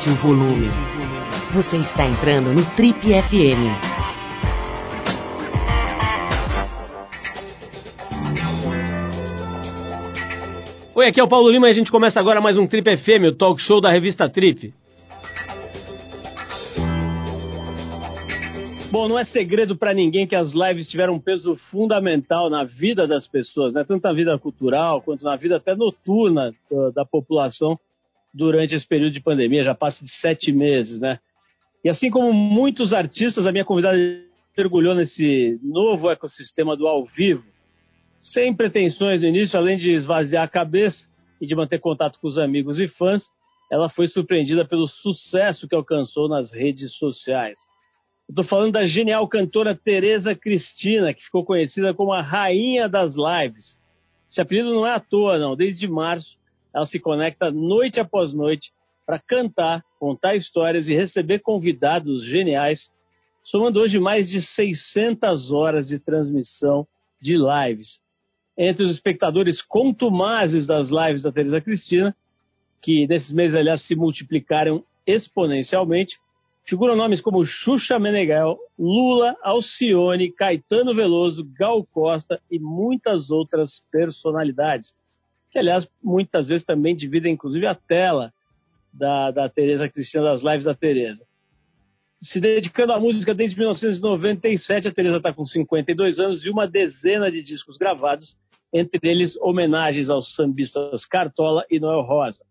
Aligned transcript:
Aumente 0.00 0.08
o 0.08 0.16
volume. 0.22 0.68
Você 1.54 1.76
está 1.76 2.06
entrando 2.06 2.52
no 2.52 2.64
Trip 2.74 3.00
FM. 3.00 3.68
Oi, 10.94 11.06
aqui 11.06 11.20
é 11.20 11.22
o 11.22 11.28
Paulo 11.28 11.50
Lima 11.50 11.68
e 11.68 11.70
a 11.70 11.74
gente 11.74 11.90
começa 11.90 12.18
agora 12.18 12.40
mais 12.40 12.56
um 12.56 12.66
Trip 12.66 12.96
FM, 12.96 13.28
o 13.28 13.32
talk 13.32 13.60
show 13.60 13.80
da 13.80 13.90
revista 13.90 14.28
Trip. 14.28 14.72
Bom, 18.90 19.06
não 19.06 19.18
é 19.18 19.24
segredo 19.24 19.76
para 19.76 19.92
ninguém 19.92 20.26
que 20.26 20.34
as 20.34 20.52
lives 20.52 20.88
tiveram 20.88 21.14
um 21.14 21.20
peso 21.20 21.56
fundamental 21.70 22.48
na 22.48 22.64
vida 22.64 23.06
das 23.06 23.28
pessoas, 23.28 23.74
né? 23.74 23.84
tanto 23.84 24.02
na 24.02 24.12
vida 24.12 24.38
cultural 24.38 25.02
quanto 25.02 25.24
na 25.24 25.36
vida 25.36 25.56
até 25.56 25.74
noturna 25.74 26.52
da, 26.70 26.90
da 26.90 27.04
população 27.04 27.78
durante 28.32 28.74
esse 28.74 28.86
período 28.86 29.12
de 29.12 29.20
pandemia, 29.20 29.64
já 29.64 29.74
passa 29.74 30.04
de 30.04 30.10
sete 30.20 30.52
meses, 30.52 31.00
né? 31.00 31.18
E 31.84 31.88
assim 31.88 32.10
como 32.10 32.32
muitos 32.32 32.92
artistas, 32.92 33.46
a 33.46 33.52
minha 33.52 33.64
convidada 33.64 33.96
mergulhou 34.56 34.94
nesse 34.94 35.58
novo 35.62 36.10
ecossistema 36.10 36.76
do 36.76 36.86
ao 36.86 37.04
vivo, 37.06 37.44
sem 38.22 38.54
pretensões 38.54 39.22
no 39.22 39.28
início, 39.28 39.58
além 39.58 39.78
de 39.78 39.90
esvaziar 39.90 40.44
a 40.44 40.48
cabeça 40.48 41.06
e 41.40 41.46
de 41.46 41.54
manter 41.54 41.78
contato 41.78 42.18
com 42.20 42.28
os 42.28 42.36
amigos 42.36 42.78
e 42.78 42.86
fãs, 42.86 43.22
ela 43.72 43.88
foi 43.88 44.08
surpreendida 44.08 44.64
pelo 44.64 44.88
sucesso 44.88 45.66
que 45.66 45.74
alcançou 45.74 46.28
nas 46.28 46.52
redes 46.52 46.92
sociais. 46.96 47.56
Estou 48.28 48.44
falando 48.44 48.72
da 48.72 48.86
genial 48.86 49.26
cantora 49.26 49.74
Tereza 49.74 50.34
Cristina, 50.34 51.14
que 51.14 51.22
ficou 51.22 51.44
conhecida 51.44 51.94
como 51.94 52.12
a 52.12 52.20
rainha 52.20 52.88
das 52.88 53.14
lives. 53.14 53.78
Esse 54.28 54.40
apelido 54.40 54.72
não 54.72 54.86
é 54.86 54.92
à 54.92 55.00
toa, 55.00 55.38
não. 55.38 55.56
Desde 55.56 55.88
março, 55.88 56.36
ela 56.74 56.86
se 56.86 56.98
conecta 56.98 57.50
noite 57.50 58.00
após 58.00 58.32
noite 58.32 58.70
para 59.06 59.18
cantar, 59.18 59.82
contar 59.98 60.36
histórias 60.36 60.86
e 60.86 60.94
receber 60.94 61.40
convidados 61.40 62.24
geniais, 62.24 62.92
somando 63.42 63.80
hoje 63.80 63.98
mais 63.98 64.28
de 64.28 64.40
600 64.40 65.50
horas 65.50 65.88
de 65.88 65.98
transmissão 65.98 66.86
de 67.20 67.36
lives. 67.36 67.98
Entre 68.56 68.84
os 68.84 68.92
espectadores 68.92 69.60
contumazes 69.62 70.66
das 70.66 70.90
lives 70.90 71.22
da 71.22 71.32
Tereza 71.32 71.60
Cristina, 71.60 72.14
que 72.80 73.06
nesses 73.06 73.32
meses, 73.32 73.56
aliás, 73.56 73.84
se 73.86 73.94
multiplicaram 73.94 74.84
exponencialmente, 75.06 76.16
figuram 76.64 76.94
nomes 76.94 77.20
como 77.20 77.44
Xuxa 77.44 77.98
Meneghel, 77.98 78.58
Lula, 78.78 79.36
Alcione, 79.42 80.30
Caetano 80.30 80.94
Veloso, 80.94 81.44
Gal 81.58 81.84
Costa 81.86 82.40
e 82.50 82.58
muitas 82.58 83.30
outras 83.30 83.82
personalidades, 83.90 84.94
que 85.50 85.58
aliás 85.58 85.88
muitas 86.02 86.48
vezes 86.48 86.64
também 86.64 86.94
dividem 86.94 87.34
inclusive 87.34 87.66
a 87.66 87.74
tela 87.74 88.32
da, 88.92 89.30
da 89.30 89.48
Tereza 89.48 89.88
Cristina, 89.88 90.24
das 90.24 90.42
lives 90.42 90.64
da 90.64 90.74
Tereza. 90.74 91.24
Se 92.22 92.38
dedicando 92.38 92.92
à 92.92 93.00
música 93.00 93.34
desde 93.34 93.56
1997, 93.56 94.88
a 94.88 94.92
Tereza 94.92 95.16
está 95.16 95.32
com 95.32 95.46
52 95.46 96.18
anos 96.18 96.44
e 96.44 96.50
uma 96.50 96.68
dezena 96.68 97.30
de 97.30 97.42
discos 97.42 97.76
gravados, 97.78 98.36
entre 98.72 99.00
eles 99.10 99.36
homenagens 99.40 100.08
aos 100.08 100.34
sambistas 100.34 101.04
Cartola 101.06 101.64
e 101.70 101.80
Noel 101.80 102.02
Rosa. 102.02 102.44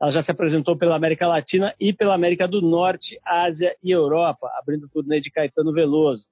Ela 0.00 0.10
já 0.10 0.22
se 0.22 0.30
apresentou 0.30 0.76
pela 0.76 0.96
América 0.96 1.26
Latina 1.26 1.74
e 1.80 1.92
pela 1.92 2.14
América 2.14 2.46
do 2.46 2.60
Norte, 2.60 3.18
Ásia 3.24 3.74
e 3.82 3.90
Europa, 3.90 4.50
abrindo 4.58 4.88
turnê 4.88 5.20
de 5.20 5.30
Caetano 5.30 5.72
Veloso. 5.72 6.26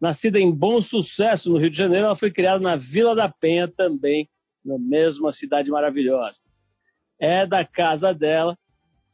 Nascida 0.00 0.38
em 0.38 0.52
Bom 0.52 0.80
Sucesso, 0.82 1.50
no 1.50 1.58
Rio 1.58 1.70
de 1.70 1.76
Janeiro, 1.76 2.06
ela 2.06 2.16
foi 2.16 2.30
criada 2.30 2.60
na 2.60 2.76
Vila 2.76 3.16
da 3.16 3.28
Penha, 3.28 3.66
também 3.66 4.28
na 4.66 4.78
mesma 4.78 5.32
cidade 5.32 5.70
maravilhosa. 5.70 6.38
É 7.20 7.46
da 7.46 7.64
casa 7.64 8.12
dela 8.12 8.56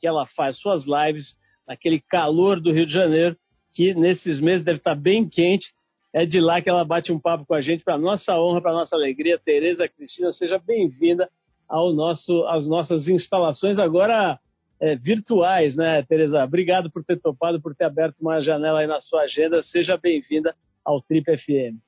que 0.01 0.07
ela 0.07 0.27
faz 0.27 0.59
suas 0.59 0.85
lives, 0.85 1.37
naquele 1.67 2.01
calor 2.01 2.61
do 2.61 2.73
Rio 2.73 2.87
de 2.87 2.93
Janeiro, 2.93 3.37
que 3.73 3.95
nesses 3.95 4.41
meses 4.41 4.65
deve 4.65 4.79
estar 4.79 4.97
bem 4.97 5.29
quente. 5.29 5.67
É 6.13 6.27
de 6.27 6.41
lá 6.41 6.61
que 6.61 6.69
ela 6.69 6.85
bate 6.85 7.13
um 7.13 7.21
papo 7.21 7.47
com 7.47 7.55
a 7.55 7.61
gente, 7.61 7.85
para 7.85 7.97
nossa 7.97 8.39
honra, 8.39 8.61
para 8.61 8.73
nossa 8.73 8.97
alegria. 8.97 9.39
Tereza 9.39 9.89
Cristina, 9.89 10.33
seja 10.33 10.59
bem-vinda 10.59 11.31
ao 11.69 11.93
nosso, 11.93 12.45
às 12.49 12.67
nossas 12.67 13.09
instalações 13.09 13.79
agora 13.79 14.39
é, 14.81 14.97
virtuais, 14.97 15.77
né, 15.77 16.03
Tereza? 16.03 16.45
Obrigado 16.45 16.91
por 16.91 17.05
ter 17.05 17.19
topado, 17.19 17.63
por 17.63 17.75
ter 17.75 17.85
aberto 17.85 18.17
uma 18.21 18.41
janela 18.41 18.81
aí 18.81 18.87
na 18.87 19.01
sua 19.01 19.23
agenda. 19.23 19.63
Seja 19.63 19.97
bem-vinda 19.97 20.55
ao 20.85 21.01
Trip 21.01 21.25
FM. 21.25 21.79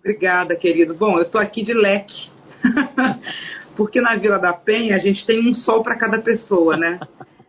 Obrigada, 0.00 0.56
querido. 0.56 0.94
Bom, 0.94 1.18
eu 1.18 1.24
estou 1.24 1.40
aqui 1.40 1.62
de 1.62 1.74
leque, 1.74 2.30
porque 3.76 4.00
na 4.00 4.16
Vila 4.16 4.38
da 4.38 4.52
Penha 4.52 4.96
a 4.96 4.98
gente 4.98 5.26
tem 5.26 5.40
um 5.46 5.54
sol 5.54 5.82
para 5.82 5.98
cada 5.98 6.18
pessoa, 6.18 6.76
né? 6.76 7.00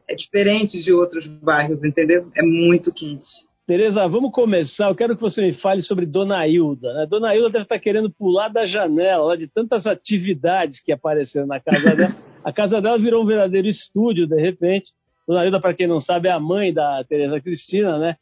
É 0.08 0.16
diferente 0.16 0.82
de 0.84 0.92
outros 0.92 1.26
bairros, 1.26 1.84
entendeu? 1.84 2.30
É 2.36 2.42
muito 2.42 2.92
quente. 2.92 3.30
Tereza, 3.66 4.06
vamos 4.08 4.32
começar. 4.34 4.90
Eu 4.90 4.96
quero 4.96 5.16
que 5.16 5.22
você 5.22 5.42
me 5.42 5.54
fale 5.54 5.82
sobre 5.82 6.06
Dona 6.06 6.46
Hilda. 6.48 6.94
Né? 6.94 7.08
Dona 7.10 7.34
Hilda 7.34 7.50
deve 7.50 7.64
estar 7.64 7.80
querendo 7.80 8.12
pular 8.12 8.50
da 8.50 8.66
janela 8.66 9.38
de 9.38 9.48
tantas 9.48 9.88
atividades 9.88 10.82
que 10.84 10.92
apareceram 10.92 11.48
na 11.48 11.60
casa 11.60 11.96
dela. 11.96 12.16
A 12.44 12.52
casa 12.52 12.82
dela 12.82 12.98
virou 12.98 13.24
um 13.24 13.26
verdadeiro 13.26 13.68
estúdio, 13.68 14.28
de 14.28 14.36
repente. 14.36 14.90
Dona 15.28 15.46
Hilda, 15.46 15.62
para 15.62 15.74
quem 15.74 15.88
não 15.88 16.02
sabe, 16.02 16.28
é 16.28 16.32
a 16.32 16.40
mãe 16.40 16.74
da 16.74 17.04
Tereza 17.04 17.40
Cristina, 17.40 18.00
né? 18.00 18.16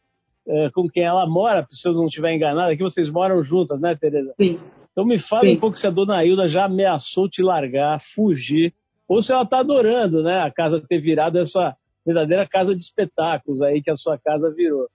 É, 0.47 0.69
com 0.71 0.89
quem 0.89 1.03
ela 1.03 1.25
mora, 1.25 1.65
se 1.69 1.87
eu 1.87 1.93
não 1.93 2.07
estiver 2.07 2.33
enganado, 2.33 2.71
aqui 2.71 2.83
vocês 2.83 3.09
moram 3.09 3.43
juntas, 3.43 3.79
né, 3.79 3.95
Tereza? 3.95 4.33
Sim. 4.39 4.59
Então 4.91 5.05
me 5.05 5.19
fala 5.19 5.43
Sim. 5.43 5.55
um 5.55 5.59
pouco 5.59 5.77
se 5.77 5.87
a 5.87 5.89
Dona 5.89 6.23
Hilda 6.25 6.47
já 6.47 6.65
ameaçou 6.65 7.29
te 7.29 7.41
largar, 7.41 8.01
fugir, 8.15 8.73
ou 9.07 9.21
se 9.21 9.31
ela 9.31 9.43
está 9.43 9.59
adorando, 9.59 10.21
né, 10.21 10.41
a 10.41 10.51
casa 10.51 10.83
ter 10.87 10.99
virado 10.99 11.39
essa 11.39 11.75
verdadeira 12.05 12.47
casa 12.47 12.73
de 12.75 12.81
espetáculos 12.81 13.61
aí 13.61 13.81
que 13.81 13.91
a 13.91 13.95
sua 13.95 14.17
casa 14.17 14.51
virou. 14.51 14.87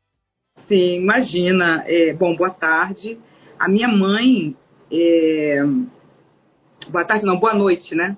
Sim, 0.69 0.97
imagina. 0.97 1.85
É, 1.87 2.13
bom, 2.15 2.35
boa 2.35 2.51
tarde. 2.51 3.19
A 3.59 3.69
minha 3.69 3.89
mãe. 3.89 4.57
É... 4.91 5.63
Boa 6.89 7.05
tarde, 7.05 7.27
não, 7.27 7.39
boa 7.39 7.55
noite, 7.55 7.95
né? 7.95 8.17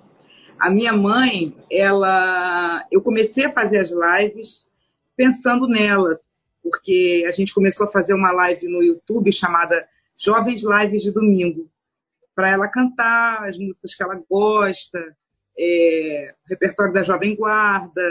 A 0.59 0.71
minha 0.71 0.93
mãe, 0.93 1.55
ela. 1.71 2.85
Eu 2.91 3.03
comecei 3.03 3.45
a 3.45 3.53
fazer 3.53 3.79
as 3.79 3.91
lives 3.91 4.67
pensando 5.17 5.67
nelas, 5.67 6.19
porque 6.63 7.25
a 7.27 7.33
gente 7.33 7.55
começou 7.55 7.87
a 7.87 7.91
fazer 7.91 8.15
uma 8.15 8.33
live 8.33 8.69
no 8.69 8.83
YouTube 8.83 9.33
chamada 9.33 9.87
Jovens 10.19 10.63
Lives 10.63 11.03
de 11.03 11.13
Domingo, 11.13 11.69
para 12.35 12.51
ela 12.51 12.69
cantar 12.69 13.49
as 13.49 13.59
músicas 13.59 13.95
que 13.95 14.03
ela 14.03 14.23
gosta, 14.29 15.17
é, 15.59 16.35
repertório 16.49 16.93
da 16.93 17.03
Jovem 17.03 17.35
Guarda, 17.35 18.03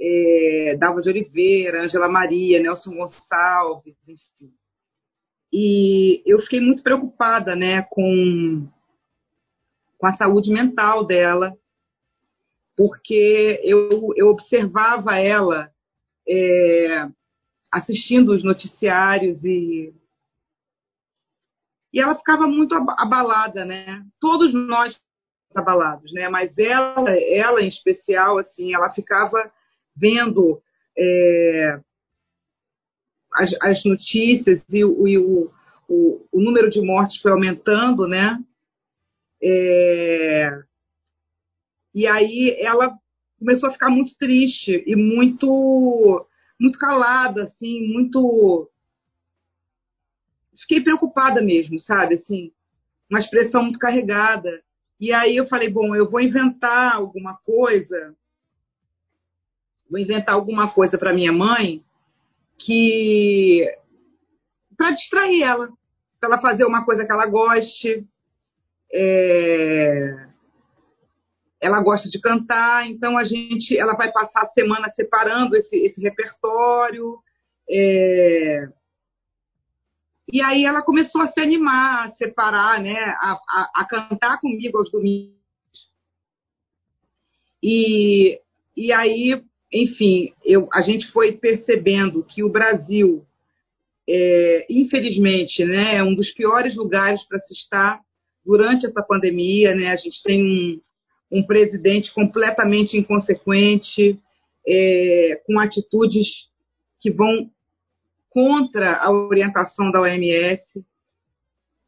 é, 0.00 0.76
Dalva 0.78 1.02
de 1.02 1.10
Oliveira, 1.10 1.84
Angela 1.84 2.08
Maria, 2.08 2.60
Nelson 2.60 2.94
Gonçalves, 2.94 3.96
enfim. 4.08 4.52
E 5.52 6.22
eu 6.24 6.38
fiquei 6.40 6.60
muito 6.60 6.82
preocupada 6.82 7.54
né, 7.54 7.82
com, 7.90 8.68
com 9.98 10.06
a 10.06 10.12
saúde 10.12 10.50
mental 10.50 11.04
dela, 11.04 11.54
porque 12.76 13.60
eu, 13.62 14.12
eu 14.16 14.28
observava 14.28 15.18
ela 15.18 15.70
é, 16.26 17.08
assistindo 17.70 18.32
os 18.32 18.42
noticiários 18.42 19.44
e 19.44 19.92
e 21.92 22.00
ela 22.00 22.14
ficava 22.14 22.46
muito 22.46 22.74
abalada, 22.74 23.64
né? 23.64 24.02
Todos 24.20 24.54
nós 24.54 24.98
abalados, 25.54 26.12
né? 26.12 26.28
Mas 26.28 26.56
ela, 26.56 27.10
ela 27.10 27.60
em 27.60 27.68
especial, 27.68 28.38
assim, 28.38 28.74
ela 28.74 28.90
ficava 28.90 29.50
vendo 29.96 30.62
é, 30.96 31.80
as, 33.34 33.50
as, 33.60 33.84
notícias 33.84 34.62
e, 34.70 34.84
o, 34.84 35.08
e 35.08 35.18
o, 35.18 35.50
o, 35.88 36.26
o, 36.32 36.40
número 36.40 36.70
de 36.70 36.80
mortes 36.80 37.20
foi 37.20 37.32
aumentando, 37.32 38.06
né? 38.06 38.38
É, 39.42 40.50
e 41.94 42.06
aí 42.06 42.56
ela 42.60 42.94
começou 43.38 43.68
a 43.68 43.72
ficar 43.72 43.90
muito 43.90 44.16
triste 44.16 44.84
e 44.86 44.94
muito 44.94 46.26
muito 46.60 46.78
calada, 46.78 47.44
assim, 47.44 47.88
muito 47.88 48.70
fiquei 50.60 50.82
preocupada 50.82 51.40
mesmo, 51.42 51.78
sabe, 51.80 52.14
assim, 52.16 52.52
uma 53.10 53.20
expressão 53.20 53.62
muito 53.62 53.78
carregada. 53.78 54.62
E 55.00 55.12
aí 55.12 55.36
eu 55.36 55.46
falei, 55.46 55.70
bom, 55.70 55.94
eu 55.96 56.08
vou 56.08 56.20
inventar 56.20 56.94
alguma 56.94 57.36
coisa 57.38 58.14
vou 59.90 59.98
inventar 59.98 60.36
alguma 60.36 60.72
coisa 60.72 60.96
para 60.96 61.12
minha 61.12 61.32
mãe 61.32 61.82
que 62.56 63.66
para 64.76 64.92
distrair 64.92 65.42
ela, 65.42 65.68
para 66.20 66.28
ela 66.28 66.40
fazer 66.40 66.64
uma 66.64 66.84
coisa 66.84 67.04
que 67.04 67.12
ela 67.12 67.26
goste. 67.26 68.06
É... 68.92 70.30
Ela 71.60 71.82
gosta 71.82 72.08
de 72.08 72.18
cantar, 72.18 72.88
então 72.88 73.18
a 73.18 73.24
gente, 73.24 73.76
ela 73.76 73.94
vai 73.94 74.10
passar 74.10 74.42
a 74.42 74.48
semana 74.48 74.90
separando 74.94 75.56
esse, 75.56 75.76
esse 75.76 76.00
repertório. 76.00 77.18
É... 77.68 78.68
E 80.32 80.40
aí 80.40 80.64
ela 80.64 80.82
começou 80.82 81.20
a 81.22 81.32
se 81.32 81.40
animar, 81.40 82.08
a 82.08 82.12
separar, 82.12 82.80
né, 82.80 82.94
a, 82.94 83.32
a, 83.48 83.70
a 83.74 83.84
cantar 83.84 84.40
comigo 84.40 84.78
aos 84.78 84.90
domingos. 84.90 85.34
E, 87.62 88.40
e 88.76 88.92
aí 88.92 89.42
enfim, 89.72 90.32
eu, 90.44 90.68
a 90.72 90.82
gente 90.82 91.10
foi 91.12 91.32
percebendo 91.32 92.24
que 92.24 92.42
o 92.42 92.48
Brasil, 92.48 93.24
é, 94.08 94.66
infelizmente, 94.68 95.64
né, 95.64 95.96
é 95.96 96.02
um 96.02 96.14
dos 96.14 96.32
piores 96.32 96.74
lugares 96.74 97.22
para 97.28 97.38
se 97.40 97.54
estar 97.54 98.00
durante 98.44 98.86
essa 98.86 99.02
pandemia. 99.02 99.74
Né? 99.74 99.92
A 99.92 99.96
gente 99.96 100.20
tem 100.24 100.44
um, 100.44 100.80
um 101.30 101.42
presidente 101.44 102.12
completamente 102.12 102.96
inconsequente, 102.96 104.18
é, 104.66 105.40
com 105.46 105.58
atitudes 105.60 106.26
que 107.00 107.10
vão 107.10 107.48
contra 108.30 108.96
a 108.96 109.10
orientação 109.10 109.90
da 109.90 110.00
OMS. 110.00 110.62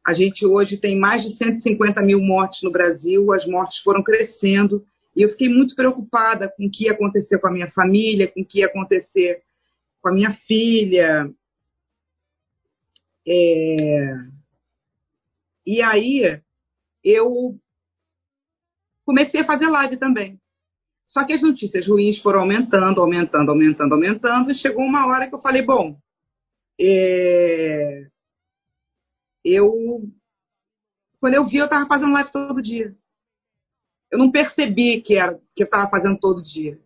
A 0.05 0.13
gente 0.13 0.45
hoje 0.45 0.77
tem 0.77 0.99
mais 0.99 1.23
de 1.23 1.35
150 1.37 2.01
mil 2.01 2.19
mortes 2.19 2.61
no 2.61 2.71
Brasil, 2.71 3.31
as 3.31 3.47
mortes 3.47 3.79
foram 3.79 4.03
crescendo, 4.03 4.85
e 5.15 5.21
eu 5.21 5.29
fiquei 5.29 5.47
muito 5.47 5.75
preocupada 5.75 6.51
com 6.55 6.65
o 6.65 6.69
que 6.69 6.85
ia 6.85 6.91
acontecer 6.91 7.39
com 7.39 7.47
a 7.47 7.51
minha 7.51 7.71
família, 7.71 8.27
com 8.27 8.41
o 8.41 8.45
que 8.45 8.59
ia 8.59 8.65
acontecer 8.65 9.41
com 10.01 10.09
a 10.09 10.13
minha 10.13 10.33
filha. 10.45 11.29
É... 13.25 14.15
E 15.65 15.81
aí 15.81 16.41
eu 17.03 17.57
comecei 19.05 19.41
a 19.41 19.45
fazer 19.45 19.67
live 19.67 19.97
também. 19.97 20.37
Só 21.07 21.23
que 21.25 21.33
as 21.33 21.41
notícias 21.41 21.87
ruins 21.87 22.19
foram 22.21 22.41
aumentando, 22.41 22.99
aumentando, 22.99 23.51
aumentando, 23.51 23.93
aumentando, 23.93 24.51
e 24.51 24.55
chegou 24.55 24.83
uma 24.83 25.05
hora 25.07 25.27
que 25.27 25.35
eu 25.35 25.41
falei, 25.41 25.61
bom, 25.61 25.95
é... 26.79 28.07
eu 29.43 30.01
quando 31.23 31.35
eu 31.35 31.47
vi, 31.47 31.55
eu 31.55 31.65
estava 31.65 31.87
fazendo 31.87 32.11
live 32.11 32.33
todo 32.33 32.61
dia. 32.61 32.93
Eu 34.11 34.19
não 34.19 34.29
percebi 34.29 34.99
que, 34.99 35.15
era, 35.15 35.39
que 35.55 35.63
eu 35.63 35.65
estava 35.65 35.89
fazendo 35.89 36.19
todo 36.19 36.43
dia. 36.43 36.77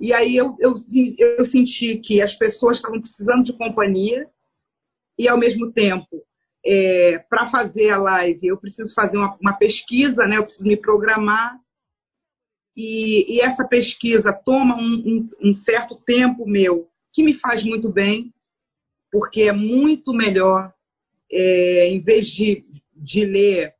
E 0.00 0.10
aí 0.10 0.34
eu, 0.34 0.56
eu, 0.58 0.72
eu 1.18 1.44
senti 1.44 1.98
que 1.98 2.22
as 2.22 2.34
pessoas 2.36 2.76
estavam 2.78 2.98
precisando 2.98 3.44
de 3.44 3.52
companhia 3.52 4.26
e, 5.18 5.28
ao 5.28 5.36
mesmo 5.36 5.70
tempo, 5.70 6.24
é, 6.64 7.18
para 7.28 7.50
fazer 7.50 7.90
a 7.90 7.98
live, 7.98 8.46
eu 8.46 8.56
preciso 8.56 8.94
fazer 8.94 9.18
uma, 9.18 9.36
uma, 9.38 9.52
pesquisa, 9.52 10.26
né? 10.26 10.38
eu 10.38 10.44
preciso 10.44 10.66
me 10.66 10.78
programar. 10.78 11.58
E, 12.74 13.36
e 13.36 13.40
essa 13.42 13.68
pesquisa 13.68 14.32
toma 14.32 14.76
um, 14.76 15.28
um, 15.42 15.50
um 15.50 15.54
certo 15.56 15.94
tempo 16.06 16.48
meu, 16.48 16.88
que 17.12 17.22
me 17.22 17.34
faz 17.34 17.62
muito 17.62 17.92
bem, 17.92 18.32
porque 19.10 19.42
é 19.42 19.52
muito 19.52 20.12
melhor, 20.12 20.72
é, 21.30 21.88
em 21.88 22.00
vez 22.00 22.26
de, 22.26 22.64
de 22.94 23.24
ler 23.24 23.74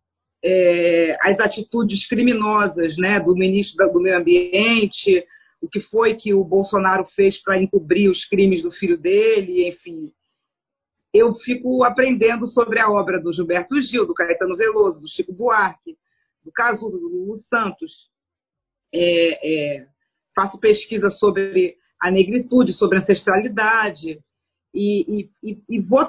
é, 0.45 1.17
as 1.23 1.39
atitudes 1.41 2.07
criminosas 2.09 2.97
né, 2.97 3.21
do 3.21 3.35
ministro 3.35 3.91
do 3.93 4.01
Meio 4.01 4.19
Ambiente, 4.19 5.25
o 5.61 5.69
que 5.69 5.81
foi 5.81 6.15
que 6.15 6.33
o 6.33 6.45
Bolsonaro 6.45 7.05
fez 7.17 7.43
para 7.43 7.61
encobrir 7.61 8.09
os 8.09 8.25
crimes 8.27 8.63
do 8.63 8.71
filho 8.71 8.97
dele, 8.97 9.69
enfim. 9.69 10.13
Eu 11.13 11.35
fico 11.35 11.83
aprendendo 11.85 12.47
sobre 12.47 12.79
a 12.79 12.91
obra 12.91 13.21
do 13.21 13.33
Gilberto 13.33 13.81
Gil, 13.81 14.07
do 14.07 14.15
Caetano 14.15 14.57
Veloso, 14.57 15.01
do 15.01 15.09
Chico 15.09 15.33
Buarque, 15.33 15.97
do 16.45 16.53
Cazuza, 16.53 16.99
do 16.99 17.37
Santos. 17.49 17.93
É, 18.95 19.79
é, 19.81 19.87
faço 20.35 20.61
pesquisa 20.61 21.11
sobre 21.11 21.77
a 22.01 22.11
negritude, 22.11 22.73
sobre 22.73 22.99
a 22.99 23.01
ancestralidade 23.01 24.21
e, 24.79 25.31
e, 25.43 25.59
e 25.69 25.81
vou 25.81 26.09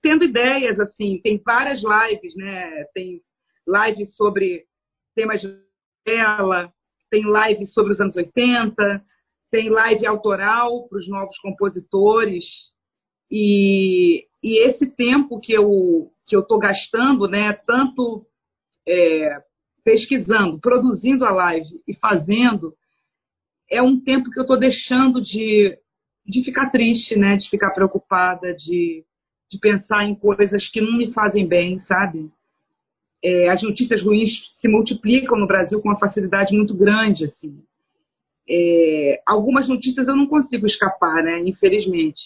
tendo 0.00 0.24
ideias 0.24 0.78
assim. 0.78 1.20
Tem 1.22 1.40
várias 1.44 1.82
lives, 1.82 2.36
né? 2.36 2.84
Tem 2.94 3.20
live 3.66 4.06
sobre 4.06 4.64
temas 5.14 5.40
de 5.40 5.48
novela, 6.06 6.72
tem 7.10 7.24
live 7.24 7.66
sobre 7.66 7.92
os 7.92 8.00
anos 8.00 8.16
80, 8.16 9.04
tem 9.50 9.70
live 9.70 10.06
autoral 10.06 10.88
para 10.88 10.98
os 10.98 11.08
novos 11.08 11.38
compositores. 11.38 12.44
E, 13.30 14.26
e 14.42 14.68
esse 14.68 14.86
tempo 14.86 15.40
que 15.40 15.52
eu 15.52 16.10
que 16.26 16.34
eu 16.34 16.40
estou 16.40 16.58
gastando, 16.58 17.28
né, 17.28 17.52
tanto 17.66 18.26
é, 18.88 19.42
pesquisando, 19.84 20.58
produzindo 20.58 21.24
a 21.24 21.30
live 21.30 21.82
e 21.86 21.94
fazendo, 21.94 22.74
é 23.70 23.82
um 23.82 24.00
tempo 24.00 24.30
que 24.30 24.38
eu 24.38 24.44
estou 24.44 24.58
deixando 24.58 25.22
de 25.22 25.78
de 26.26 26.42
ficar 26.42 26.70
triste, 26.70 27.16
né? 27.16 27.36
De 27.36 27.48
ficar 27.48 27.70
preocupada, 27.70 28.54
de, 28.54 29.04
de 29.50 29.58
pensar 29.58 30.04
em 30.04 30.14
coisas 30.14 30.68
que 30.68 30.80
não 30.80 30.96
me 30.96 31.12
fazem 31.12 31.46
bem, 31.46 31.78
sabe? 31.80 32.30
É, 33.22 33.48
as 33.48 33.62
notícias 33.62 34.02
ruins 34.02 34.30
se 34.60 34.68
multiplicam 34.68 35.38
no 35.38 35.46
Brasil 35.46 35.80
com 35.80 35.88
uma 35.88 35.98
facilidade 35.98 36.54
muito 36.54 36.74
grande, 36.74 37.24
assim. 37.24 37.62
É, 38.48 39.22
algumas 39.26 39.68
notícias 39.68 40.06
eu 40.06 40.16
não 40.16 40.26
consigo 40.26 40.66
escapar, 40.66 41.22
né? 41.22 41.40
Infelizmente. 41.40 42.22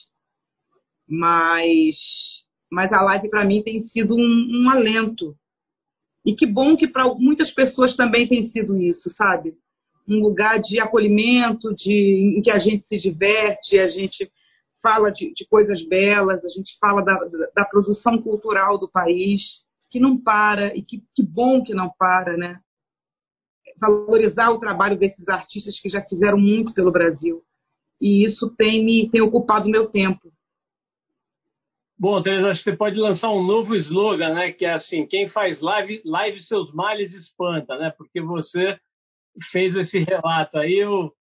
Mas, 1.09 1.97
mas 2.71 2.93
a 2.93 3.01
live 3.01 3.31
para 3.31 3.45
mim 3.45 3.63
tem 3.63 3.81
sido 3.81 4.15
um, 4.15 4.63
um 4.63 4.71
alento. 4.71 5.37
E 6.25 6.35
que 6.35 6.45
bom 6.45 6.77
que 6.77 6.87
para 6.87 7.07
muitas 7.15 7.51
pessoas 7.53 7.97
também 7.97 8.29
tem 8.29 8.51
sido 8.51 8.77
isso, 8.77 9.09
sabe? 9.11 9.55
Um 10.09 10.21
lugar 10.21 10.59
de 10.61 10.81
acolhimento, 10.81 11.75
de, 11.75 12.37
em 12.39 12.41
que 12.41 12.51
a 12.51 12.59
gente 12.59 12.87
se 12.89 12.99
diverte, 12.99 13.79
a 13.79 13.89
gente 13.89 14.31
fala 14.83 15.11
de, 15.11 15.33
de 15.35 15.47
coisas 15.47 15.87
belas, 15.87 16.43
a 16.45 16.49
gente 16.49 16.77
fala 16.81 17.03
da, 17.03 17.19
da, 17.55 17.65
produção 17.65 18.21
cultural 18.23 18.79
do 18.79 18.89
país, 18.89 19.43
que 19.91 20.01
não 20.01 20.19
para, 20.19 20.75
e 20.75 20.83
que, 20.83 21.03
que 21.15 21.23
bom 21.23 21.63
que 21.63 21.75
não 21.75 21.91
para, 21.99 22.37
né? 22.37 22.59
Valorizar 23.81 24.51
o 24.51 24.59
trabalho 24.59 24.99
desses 24.99 25.29
artistas 25.29 25.79
que 25.81 25.89
já 25.89 26.03
fizeram 26.03 26.39
muito 26.39 26.73
pelo 26.75 26.91
Brasil. 26.93 27.43
E 28.01 28.25
isso 28.25 28.55
tem 28.57 28.85
me 28.85 29.11
tem 29.11 29.21
ocupado 29.21 29.69
meu 29.69 29.89
tempo. 29.89 30.33
Bom, 31.99 32.23
Teresa, 32.23 32.51
acho 32.51 32.63
que 32.63 32.71
você 32.71 32.77
pode 32.77 32.97
lançar 32.97 33.29
um 33.31 33.43
novo 33.43 33.75
slogan, 33.75 34.33
né? 34.33 34.53
Que 34.53 34.65
é 34.65 34.73
assim, 34.73 35.05
quem 35.07 35.29
faz 35.29 35.61
live, 35.61 36.01
live 36.05 36.41
seus 36.43 36.73
males 36.73 37.13
espanta, 37.13 37.77
né? 37.77 37.93
Porque 37.99 38.21
você 38.21 38.79
fez 39.51 39.75
esse 39.77 39.99
relato 40.01 40.59
aí, 40.59 40.75
eu, 40.79 41.13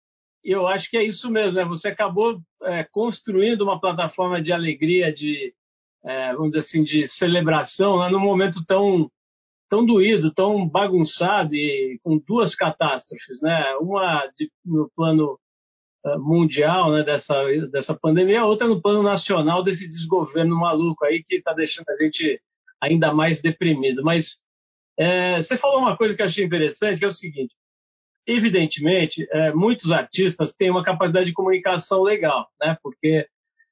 eu 0.44 0.68
acho 0.68 0.90
que 0.90 0.98
é 0.98 1.04
isso 1.04 1.30
mesmo, 1.30 1.58
né? 1.58 1.66
Você 1.66 1.90
acabou 1.90 2.40
é, 2.64 2.84
construindo 2.92 3.62
uma 3.62 3.80
plataforma 3.80 4.42
de 4.42 4.52
alegria, 4.52 5.14
de, 5.14 5.54
é, 6.06 6.34
vamos 6.34 6.50
dizer 6.50 6.60
assim, 6.60 6.84
de 6.84 7.08
celebração, 7.10 8.00
né? 8.00 8.10
num 8.10 8.20
momento 8.20 8.64
tão, 8.66 9.10
tão 9.70 9.86
doído, 9.86 10.34
tão 10.34 10.68
bagunçado 10.68 11.54
e 11.54 12.00
com 12.04 12.18
duas 12.26 12.56
catástrofes, 12.56 13.42
né? 13.42 13.76
Uma 13.82 14.26
de, 14.38 14.50
no 14.66 14.90
plano 14.96 15.38
uh, 16.06 16.20
mundial, 16.20 16.92
né? 16.92 17.04
Dessa, 17.04 17.36
dessa 17.72 17.94
pandemia, 17.94 18.46
outra 18.46 18.68
no 18.68 18.82
plano 18.82 19.04
nacional 19.04 19.64
desse 19.64 19.88
desgoverno 19.88 20.56
maluco 20.56 21.04
aí 21.06 21.24
que 21.24 21.36
está 21.36 21.54
deixando 21.54 21.90
a 21.90 22.04
gente 22.04 22.42
ainda 22.82 23.14
mais 23.14 23.42
deprimido. 23.42 24.04
Mas 24.04 24.26
é, 24.98 25.42
você 25.42 25.58
falou 25.58 25.80
uma 25.80 25.98
coisa 25.98 26.16
que 26.16 26.22
eu 26.22 26.26
achei 26.26 26.46
interessante, 26.46 27.00
que 27.00 27.06
é 27.06 27.10
o 27.10 27.12
seguinte: 27.12 27.54
evidentemente, 28.28 29.26
é, 29.32 29.54
muitos 29.54 29.90
artistas 29.92 30.54
têm 30.56 30.70
uma 30.70 30.84
capacidade 30.84 31.26
de 31.26 31.34
comunicação 31.34 32.04
legal, 32.04 32.48
né? 32.60 32.78
Porque 32.84 33.26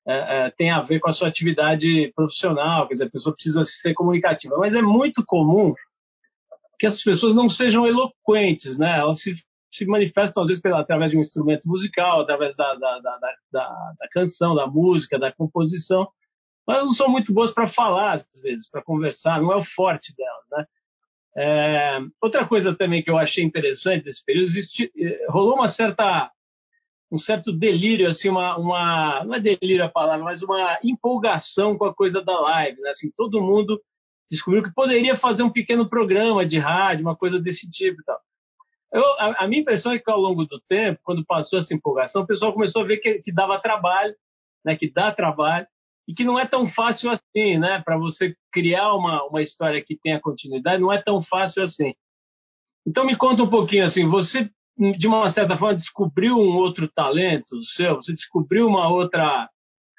é, 0.08 0.46
é, 0.46 0.52
tem 0.52 0.72
a 0.72 0.82
ver 0.82 1.00
com 1.00 1.10
a 1.10 1.14
sua 1.14 1.28
atividade 1.28 2.12
profissional, 2.16 2.88
quer 2.88 2.94
dizer, 2.94 3.06
a 3.06 3.10
pessoa 3.10 3.36
precisa 3.36 3.66
ser 3.82 3.94
comunicativa. 3.94 4.56
Mas 4.58 4.74
é 4.74 4.82
muito 4.82 5.24
comum 5.26 5.74
que 6.80 6.88
as 6.88 7.02
pessoas 7.04 7.36
não 7.36 7.50
sejam 7.50 7.86
eloquentes, 7.86 8.78
né? 8.78 9.00
Elas 9.00 9.22
se, 9.22 9.36
se 9.74 9.86
manifestam, 9.86 10.44
às 10.44 10.48
vezes, 10.48 10.62
pela, 10.62 10.80
através 10.80 11.12
de 11.12 11.18
um 11.18 11.22
instrumento 11.22 11.68
musical, 11.68 12.22
através 12.22 12.56
da, 12.56 12.76
da, 12.76 13.00
da, 13.00 13.34
da, 13.52 14.08
canção, 14.12 14.56
da 14.56 14.68
música, 14.68 15.20
da 15.20 15.34
composição, 15.34 16.08
mas 16.68 16.84
não 16.84 16.94
são 16.94 17.10
muito 17.10 17.34
boas 17.34 17.54
para 17.54 17.68
falar, 17.68 18.16
às 18.16 18.42
vezes, 18.42 18.70
para 18.70 18.84
conversar, 18.84 19.42
não 19.42 19.52
é 19.52 19.58
o 19.58 19.66
forte 19.76 20.14
delas, 20.16 20.46
né? 20.52 20.66
É, 21.38 22.00
outra 22.22 22.48
coisa 22.48 22.76
também 22.76 23.04
que 23.04 23.12
eu 23.12 23.18
achei 23.18 23.44
interessante 23.44 24.06
desse 24.06 24.24
período, 24.24 24.48
existe, 24.48 24.92
eh, 24.98 25.26
rolou 25.30 25.56
uma 25.56 25.70
certa, 25.70 26.32
um 27.12 27.20
certo 27.20 27.52
delírio, 27.52 28.08
assim, 28.08 28.30
uma, 28.30 28.58
uma, 28.58 29.24
não 29.26 29.36
é 29.36 29.40
delírio 29.40 29.84
a 29.84 29.90
palavra, 29.90 30.24
mas 30.24 30.42
uma 30.42 30.80
empolgação 30.82 31.78
com 31.78 31.86
a 31.86 31.94
coisa 31.94 32.22
da 32.22 32.40
live, 32.40 32.80
né? 32.80 32.92
Assim, 32.92 33.12
todo 33.18 33.42
mundo 33.42 33.82
descobriu 34.32 34.64
que 34.64 34.74
poderia 34.74 35.18
fazer 35.18 35.44
um 35.44 35.52
pequeno 35.52 35.90
programa 35.90 36.46
de 36.46 36.58
rádio, 36.58 37.06
uma 37.06 37.16
coisa 37.16 37.40
desse 37.40 37.70
tipo 37.70 38.02
e 38.02 38.06
tal. 38.06 38.20
Eu, 38.94 39.04
a, 39.20 39.44
a, 39.44 39.48
minha 39.48 39.62
impressão 39.62 39.92
é 39.92 40.00
que 40.00 40.10
ao 40.10 40.20
longo 40.20 40.46
do 40.46 40.60
tempo, 40.62 41.02
quando 41.04 41.26
passou 41.26 41.60
essa 41.60 41.74
empolgação, 41.74 42.22
o 42.22 42.28
pessoal 42.28 42.54
começou 42.54 42.82
a 42.82 42.86
ver 42.86 42.98
que, 42.98 43.22
que 43.22 43.34
dava 43.34 43.60
trabalho, 43.60 44.16
né, 44.64 44.78
que 44.78 44.90
dá 44.90 45.12
trabalho, 45.12 45.68
e 46.08 46.14
que 46.14 46.24
não 46.24 46.40
é 46.40 46.46
tão 46.46 46.68
fácil 46.68 47.10
assim, 47.10 47.58
né? 47.58 47.82
Para 47.84 47.98
você 47.98 48.36
criar 48.52 48.94
uma, 48.94 49.24
uma 49.28 49.42
história 49.42 49.84
que 49.84 49.98
tenha 49.98 50.20
continuidade, 50.20 50.82
não 50.82 50.94
é 50.94 51.02
tão 51.02 51.22
fácil 51.24 51.64
assim. 51.64 51.94
Então 52.88 53.06
me 53.06 53.16
conta 53.16 53.44
um 53.44 53.50
pouquinho 53.50 53.86
assim, 53.86 54.08
você 54.08 54.50
de 54.78 55.08
uma 55.08 55.32
certa 55.32 55.58
forma 55.58 55.76
descobriu 55.76 56.36
um 56.36 56.58
outro 56.58 56.90
talento 56.94 57.64
seu, 57.76 57.96
você 57.96 58.12
descobriu 58.12 58.68
uma 58.68 58.90
outra 58.90 59.50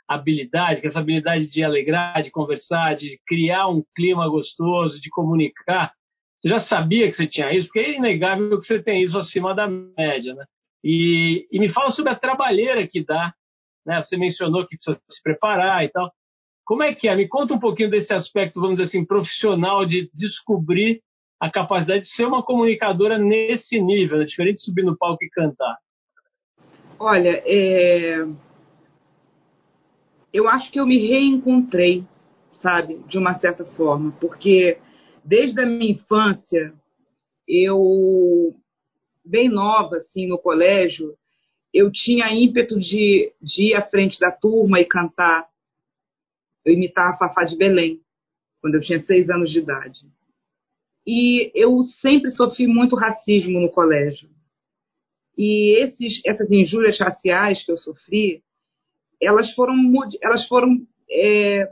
habilidade, 0.08 0.80
que 0.80 0.86
é 0.86 0.90
essa 0.90 1.00
habilidade 1.00 1.48
de 1.48 1.64
alegrar, 1.64 2.22
de 2.22 2.30
conversar, 2.30 2.94
de 2.94 3.18
criar 3.26 3.68
um 3.68 3.82
clima 3.94 4.28
gostoso, 4.28 5.00
de 5.00 5.10
comunicar. 5.10 5.92
Você 6.40 6.48
já 6.48 6.60
sabia 6.60 7.08
que 7.08 7.14
você 7.14 7.26
tinha 7.26 7.52
isso, 7.52 7.66
porque 7.66 7.80
é 7.80 7.96
inegável 7.96 8.60
que 8.60 8.66
você 8.66 8.80
tem 8.80 9.02
isso 9.02 9.18
acima 9.18 9.54
da 9.54 9.66
média, 9.66 10.34
né? 10.34 10.44
E, 10.84 11.48
e 11.50 11.58
me 11.58 11.68
fala 11.70 11.90
sobre 11.90 12.12
a 12.12 12.16
trabalheira 12.16 12.86
que 12.86 13.04
dá. 13.04 13.32
Né? 13.86 14.02
Você 14.02 14.16
mencionou 14.16 14.66
que 14.66 14.76
precisa 14.76 15.00
se 15.08 15.22
preparar 15.22 15.84
e 15.84 15.88
tal. 15.88 16.10
Como 16.64 16.82
é 16.82 16.92
que 16.94 17.08
é? 17.08 17.14
Me 17.14 17.28
conta 17.28 17.54
um 17.54 17.60
pouquinho 17.60 17.88
desse 17.88 18.12
aspecto, 18.12 18.60
vamos 18.60 18.78
dizer 18.78 18.88
assim, 18.88 19.04
profissional 19.04 19.86
de 19.86 20.10
descobrir 20.12 21.00
a 21.40 21.48
capacidade 21.48 22.04
de 22.04 22.10
ser 22.10 22.24
uma 22.24 22.42
comunicadora 22.42 23.16
nesse 23.18 23.80
nível, 23.80 24.18
né? 24.18 24.24
diferente 24.24 24.56
de 24.56 24.64
subir 24.64 24.82
no 24.82 24.96
palco 24.96 25.24
e 25.24 25.30
cantar. 25.30 25.76
Olha, 26.98 27.42
é... 27.44 28.26
eu 30.32 30.48
acho 30.48 30.72
que 30.72 30.80
eu 30.80 30.86
me 30.86 30.98
reencontrei, 30.98 32.04
sabe, 32.54 32.98
de 33.06 33.18
uma 33.18 33.38
certa 33.38 33.64
forma, 33.64 34.12
porque 34.18 34.78
desde 35.22 35.60
a 35.60 35.66
minha 35.66 35.92
infância, 35.92 36.72
eu, 37.46 38.54
bem 39.24 39.48
nova, 39.48 39.96
assim, 39.96 40.26
no 40.26 40.38
colégio, 40.38 41.14
eu 41.76 41.90
tinha 41.92 42.32
ímpeto 42.32 42.80
de, 42.80 43.32
de 43.42 43.70
ir 43.70 43.74
à 43.74 43.82
frente 43.82 44.18
da 44.18 44.32
turma 44.32 44.80
e 44.80 44.86
cantar. 44.86 45.46
Eu 46.64 46.72
imitava 46.72 47.14
a 47.14 47.18
Fafá 47.18 47.44
de 47.44 47.54
Belém, 47.54 48.00
quando 48.62 48.76
eu 48.76 48.80
tinha 48.80 48.98
seis 49.00 49.28
anos 49.28 49.50
de 49.50 49.58
idade. 49.58 50.00
E 51.06 51.52
eu 51.54 51.82
sempre 52.00 52.30
sofri 52.30 52.66
muito 52.66 52.96
racismo 52.96 53.60
no 53.60 53.70
colégio. 53.70 54.28
E 55.36 55.76
esses, 55.82 56.22
essas 56.24 56.50
injúrias 56.50 56.98
raciais 56.98 57.62
que 57.62 57.70
eu 57.70 57.76
sofri, 57.76 58.42
elas 59.20 59.52
foram, 59.52 59.76
elas 60.22 60.48
foram 60.48 60.80
é, 61.10 61.70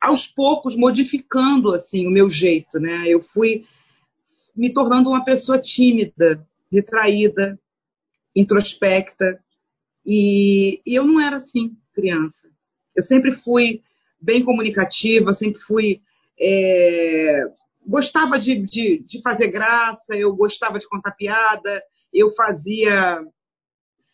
aos 0.00 0.24
poucos 0.28 0.76
modificando 0.76 1.74
assim 1.74 2.06
o 2.06 2.10
meu 2.10 2.30
jeito, 2.30 2.78
né? 2.78 3.08
Eu 3.08 3.22
fui 3.34 3.64
me 4.56 4.72
tornando 4.72 5.10
uma 5.10 5.24
pessoa 5.24 5.60
tímida, 5.60 6.46
retraída, 6.70 7.58
introspecta 8.36 9.40
e, 10.04 10.80
e 10.86 10.94
eu 10.94 11.04
não 11.04 11.20
era 11.20 11.36
assim 11.36 11.72
criança. 11.94 12.48
Eu 12.94 13.02
sempre 13.02 13.32
fui 13.38 13.80
bem 14.20 14.44
comunicativa, 14.44 15.32
sempre 15.32 15.60
fui 15.62 16.00
é, 16.38 17.44
gostava 17.86 18.38
de, 18.38 18.56
de, 18.66 19.04
de 19.06 19.22
fazer 19.22 19.48
graça, 19.48 20.14
eu 20.14 20.34
gostava 20.34 20.78
de 20.78 20.88
contar 20.88 21.12
piada, 21.12 21.82
eu 22.12 22.32
fazia 22.34 23.20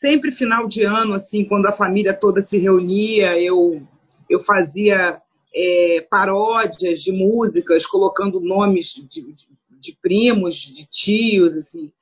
sempre 0.01 0.33
final 0.33 0.69
de 0.69 0.83
ano, 0.83 1.15
assim, 1.15 1.45
quando 1.45 1.67
a 1.67 1.77
família 1.77 2.13
toda 2.13 2.43
se 2.43 2.59
reunia, 2.59 3.41
eu, 3.41 3.81
eu 4.29 4.43
fazia 4.45 5.21
é, 5.55 6.07
paródias 6.11 7.01
de 7.01 7.13
músicas, 7.13 7.87
colocando 7.87 8.41
nomes 8.41 8.87
de, 8.87 9.23
de, 9.23 9.37
de, 9.81 9.97
primos, 10.03 10.57
de 10.57 10.87
tios, 10.91 11.57
assim. 11.57 11.93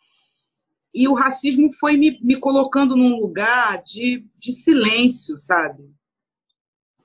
E 0.94 1.06
o 1.06 1.14
racismo 1.14 1.72
foi 1.78 1.96
me, 1.96 2.18
me 2.20 2.36
colocando 2.36 2.96
num 2.96 3.20
lugar 3.20 3.82
de, 3.84 4.24
de 4.38 4.52
silêncio, 4.62 5.36
sabe? 5.36 5.84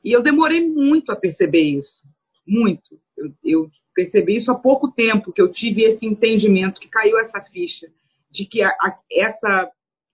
E 0.03 0.11
eu 0.11 0.23
demorei 0.23 0.67
muito 0.67 1.11
a 1.11 1.15
perceber 1.15 1.63
isso, 1.63 2.07
muito. 2.47 2.99
Eu, 3.17 3.33
eu 3.43 3.71
percebi 3.93 4.37
isso 4.37 4.51
há 4.51 4.55
pouco 4.55 4.91
tempo, 4.91 5.31
que 5.31 5.41
eu 5.41 5.51
tive 5.51 5.83
esse 5.83 6.05
entendimento, 6.05 6.79
que 6.79 6.89
caiu 6.89 7.19
essa 7.19 7.41
ficha 7.41 7.87
de 8.31 8.45
que 8.45 8.61
a, 8.61 8.69
a, 8.69 8.99
essa, 9.11 9.71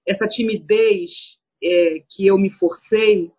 essa 0.07 0.27
timidez 0.27 1.11
é, 1.63 2.03
que 2.09 2.27
eu 2.27 2.37
me 2.37 2.51
forcei, 2.51 3.31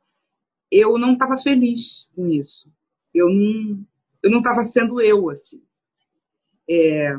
eu 0.70 0.98
não 0.98 1.12
estava 1.12 1.36
feliz 1.38 2.06
com 2.14 2.28
isso. 2.28 2.70
Eu 3.14 3.28
não 3.28 3.84
eu 4.22 4.30
não 4.30 4.38
estava 4.38 4.62
sendo 4.64 5.00
eu 5.00 5.28
assim. 5.30 5.62
É, 6.70 7.16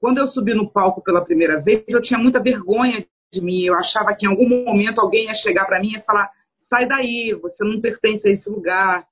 quando 0.00 0.18
eu 0.18 0.26
subi 0.26 0.54
no 0.54 0.70
palco 0.70 1.02
pela 1.02 1.24
primeira 1.24 1.60
vez, 1.60 1.84
eu 1.86 2.00
tinha 2.00 2.18
muita 2.18 2.42
vergonha 2.42 3.06
de 3.32 3.40
mim. 3.40 3.62
Eu 3.62 3.74
achava 3.74 4.14
que 4.14 4.26
em 4.26 4.28
algum 4.30 4.48
momento 4.64 5.00
alguém 5.00 5.26
ia 5.26 5.34
chegar 5.34 5.66
para 5.66 5.80
mim 5.80 5.94
e 5.94 6.00
falar: 6.00 6.30
sai 6.68 6.86
daí, 6.86 7.34
você 7.40 7.62
não 7.62 7.80
pertence 7.80 8.26
a 8.26 8.30
esse 8.32 8.48
lugar. 8.48 9.06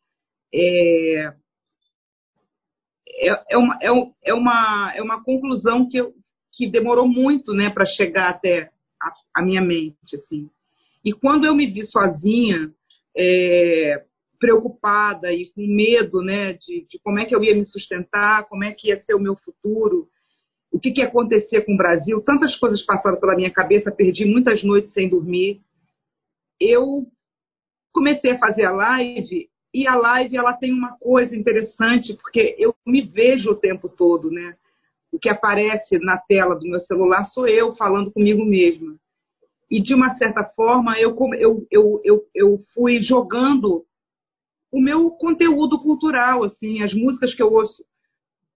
É, 0.53 1.33
é, 3.21 3.45
é, 3.51 3.59
uma, 3.59 3.79
é, 3.83 3.89
é, 4.25 4.35
uma, 4.35 4.93
é 4.97 5.03
uma 5.03 5.23
conclusão 5.23 5.89
que 5.89 5.99
eu, 5.99 6.15
que 6.53 6.71
demorou 6.71 7.07
muito, 7.07 7.53
né, 7.53 7.69
para 7.69 7.85
chegar 7.85 8.31
até 8.31 8.71
a, 9.01 9.13
a, 9.37 9.43
minha 9.43 9.61
mente, 9.61 10.17
assim. 10.17 10.49
E 11.05 11.13
quando 11.13 11.45
eu 11.45 11.55
me 11.55 11.67
vi 11.67 11.85
sozinha, 11.85 12.73
é, 13.17 14.05
preocupada 14.39 15.33
e 15.33 15.47
com 15.53 15.67
medo, 15.67 16.23
né, 16.23 16.55
de, 16.55 16.87
de, 16.89 16.99
como 17.03 17.19
é 17.19 17.27
que 17.27 17.35
eu 17.35 17.43
ia 17.43 17.55
me 17.55 17.65
sustentar, 17.65 18.49
como 18.49 18.65
é 18.65 18.73
que 18.73 18.89
ia 18.89 19.03
ser 19.03 19.15
o 19.15 19.21
meu 19.21 19.37
futuro, 19.37 20.09
o 20.71 20.79
que, 20.79 20.91
que 20.91 21.01
ia 21.01 21.07
acontecer 21.07 21.63
com 21.63 21.75
o 21.75 21.77
Brasil, 21.77 22.21
tantas 22.23 22.57
coisas 22.57 22.83
passaram 22.83 23.19
pela 23.19 23.35
minha 23.35 23.51
cabeça, 23.51 23.91
perdi 23.91 24.25
muitas 24.25 24.63
noites 24.63 24.93
sem 24.93 25.09
dormir. 25.09 25.61
Eu 26.61 27.07
comecei 27.93 28.33
a 28.33 28.39
fazer 28.39 28.65
a 28.65 28.73
live 28.73 29.49
e 29.73 29.87
a 29.87 29.95
live 29.95 30.37
ela 30.37 30.53
tem 30.53 30.73
uma 30.73 30.97
coisa 30.99 31.35
interessante 31.35 32.15
porque 32.15 32.55
eu 32.59 32.75
me 32.87 33.03
vejo 33.03 33.51
o 33.51 33.57
tempo 33.57 33.89
todo, 33.89 34.31
né? 34.31 34.57
o 35.13 35.19
que 35.19 35.29
aparece 35.29 35.99
na 35.99 36.19
tela 36.19 36.55
do 36.55 36.67
meu 36.67 36.81
celular 36.81 37.25
sou 37.25 37.47
eu 37.47 37.75
falando 37.75 38.13
comigo 38.13 38.45
mesma. 38.45 38.97
E, 39.71 39.81
de 39.83 39.95
uma 39.95 40.15
certa 40.17 40.45
forma, 40.45 40.99
eu, 40.99 41.17
eu, 41.37 41.67
eu, 41.71 42.01
eu, 42.05 42.25
eu 42.35 42.59
fui 42.75 43.01
jogando 43.01 43.85
o 44.71 44.81
meu 44.81 45.11
conteúdo 45.11 45.79
cultural, 45.81 46.45
assim, 46.45 46.83
as 46.83 46.93
músicas 46.95 47.35
que 47.35 47.43
eu 47.43 47.53
ouço. 47.53 47.85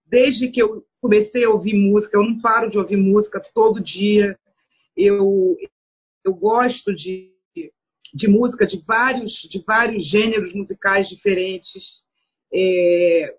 Desde 0.07 0.49
que 0.49 0.61
eu 0.61 0.83
comecei 1.03 1.43
a 1.43 1.49
ouvir 1.49 1.73
música, 1.73 2.15
eu 2.15 2.23
não 2.23 2.39
paro 2.39 2.71
de 2.71 2.77
ouvir 2.77 2.95
música 2.95 3.43
todo 3.53 3.83
dia. 3.83 4.39
Eu, 4.95 5.57
eu 6.23 6.33
gosto 6.33 6.95
de, 6.95 7.29
de 8.13 8.27
música 8.29 8.65
de 8.65 8.81
vários, 8.87 9.33
de 9.51 9.61
vários 9.67 10.09
gêneros 10.09 10.53
musicais 10.53 11.09
diferentes. 11.09 11.83
É, 12.53 13.35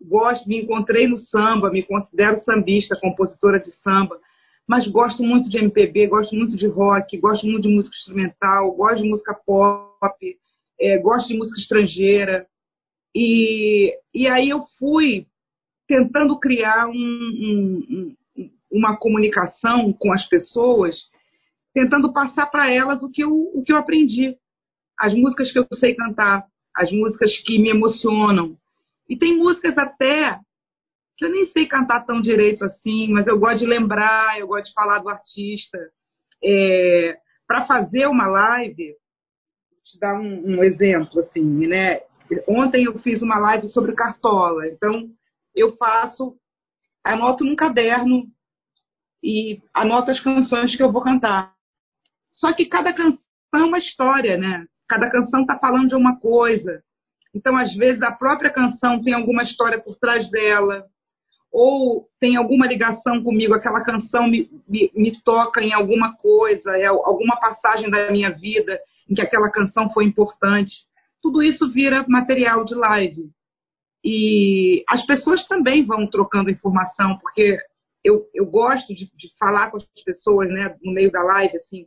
gosto, 0.00 0.48
me 0.48 0.62
encontrei 0.62 1.08
no 1.08 1.18
samba, 1.18 1.72
me 1.72 1.82
considero 1.82 2.38
sambista, 2.44 3.00
compositora 3.00 3.58
de 3.58 3.72
samba, 3.82 4.16
mas 4.64 4.86
gosto 4.86 5.24
muito 5.24 5.50
de 5.50 5.58
MPB, 5.58 6.06
gosto 6.06 6.36
muito 6.36 6.56
de 6.56 6.68
rock, 6.68 7.18
gosto 7.18 7.48
muito 7.48 7.66
de 7.66 7.74
música 7.74 7.96
instrumental, 7.96 8.70
gosto 8.76 9.02
de 9.02 9.08
música 9.08 9.34
pop, 9.44 10.38
é, 10.80 10.98
gosto 10.98 11.26
de 11.26 11.36
música 11.36 11.58
estrangeira. 11.58 12.46
E, 13.12 13.92
e 14.14 14.28
aí 14.28 14.50
eu 14.50 14.62
fui 14.78 15.26
tentando 15.90 16.38
criar 16.38 16.86
um, 16.86 16.92
um, 16.92 18.14
um, 18.38 18.50
uma 18.70 18.96
comunicação 18.96 19.92
com 19.92 20.12
as 20.12 20.24
pessoas, 20.28 20.94
tentando 21.74 22.12
passar 22.12 22.46
para 22.46 22.70
elas 22.70 23.02
o 23.02 23.10
que, 23.10 23.24
eu, 23.24 23.32
o 23.32 23.64
que 23.66 23.72
eu 23.72 23.76
aprendi. 23.76 24.36
As 24.96 25.12
músicas 25.12 25.50
que 25.50 25.58
eu 25.58 25.66
sei 25.74 25.96
cantar, 25.96 26.46
as 26.76 26.92
músicas 26.92 27.36
que 27.38 27.58
me 27.58 27.70
emocionam, 27.70 28.56
e 29.08 29.18
tem 29.18 29.36
músicas 29.36 29.76
até 29.76 30.38
que 31.16 31.24
eu 31.24 31.30
nem 31.30 31.44
sei 31.46 31.66
cantar 31.66 32.06
tão 32.06 32.20
direito 32.20 32.64
assim, 32.64 33.08
mas 33.12 33.26
eu 33.26 33.36
gosto 33.36 33.58
de 33.58 33.66
lembrar, 33.66 34.38
eu 34.38 34.46
gosto 34.46 34.66
de 34.66 34.72
falar 34.72 35.00
do 35.00 35.08
artista. 35.08 35.76
É, 36.42 37.16
Para 37.48 37.66
fazer 37.66 38.06
uma 38.06 38.28
live, 38.28 38.94
vou 39.72 39.82
te 39.82 39.98
dar 39.98 40.14
um, 40.14 40.54
um, 40.54 40.62
exemplo 40.62 41.18
assim, 41.18 41.66
né? 41.66 42.00
Ontem 42.46 42.84
eu 42.84 42.96
fiz 43.00 43.22
uma 43.22 43.40
live 43.40 43.66
sobre 43.66 43.92
Cartola, 43.92 44.68
então 44.68 45.10
eu 45.54 45.76
faço, 45.76 46.36
anoto 47.04 47.44
num 47.44 47.56
caderno 47.56 48.26
e 49.22 49.60
anoto 49.74 50.10
as 50.10 50.20
canções 50.20 50.76
que 50.76 50.82
eu 50.82 50.92
vou 50.92 51.02
cantar. 51.02 51.54
Só 52.32 52.52
que 52.52 52.66
cada 52.66 52.92
canção 52.92 53.20
é 53.54 53.64
uma 53.64 53.78
história, 53.78 54.38
né? 54.38 54.66
Cada 54.88 55.10
canção 55.10 55.42
está 55.42 55.58
falando 55.58 55.88
de 55.88 55.94
uma 55.94 56.18
coisa. 56.18 56.82
Então, 57.34 57.56
às 57.56 57.74
vezes, 57.74 58.02
a 58.02 58.12
própria 58.12 58.50
canção 58.50 59.02
tem 59.02 59.14
alguma 59.14 59.42
história 59.42 59.80
por 59.80 59.96
trás 59.96 60.28
dela, 60.30 60.86
ou 61.52 62.08
tem 62.20 62.36
alguma 62.36 62.66
ligação 62.66 63.22
comigo, 63.22 63.54
aquela 63.54 63.82
canção 63.82 64.28
me, 64.28 64.48
me, 64.68 64.90
me 64.94 65.20
toca 65.22 65.60
em 65.62 65.72
alguma 65.72 66.16
coisa, 66.16 66.76
é 66.76 66.86
alguma 66.86 67.38
passagem 67.38 67.90
da 67.90 68.10
minha 68.10 68.30
vida 68.30 68.78
em 69.08 69.14
que 69.14 69.20
aquela 69.20 69.50
canção 69.50 69.90
foi 69.90 70.04
importante. 70.04 70.72
Tudo 71.20 71.42
isso 71.42 71.70
vira 71.70 72.04
material 72.08 72.64
de 72.64 72.74
live. 72.74 73.30
E 74.04 74.82
as 74.88 75.04
pessoas 75.04 75.46
também 75.46 75.84
vão 75.84 76.06
trocando 76.06 76.50
informação, 76.50 77.18
porque 77.18 77.58
eu, 78.02 78.26
eu 78.34 78.46
gosto 78.46 78.94
de, 78.94 79.10
de 79.14 79.30
falar 79.38 79.70
com 79.70 79.76
as 79.76 79.84
pessoas 80.04 80.48
né, 80.48 80.74
no 80.82 80.92
meio 80.92 81.10
da 81.10 81.22
live, 81.22 81.56
assim, 81.56 81.86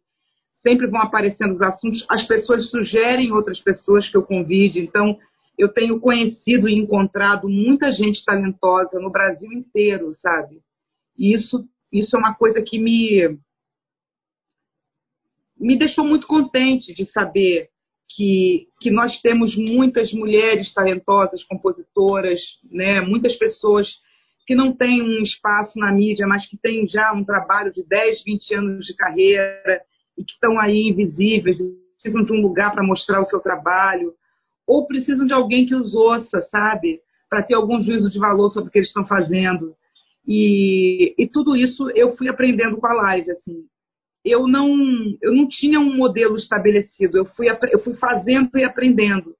sempre 0.61 0.87
vão 0.87 1.01
aparecendo 1.01 1.53
os 1.53 1.61
assuntos, 1.61 2.05
as 2.09 2.25
pessoas 2.25 2.69
sugerem 2.69 3.31
outras 3.31 3.59
pessoas 3.59 4.07
que 4.07 4.15
eu 4.15 4.23
convide, 4.23 4.79
então 4.79 5.17
eu 5.57 5.69
tenho 5.69 5.99
conhecido 5.99 6.69
e 6.69 6.77
encontrado 6.77 7.49
muita 7.49 7.91
gente 7.91 8.23
talentosa 8.23 8.99
no 8.99 9.11
Brasil 9.11 9.51
inteiro, 9.51 10.13
sabe? 10.13 10.61
E 11.17 11.33
isso, 11.33 11.67
isso 11.91 12.15
é 12.15 12.19
uma 12.19 12.33
coisa 12.33 12.63
que 12.65 12.79
me, 12.79 13.37
me 15.57 15.77
deixou 15.77 16.05
muito 16.05 16.25
contente 16.25 16.93
de 16.93 17.05
saber 17.05 17.69
que, 18.09 18.67
que 18.79 18.91
nós 18.91 19.19
temos 19.21 19.55
muitas 19.55 20.13
mulheres 20.13 20.73
talentosas, 20.73 21.43
compositoras, 21.43 22.39
né? 22.71 23.01
muitas 23.01 23.35
pessoas 23.35 23.87
que 24.45 24.55
não 24.55 24.75
têm 24.75 25.01
um 25.01 25.21
espaço 25.23 25.79
na 25.79 25.91
mídia, 25.91 26.27
mas 26.27 26.45
que 26.47 26.57
têm 26.57 26.87
já 26.87 27.13
um 27.13 27.23
trabalho 27.23 27.71
de 27.71 27.83
10, 27.87 28.23
20 28.23 28.55
anos 28.55 28.85
de 28.85 28.95
carreira 28.95 29.81
e 30.17 30.23
que 30.23 30.33
estão 30.33 30.59
aí 30.59 30.89
invisíveis, 30.89 31.57
precisam 31.93 32.23
de 32.23 32.33
um 32.33 32.41
lugar 32.41 32.71
para 32.71 32.83
mostrar 32.83 33.21
o 33.21 33.25
seu 33.25 33.39
trabalho, 33.39 34.13
ou 34.67 34.85
precisam 34.85 35.25
de 35.25 35.33
alguém 35.33 35.65
que 35.65 35.75
os 35.75 35.95
ouça, 35.95 36.41
sabe? 36.51 36.99
Para 37.29 37.43
ter 37.43 37.55
algum 37.55 37.81
juízo 37.81 38.09
de 38.09 38.19
valor 38.19 38.49
sobre 38.49 38.69
o 38.69 38.71
que 38.71 38.79
eles 38.79 38.89
estão 38.89 39.05
fazendo. 39.05 39.75
E, 40.27 41.15
e 41.17 41.27
tudo 41.27 41.55
isso 41.55 41.89
eu 41.91 42.15
fui 42.15 42.27
aprendendo 42.27 42.77
com 42.77 42.87
a 42.87 42.93
live, 42.93 43.31
assim. 43.31 43.65
Eu 44.23 44.47
não, 44.47 44.67
eu 45.21 45.33
não 45.33 45.47
tinha 45.47 45.79
um 45.79 45.95
modelo 45.95 46.37
estabelecido, 46.37 47.17
eu 47.17 47.25
fui, 47.25 47.47
eu 47.49 47.83
fui 47.83 47.93
fazendo 47.95 48.49
e 48.57 48.63
aprendendo. 48.63 49.35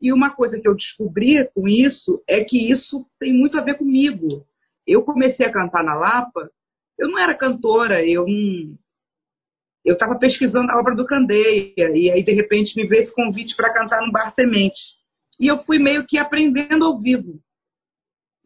E 0.00 0.12
uma 0.12 0.30
coisa 0.30 0.60
que 0.60 0.68
eu 0.68 0.74
descobri 0.74 1.48
com 1.54 1.66
isso 1.66 2.22
é 2.28 2.44
que 2.44 2.70
isso 2.70 3.06
tem 3.18 3.32
muito 3.32 3.58
a 3.58 3.62
ver 3.62 3.78
comigo. 3.78 4.46
Eu 4.86 5.02
comecei 5.02 5.46
a 5.46 5.52
cantar 5.52 5.82
na 5.82 5.94
Lapa, 5.94 6.50
eu 6.98 7.08
não 7.08 7.18
era 7.18 7.34
cantora, 7.34 8.06
eu 8.06 8.26
eu 9.84 9.94
estava 9.94 10.18
pesquisando 10.18 10.70
a 10.70 10.78
obra 10.78 10.94
do 10.94 11.06
Candeia 11.06 11.90
e 11.94 12.10
aí 12.10 12.22
de 12.22 12.32
repente 12.32 12.74
me 12.74 12.86
veio 12.86 13.02
esse 13.02 13.14
convite 13.14 13.54
para 13.54 13.72
cantar 13.72 14.00
no 14.00 14.10
Bar 14.10 14.34
Semente. 14.34 14.80
E 15.38 15.46
eu 15.46 15.58
fui 15.64 15.78
meio 15.78 16.06
que 16.06 16.16
aprendendo 16.16 16.84
ao 16.84 16.98
vivo. 16.98 17.40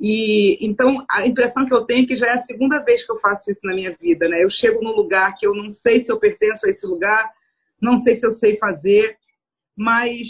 E 0.00 0.64
então 0.64 1.04
a 1.10 1.26
impressão 1.26 1.66
que 1.66 1.74
eu 1.74 1.84
tenho 1.84 2.04
é 2.04 2.06
que 2.06 2.16
já 2.16 2.26
é 2.28 2.30
a 2.34 2.44
segunda 2.44 2.78
vez 2.84 3.04
que 3.04 3.10
eu 3.10 3.18
faço 3.18 3.50
isso 3.50 3.60
na 3.64 3.74
minha 3.74 3.96
vida, 3.96 4.28
né? 4.28 4.42
Eu 4.42 4.50
chego 4.50 4.82
num 4.82 4.92
lugar 4.92 5.34
que 5.36 5.46
eu 5.46 5.54
não 5.54 5.70
sei 5.70 6.04
se 6.04 6.12
eu 6.12 6.18
pertenço 6.18 6.66
a 6.66 6.70
esse 6.70 6.86
lugar, 6.86 7.28
não 7.80 7.98
sei 7.98 8.16
se 8.16 8.24
eu 8.24 8.32
sei 8.32 8.56
fazer, 8.58 9.16
mas 9.76 10.26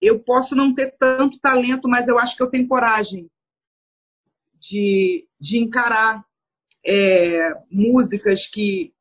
eu 0.00 0.20
posso 0.20 0.54
não 0.54 0.72
ter 0.72 0.94
tanto 0.98 1.40
talento, 1.40 1.88
mas 1.88 2.06
eu 2.06 2.18
acho 2.18 2.36
que 2.36 2.42
eu 2.42 2.50
tenho 2.50 2.68
coragem 2.68 3.28
de, 4.60 5.26
de 5.40 5.58
encarar 5.58 6.24
é, 6.86 7.54
músicas 7.70 8.46
que, 8.52 8.92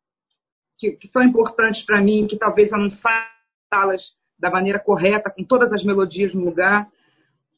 que, 0.78 0.92
que, 0.94 1.08
são 1.10 1.24
importantes 1.24 1.84
para 1.86 2.02
mim, 2.02 2.28
que 2.28 2.38
talvez 2.38 2.72
eu 2.72 2.78
não 2.80 2.90
saiba 2.90 3.96
da 4.40 4.50
maneira 4.50 4.80
correta, 4.80 5.30
com 5.30 5.44
todas 5.44 5.74
as 5.74 5.84
melodias 5.84 6.34
no 6.34 6.46
lugar, 6.46 6.88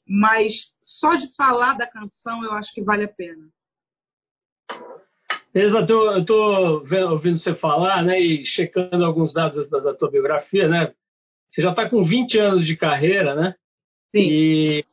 mas 0.09 0.53
só 0.81 1.13
de 1.15 1.33
falar 1.35 1.77
da 1.77 1.85
canção 1.85 2.43
eu 2.43 2.53
acho 2.53 2.73
que 2.73 2.81
vale 2.81 3.03
a 3.03 3.07
pena. 3.07 3.47
Exato, 5.53 5.91
eu 5.91 6.19
estou 6.19 6.81
ouvindo 7.11 7.37
você 7.37 7.53
falar 7.55 8.03
né, 8.03 8.19
e 8.19 8.45
checando 8.45 9.05
alguns 9.05 9.33
dados 9.33 9.69
da, 9.69 9.79
da 9.79 9.93
tua 9.93 10.09
biografia, 10.09 10.67
né? 10.67 10.93
Você 11.49 11.61
já 11.61 11.71
está 11.71 11.89
com 11.89 12.03
20 12.03 12.37
anos 12.39 12.65
de 12.65 12.75
carreira, 12.75 13.35
né? 13.35 13.55
Sim. 14.15 14.21
E, 14.21 14.85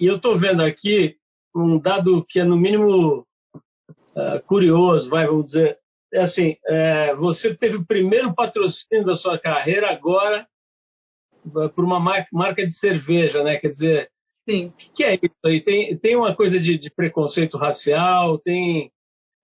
e 0.00 0.06
eu 0.06 0.16
estou 0.16 0.38
vendo 0.38 0.62
aqui 0.62 1.16
um 1.54 1.78
dado 1.78 2.24
que 2.28 2.40
é 2.40 2.44
no 2.44 2.56
mínimo 2.56 3.26
uh, 4.16 4.42
curioso, 4.46 5.10
vai, 5.10 5.26
vamos 5.26 5.46
dizer, 5.46 5.78
é 6.12 6.22
assim, 6.22 6.56
é, 6.66 7.14
você 7.14 7.54
teve 7.54 7.76
o 7.76 7.84
primeiro 7.84 8.34
patrocínio 8.34 9.04
da 9.04 9.16
sua 9.16 9.38
carreira 9.38 9.90
agora 9.90 10.46
por 11.74 11.84
uma 11.84 12.00
marca 12.00 12.66
de 12.66 12.72
cerveja, 12.78 13.42
né? 13.42 13.56
Quer 13.58 13.68
dizer, 13.68 14.10
Sim. 14.48 14.68
O 14.68 14.94
que 14.94 15.04
é 15.04 15.14
isso 15.14 15.34
aí? 15.44 15.62
Tem, 15.62 15.98
tem 15.98 16.16
uma 16.16 16.34
coisa 16.34 16.58
de, 16.58 16.78
de 16.78 16.90
preconceito 16.90 17.58
racial, 17.58 18.38
tem. 18.38 18.90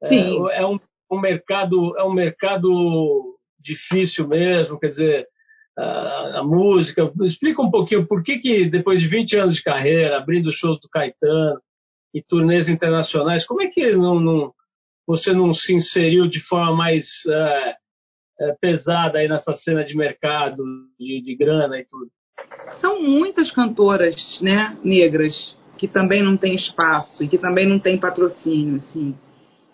É, 0.02 0.08
Sim. 0.08 0.48
É, 0.50 0.62
é 0.62 0.66
um, 0.66 0.78
um, 1.12 1.20
mercado, 1.20 1.96
é 1.98 2.04
um 2.04 2.12
mercado 2.12 3.36
difícil 3.60 4.26
mesmo, 4.26 4.78
quer 4.78 4.88
dizer, 4.88 5.26
a, 5.76 6.38
a, 6.38 6.42
música. 6.42 7.12
Explica 7.22 7.60
um 7.60 7.70
pouquinho 7.70 8.06
por 8.06 8.22
que, 8.22 8.38
que 8.38 8.70
depois 8.70 8.98
de 9.00 9.08
20 9.08 9.36
anos 9.36 9.56
de 9.56 9.62
carreira, 9.62 10.16
abrindo 10.16 10.50
shows 10.52 10.80
do 10.80 10.88
Caetano 10.88 11.60
e 12.14 12.22
turnês 12.22 12.68
internacionais, 12.68 13.46
como 13.46 13.62
é 13.62 13.68
que 13.68 13.92
não, 13.92 14.18
não 14.18 14.54
você 15.06 15.34
não 15.34 15.52
se 15.52 15.74
inseriu 15.74 16.26
de 16.26 16.40
forma 16.48 16.74
mais 16.74 17.04
é, 17.28 17.74
é, 18.40 18.56
pesada 18.58 19.18
aí 19.18 19.28
nessa 19.28 19.54
cena 19.56 19.84
de 19.84 19.94
mercado, 19.94 20.64
de, 20.98 21.20
de 21.22 21.36
grana 21.36 21.78
e 21.78 21.84
tudo? 21.84 22.10
São 22.80 23.02
muitas 23.02 23.50
cantoras 23.50 24.14
né, 24.40 24.76
negras 24.82 25.56
que 25.78 25.88
também 25.88 26.22
não 26.22 26.36
têm 26.36 26.54
espaço 26.54 27.22
e 27.22 27.28
que 27.28 27.38
também 27.38 27.68
não 27.68 27.78
têm 27.78 27.98
patrocínio. 27.98 28.76
Assim. 28.76 29.16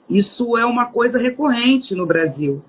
Isso 0.08 0.56
é 0.56 0.64
uma 0.64 0.90
coisa 0.90 1.18
recorrente 1.18 1.94
no 1.94 2.06
Brasil. 2.06 2.64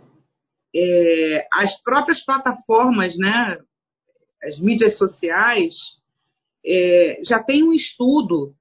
É, 0.74 1.48
as 1.54 1.82
próprias 1.84 2.24
plataformas, 2.24 3.18
né, 3.18 3.58
as 4.44 4.60
mídias 4.60 4.98
sociais, 4.98 5.74
é, 6.66 7.20
já 7.28 7.42
tem 7.42 7.64
um 7.64 7.74
estudo 7.74 8.54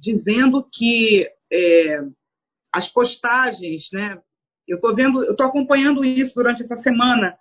dizendo 0.00 0.66
que 0.72 1.28
é, 1.52 2.00
as 2.72 2.88
postagens, 2.92 3.88
né, 3.92 4.18
eu 4.66 4.76
estou 4.76 4.94
vendo, 4.94 5.24
eu 5.24 5.32
estou 5.32 5.46
acompanhando 5.46 6.04
isso 6.04 6.34
durante 6.34 6.62
essa 6.62 6.76
semana 6.76 7.36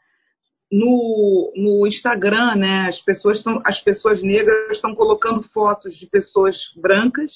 no, 0.72 1.54
no 1.56 1.88
Instagram, 1.88 2.56
né, 2.56 2.88
as 2.88 3.02
pessoas 3.02 3.38
estão, 3.38 3.62
as 3.64 3.80
pessoas 3.82 4.22
negras 4.22 4.72
estão 4.72 4.96
colocando 4.96 5.44
fotos 5.50 5.96
de 5.96 6.08
pessoas 6.08 6.56
brancas 6.76 7.32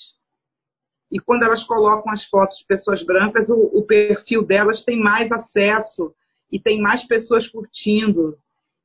e 1.12 1.20
quando 1.20 1.44
elas 1.44 1.64
colocam 1.64 2.12
as 2.12 2.26
fotos 2.26 2.58
de 2.58 2.66
pessoas 2.66 3.04
brancas, 3.04 3.50
o, 3.50 3.56
o 3.74 3.84
perfil 3.84 4.44
delas 4.44 4.84
tem 4.84 5.00
mais 5.00 5.32
acesso 5.32 6.14
e 6.52 6.60
tem 6.60 6.80
mais 6.80 7.06
pessoas 7.08 7.48
curtindo 7.48 8.38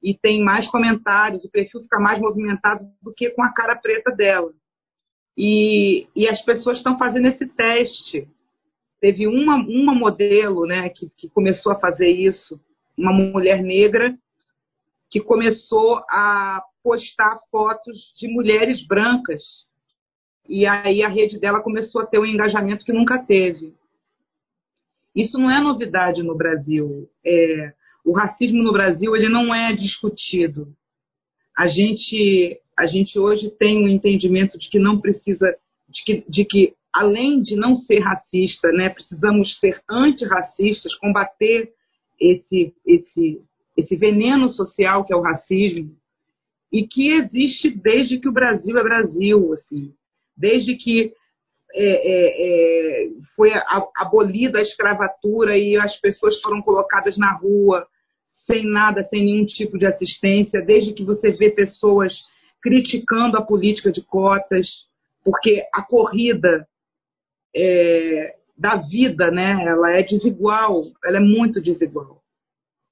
e 0.03 0.15
tem 0.15 0.43
mais 0.43 0.71
comentários, 0.71 1.45
o 1.45 1.51
perfil 1.51 1.83
fica 1.83 1.99
mais 1.99 2.21
movimentado 2.21 2.85
do 3.03 3.13
que 3.13 3.31
com 3.31 3.43
a 3.43 3.53
cara 3.53 3.75
preta 3.75 4.11
dela. 4.11 4.53
E, 5.37 6.07
e 6.15 6.29
as 6.29 6.43
pessoas 6.45 6.79
estão 6.79 6.99
fazendo 6.99 7.27
esse 7.27 7.47
teste. 7.47 8.29
Teve 9.01 9.27
uma, 9.27 9.57
uma 9.57 9.95
modelo 9.95 10.67
né, 10.67 10.89
que, 10.91 11.11
que 11.17 11.29
começou 11.29 11.73
a 11.73 11.81
fazer 11.81 12.09
isso, 12.09 12.61
uma 12.97 13.13
mulher 13.13 13.63
negra, 13.63 14.17
que 15.15 15.21
começou 15.21 15.99
a 16.11 16.61
postar 16.83 17.39
fotos 17.49 18.13
de 18.17 18.27
mulheres 18.27 18.85
brancas. 18.85 19.45
E 20.49 20.67
aí 20.67 21.05
a 21.05 21.09
rede 21.09 21.39
dela 21.39 21.63
começou 21.63 22.03
a 22.03 22.07
ter 22.07 22.19
um 22.19 22.27
engajamento 22.27 22.85
que 22.85 22.93
nunca 22.93 23.25
teve. 23.25 23.73
Isso 25.15 25.39
não 25.39 25.49
é 25.49 25.61
novidade 25.61 26.21
no 26.21 26.37
Brasil. 26.37 27.09
É, 27.25 27.73
o 28.05 28.11
racismo 28.11 28.61
no 28.61 28.73
Brasil 28.73 29.15
ele 29.15 29.29
não 29.29 29.55
é 29.55 29.73
discutido. 29.73 30.75
A 31.57 31.69
gente, 31.69 32.61
a 32.77 32.85
gente 32.85 33.17
hoje 33.17 33.51
tem 33.51 33.85
um 33.85 33.89
entendimento 33.89 34.59
de 34.59 34.69
que 34.69 34.81
não 34.81 35.01
precisa, 35.01 35.47
de 35.89 36.03
que, 36.05 36.25
de 36.29 36.45
que 36.45 36.75
além 36.93 37.41
de 37.41 37.55
não 37.55 37.77
ser 37.77 38.01
racista, 38.01 38.73
né, 38.73 38.89
precisamos 38.89 39.61
ser 39.61 39.81
antirracistas, 39.89 40.93
combater 40.97 41.73
esse, 42.19 42.75
esse 42.85 43.41
esse 43.77 43.97
veneno 43.97 44.49
social 44.49 45.05
que 45.05 45.13
é 45.13 45.17
o 45.17 45.23
racismo 45.23 45.97
e 46.73 46.87
que 46.87 47.13
existe 47.13 47.71
desde 47.71 48.19
que 48.19 48.29
o 48.29 48.33
Brasil 48.33 48.77
é 48.77 48.83
Brasil, 48.83 49.53
assim, 49.53 49.93
desde 50.37 50.75
que 50.75 51.13
é, 51.73 51.85
é, 51.85 53.05
é, 53.07 53.11
foi 53.37 53.53
abolida 53.97 54.59
a 54.59 54.63
escravatura 54.63 55.57
e 55.59 55.77
as 55.77 55.97
pessoas 56.01 56.41
foram 56.41 56.63
colocadas 56.63 57.17
na 57.17 57.33
rua 57.33 57.87
sem 58.47 58.65
nada, 58.65 59.05
sem 59.05 59.25
nenhum 59.25 59.47
tipo 59.47 59.79
de 59.79 59.87
assistência, 59.87 60.61
desde 60.61 60.93
que 60.93 61.05
você 61.05 61.33
vê 61.33 61.51
pessoas 61.51 62.13
criticando 62.61 63.37
a 63.37 63.43
política 63.43 63.91
de 63.91 64.03
cotas, 64.03 64.69
porque 65.25 65.65
a 65.73 65.83
corrida 65.83 66.67
é, 67.55 68.35
da 68.57 68.77
vida, 68.77 69.31
né, 69.31 69.65
ela 69.67 69.93
é 69.93 70.03
desigual, 70.03 70.85
ela 71.05 71.17
é 71.17 71.21
muito 71.21 71.61
desigual 71.63 72.24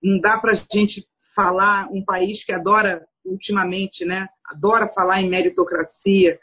não 0.02 0.18
dá 0.20 0.38
para 0.38 0.52
a 0.52 0.54
gente 0.54 1.06
falar 1.34 1.88
um 1.90 2.04
país 2.04 2.44
que 2.44 2.52
adora 2.52 3.06
ultimamente, 3.24 4.04
né? 4.04 4.28
Adora 4.44 4.88
falar 4.88 5.22
em 5.22 5.28
meritocracia. 5.28 6.38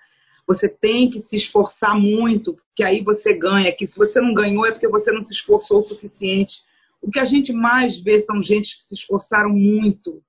Você 0.48 0.68
tem 0.68 1.10
que 1.10 1.22
se 1.24 1.36
esforçar 1.36 2.00
muito, 2.00 2.56
porque 2.56 2.84
aí 2.84 3.04
você 3.04 3.34
ganha. 3.34 3.72
Que 3.72 3.86
se 3.86 3.98
você 3.98 4.20
não 4.20 4.34
ganhou 4.34 4.66
é 4.66 4.72
porque 4.72 4.88
você 4.88 5.12
não 5.12 5.22
se 5.22 5.34
esforçou 5.34 5.82
o 5.82 5.88
suficiente. 5.88 6.54
O 7.02 7.12
que 7.12 7.20
a 7.20 7.26
gente 7.26 7.54
mais 7.54 8.02
vê 8.02 8.22
são 8.24 8.42
gente 8.42 8.76
que 8.76 8.82
se 8.84 8.96
esforçaram 8.96 9.50
muito 9.50 10.22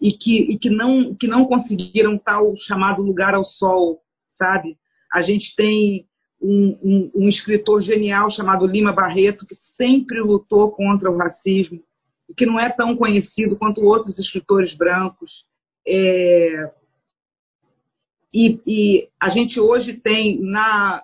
e 0.00 0.12
que, 0.12 0.52
e 0.52 0.58
que, 0.58 0.70
não, 0.70 1.14
que 1.14 1.26
não 1.26 1.46
conseguiram 1.46 2.18
tal 2.18 2.54
chamado 2.56 3.02
lugar 3.02 3.34
ao 3.34 3.44
sol, 3.44 4.00
sabe? 4.34 4.76
A 5.12 5.22
gente 5.22 5.54
tem 5.56 6.06
um, 6.40 6.78
um, 6.82 7.10
um 7.22 7.28
escritor 7.28 7.82
genial 7.82 8.30
chamado 8.30 8.66
Lima 8.66 8.92
Barreto 8.92 9.46
que 9.46 9.54
sempre 9.76 10.20
lutou 10.20 10.70
contra 10.70 11.10
o 11.10 11.16
racismo 11.16 11.82
que 12.36 12.46
não 12.46 12.58
é 12.58 12.70
tão 12.70 12.96
conhecido 12.96 13.56
quanto 13.56 13.82
outros 13.82 14.18
escritores 14.18 14.74
brancos. 14.74 15.44
É, 15.86 16.72
e, 18.32 18.60
e, 18.66 19.08
a 19.20 19.28
gente 19.30 19.60
hoje 19.60 19.94
tem 19.94 20.40
na, 20.40 21.02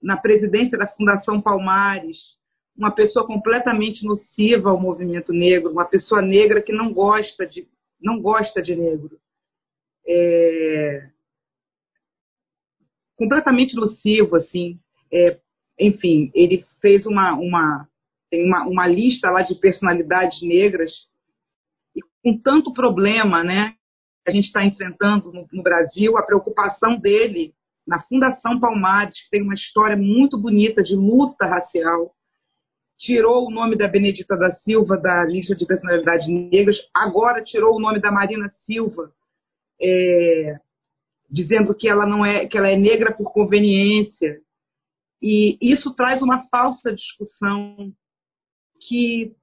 na 0.00 0.16
presidência 0.16 0.78
da 0.78 0.86
Fundação 0.86 1.40
Palmares 1.40 2.18
uma 2.76 2.90
pessoa 2.90 3.26
completamente 3.26 4.04
nociva 4.04 4.70
ao 4.70 4.80
movimento 4.80 5.32
negro, 5.32 5.70
uma 5.70 5.84
pessoa 5.84 6.22
negra 6.22 6.62
que 6.62 6.72
não 6.72 6.92
gosta 6.92 7.46
de, 7.46 7.66
não 8.00 8.20
gosta 8.20 8.62
de 8.62 8.74
negro. 8.74 9.18
É, 10.06 11.08
completamente 13.16 13.76
nocivo, 13.76 14.36
assim. 14.36 14.78
é, 15.12 15.38
enfim, 15.78 16.30
ele 16.34 16.64
fez 16.80 17.06
uma, 17.06 17.34
uma, 17.34 17.88
tem 18.32 18.46
uma, 18.46 18.64
uma 18.66 18.86
lista 18.86 19.30
lá 19.30 19.42
de 19.42 19.54
personalidades 19.54 20.40
negras 20.40 20.90
e 21.94 22.00
com 22.24 22.40
tanto 22.40 22.72
problema, 22.72 23.44
né, 23.44 23.74
que 24.24 24.30
a 24.30 24.32
gente 24.32 24.46
está 24.46 24.64
enfrentando 24.64 25.30
no, 25.30 25.46
no 25.52 25.62
Brasil, 25.62 26.16
a 26.16 26.22
preocupação 26.22 26.98
dele 26.98 27.52
na 27.86 28.00
Fundação 28.00 28.58
Palmares, 28.58 29.22
que 29.22 29.28
tem 29.28 29.42
uma 29.42 29.52
história 29.52 29.98
muito 29.98 30.38
bonita 30.38 30.82
de 30.82 30.96
luta 30.96 31.44
racial, 31.44 32.14
tirou 32.98 33.46
o 33.46 33.50
nome 33.50 33.76
da 33.76 33.86
Benedita 33.86 34.34
da 34.34 34.50
Silva 34.50 34.96
da 34.96 35.24
lista 35.24 35.54
de 35.54 35.66
personalidades 35.66 36.26
negras, 36.26 36.78
agora 36.94 37.42
tirou 37.44 37.76
o 37.76 37.80
nome 37.80 38.00
da 38.00 38.10
Marina 38.10 38.48
Silva, 38.64 39.12
é, 39.78 40.58
dizendo 41.28 41.74
que 41.74 41.86
ela 41.86 42.06
não 42.06 42.24
é 42.24 42.46
que 42.46 42.56
ela 42.56 42.70
é 42.70 42.76
negra 42.76 43.12
por 43.12 43.30
conveniência. 43.30 44.40
E 45.20 45.58
isso 45.60 45.92
traz 45.94 46.22
uma 46.22 46.46
falsa 46.48 46.94
discussão 46.94 47.92
que 48.88 49.34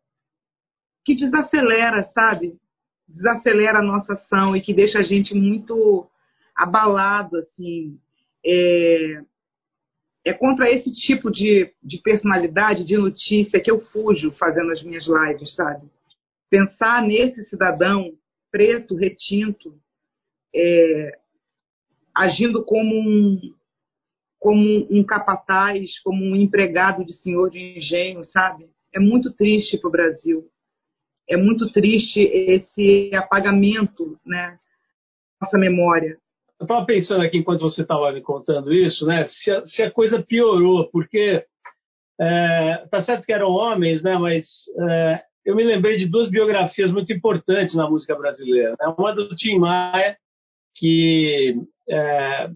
que 1.06 1.15
desacelera, 1.15 2.04
sabe? 2.13 2.58
Desacelera 3.08 3.80
a 3.80 3.84
nossa 3.84 4.13
ação 4.13 4.56
e 4.56 4.62
que 4.62 4.73
deixa 4.73 4.99
a 4.99 5.04
gente 5.04 5.34
muito 5.34 6.08
abalado, 6.56 7.38
assim. 7.38 7.99
É, 8.45 9.21
é 10.25 10.34
contra 10.34 10.69
esse 10.69 10.93
tipo 10.93 11.32
de, 11.32 11.73
de 11.82 11.99
personalidade, 12.02 12.84
de 12.84 12.95
notícia, 12.97 13.60
que 13.60 13.71
eu 13.71 13.82
fujo 13.88 14.32
fazendo 14.34 14.71
as 14.71 14.84
minhas 14.84 15.08
lives, 15.08 15.56
sabe? 15.56 15.89
Pensar 16.49 17.02
nesse 17.02 17.43
cidadão 17.49 18.13
preto, 18.52 18.95
retinto, 18.95 19.80
é, 20.54 21.17
agindo 22.13 22.63
como 22.63 22.95
um, 22.95 23.56
como 24.39 24.88
um 24.91 25.04
capataz, 25.04 25.99
como 25.99 26.23
um 26.23 26.36
empregado 26.36 27.06
de 27.06 27.13
senhor 27.13 27.49
de 27.49 27.78
engenho, 27.78 28.23
sabe? 28.23 28.69
É 28.93 28.99
muito 28.99 29.32
triste 29.34 29.78
para 29.78 29.88
o 29.88 29.91
Brasil. 29.91 30.45
É 31.28 31.38
muito 31.38 31.71
triste 31.71 32.21
esse 32.21 33.12
apagamento, 33.13 34.19
né? 34.25 34.58
Nossa 35.41 35.58
memória. 35.58 36.17
Eu 36.60 36.65
estava 36.65 36.86
pensando 36.86 37.21
aqui 37.21 37.38
enquanto 37.38 37.62
você 37.62 37.84
estava 37.84 38.12
me 38.12 38.21
contando 38.21 38.73
isso, 38.73 39.06
né? 39.06 39.25
Se 39.25 39.52
a, 39.52 39.65
se 39.65 39.84
a 39.84 39.91
coisa 39.91 40.21
piorou, 40.21 40.89
porque 40.91 41.45
é, 42.19 42.86
tá 42.91 43.02
certo 43.04 43.25
que 43.25 43.32
eram 43.32 43.49
homens, 43.49 44.02
né? 44.02 44.17
Mas 44.17 44.45
é, 44.89 45.21
eu 45.45 45.56
me 45.56 45.63
lembrei 45.63 45.97
de 45.97 46.08
duas 46.08 46.30
biografias 46.30 46.91
muito 46.91 47.13
importantes 47.13 47.75
na 47.75 47.89
música 47.89 48.15
brasileira. 48.15 48.71
Né? 48.71 48.93
Uma 48.97 49.13
do 49.13 49.34
Tim 49.36 49.58
Maia, 49.60 50.17
que 50.75 51.56
é, 51.89 52.49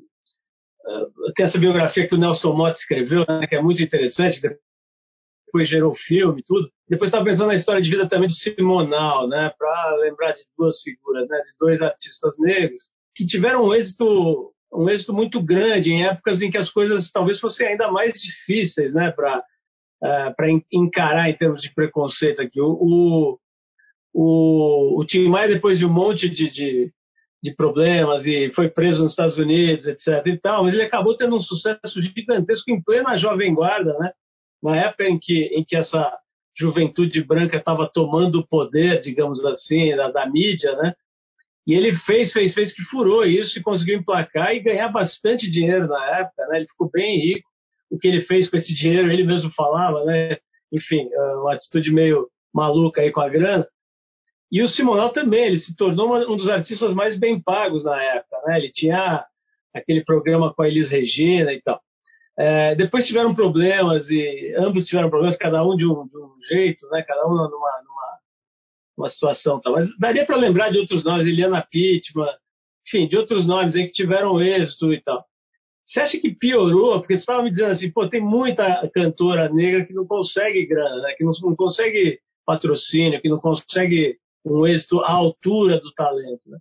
tem 1.35 1.45
essa 1.45 1.57
biografia 1.57 2.07
que 2.07 2.15
o 2.15 2.17
Nelson 2.17 2.53
Motta 2.53 2.79
escreveu, 2.79 3.25
né? 3.27 3.47
Que 3.47 3.55
é 3.55 3.61
muito 3.61 3.81
interessante. 3.81 4.41
Depois 5.53 5.69
gerou 5.69 5.93
filme 5.93 6.41
tudo. 6.43 6.67
Depois 6.89 7.09
estava 7.09 7.25
pensando 7.25 7.47
na 7.47 7.55
história 7.55 7.81
de 7.81 7.89
vida 7.89 8.09
também 8.09 8.27
do 8.27 8.33
Simonal, 8.33 9.27
né? 9.27 9.53
Para 9.55 9.97
lembrar 9.97 10.31
de 10.31 10.41
duas 10.57 10.81
figuras, 10.81 11.29
né? 11.29 11.37
De 11.37 11.51
dois 11.59 11.79
artistas 11.79 12.35
negros 12.39 12.83
que 13.15 13.25
tiveram 13.25 13.65
um 13.65 13.73
êxito, 13.73 14.51
um 14.73 14.89
êxito 14.89 15.13
muito 15.13 15.41
grande 15.41 15.91
em 15.91 16.05
épocas 16.05 16.41
em 16.41 16.49
que 16.49 16.57
as 16.57 16.69
coisas 16.71 17.11
talvez 17.11 17.39
fossem 17.39 17.67
ainda 17.67 17.91
mais 17.91 18.13
difíceis 18.13 18.93
né, 18.93 19.11
para 19.11 19.39
uh, 19.39 19.43
é, 20.03 20.33
para 20.33 20.47
encarar 20.71 21.29
em 21.29 21.37
termos 21.37 21.61
de 21.61 21.73
preconceito 21.73 22.41
aqui. 22.41 22.59
O, 22.59 23.39
o, 24.13 24.99
o 24.99 25.05
Tim 25.05 25.27
Maia, 25.27 25.47
depois 25.47 25.79
de 25.79 25.85
um 25.85 25.93
monte 25.93 26.29
de, 26.29 26.49
de, 26.51 26.91
de, 27.41 27.55
problemas 27.55 28.25
e 28.25 28.51
foi 28.51 28.69
preso 28.69 29.01
nos 29.01 29.11
Estados 29.11 29.37
Unidos, 29.37 29.87
etc. 29.87 30.25
e 30.25 30.37
tal, 30.39 30.63
mas 30.63 30.73
ele 30.73 30.83
acabou 30.83 31.15
tendo 31.15 31.35
um 31.35 31.39
sucesso 31.39 32.01
gigantesco 32.01 32.69
em 32.69 32.81
plena 32.81 33.17
Jovem 33.17 33.53
Guarda, 33.53 33.97
né? 33.99 34.11
Na 34.63 34.77
época 34.77 35.03
em 35.03 35.19
que, 35.19 35.45
em 35.53 35.63
que 35.63 35.75
essa 35.75 36.17
juventude 36.57 37.21
branca 37.23 37.57
estava 37.57 37.89
tomando 37.91 38.39
o 38.39 38.47
poder, 38.47 39.01
digamos 39.01 39.43
assim, 39.45 39.95
da, 39.95 40.09
da 40.09 40.25
mídia, 40.25 40.73
né? 40.77 40.93
E 41.67 41.73
ele 41.73 41.93
fez, 41.99 42.31
fez, 42.31 42.53
fez 42.53 42.73
que 42.73 42.83
furou 42.83 43.25
isso 43.25 43.57
e 43.57 43.63
conseguiu 43.63 43.97
emplacar 43.97 44.53
e 44.53 44.61
ganhar 44.61 44.89
bastante 44.89 45.49
dinheiro 45.49 45.87
na 45.87 46.19
época, 46.19 46.47
né? 46.47 46.57
Ele 46.57 46.67
ficou 46.67 46.89
bem 46.89 47.19
rico. 47.19 47.49
O 47.91 47.97
que 47.97 48.07
ele 48.07 48.21
fez 48.21 48.49
com 48.49 48.57
esse 48.57 48.73
dinheiro, 48.73 49.11
ele 49.11 49.23
mesmo 49.23 49.51
falava, 49.53 50.03
né? 50.05 50.37
Enfim, 50.71 51.09
é 51.11 51.19
uma 51.35 51.53
atitude 51.53 51.91
meio 51.91 52.27
maluca 52.53 53.01
aí 53.01 53.11
com 53.11 53.21
a 53.21 53.29
grana. 53.29 53.67
E 54.51 54.61
o 54.61 54.67
Simonal 54.67 55.11
também, 55.11 55.45
ele 55.45 55.59
se 55.59 55.75
tornou 55.75 56.15
um 56.31 56.37
dos 56.37 56.49
artistas 56.49 56.93
mais 56.93 57.17
bem 57.17 57.41
pagos 57.41 57.83
na 57.83 58.01
época, 58.01 58.37
né? 58.45 58.59
Ele 58.59 58.71
tinha 58.71 59.25
aquele 59.73 60.03
programa 60.03 60.53
com 60.53 60.61
a 60.61 60.67
Elis 60.67 60.89
Regina 60.89 61.51
e 61.51 61.61
tal. 61.61 61.81
É, 62.37 62.75
depois 62.75 63.05
tiveram 63.05 63.33
problemas 63.33 64.09
e 64.09 64.55
ambos 64.57 64.85
tiveram 64.85 65.09
problemas, 65.09 65.37
cada 65.37 65.63
um 65.63 65.75
de 65.75 65.85
um, 65.85 66.07
de 66.07 66.17
um 66.17 66.31
jeito, 66.49 66.87
né? 66.89 67.03
Cada 67.03 67.27
um 67.27 67.31
numa, 67.31 67.47
numa 67.49 68.19
uma 68.97 69.09
situação 69.09 69.59
tal. 69.59 69.73
Mas 69.73 69.87
daria 69.99 70.25
para 70.25 70.35
lembrar 70.35 70.69
de 70.69 70.79
outros 70.79 71.03
nomes, 71.03 71.27
Eliana 71.27 71.65
Pittman, 71.69 72.27
enfim, 72.87 73.07
de 73.07 73.17
outros 73.17 73.45
nomes 73.45 73.75
aí 73.75 73.85
que 73.85 73.93
tiveram 73.93 74.41
êxito 74.41 74.93
e 74.93 75.01
tal. 75.01 75.23
Você 75.85 75.99
acha 75.99 76.17
que 76.17 76.33
piorou? 76.33 76.99
Porque 76.99 77.15
você 77.15 77.21
estava 77.21 77.43
me 77.43 77.49
dizendo 77.49 77.71
assim, 77.71 77.91
pô, 77.91 78.07
tem 78.07 78.21
muita 78.21 78.89
cantora 78.93 79.49
negra 79.49 79.85
que 79.85 79.93
não 79.93 80.07
consegue 80.07 80.65
grana, 80.65 81.01
né? 81.01 81.13
que 81.13 81.23
não, 81.23 81.31
não 81.43 81.55
consegue 81.55 82.19
patrocínio, 82.45 83.21
que 83.21 83.29
não 83.29 83.39
consegue 83.39 84.17
um 84.45 84.65
êxito 84.65 84.99
à 85.01 85.11
altura 85.11 85.79
do 85.79 85.91
talento. 85.93 86.49
Né? 86.49 86.57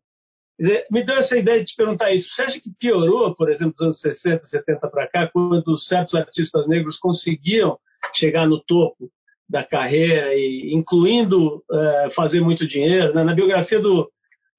Me 0.59 1.05
deu 1.05 1.17
essa 1.17 1.37
ideia 1.37 1.61
de 1.61 1.67
te 1.67 1.77
perguntar 1.77 2.13
isso. 2.13 2.29
Você 2.35 2.43
acha 2.43 2.61
que 2.61 2.71
piorou, 2.79 3.35
por 3.35 3.51
exemplo, 3.51 3.73
dos 3.73 3.83
anos 3.83 4.01
60, 4.01 4.47
70 4.47 4.89
para 4.89 5.09
cá, 5.09 5.31
quando 5.33 5.79
certos 5.79 6.15
artistas 6.15 6.69
negros 6.69 6.99
conseguiam 6.99 7.79
chegar 8.15 8.47
no 8.47 8.63
topo 8.63 9.11
da 9.49 9.65
carreira, 9.65 10.35
e 10.35 10.73
incluindo 10.73 11.57
uh, 11.57 12.11
fazer 12.15 12.41
muito 12.41 12.67
dinheiro. 12.67 13.15
Né? 13.15 13.23
Na 13.23 13.35
biografia 13.35 13.81
do, 13.81 14.11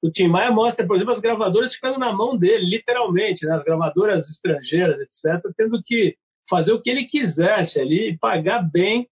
do 0.01 0.11
Tim 0.11 0.27
Maia 0.27 0.51
mostra, 0.51 0.85
por 0.85 0.95
exemplo, 0.95 1.13
as 1.13 1.21
gravadoras 1.21 1.73
ficando 1.73 1.97
na 1.97 2.13
mão 2.13 2.37
dele, 2.37 2.69
literalmente, 2.69 3.45
né? 3.45 3.53
as 3.53 3.63
gravadoras 3.63 4.29
estrangeiras, 4.29 4.99
etc., 4.99 5.41
tendo 5.57 5.81
que 5.83 6.15
fazer 6.49 6.73
o 6.73 6.81
que 6.81 6.89
ele 6.89 7.05
quisesse 7.05 7.79
ali 7.79 8.11
e 8.11 8.17
pagar 8.17 8.61
bem. 8.61 9.07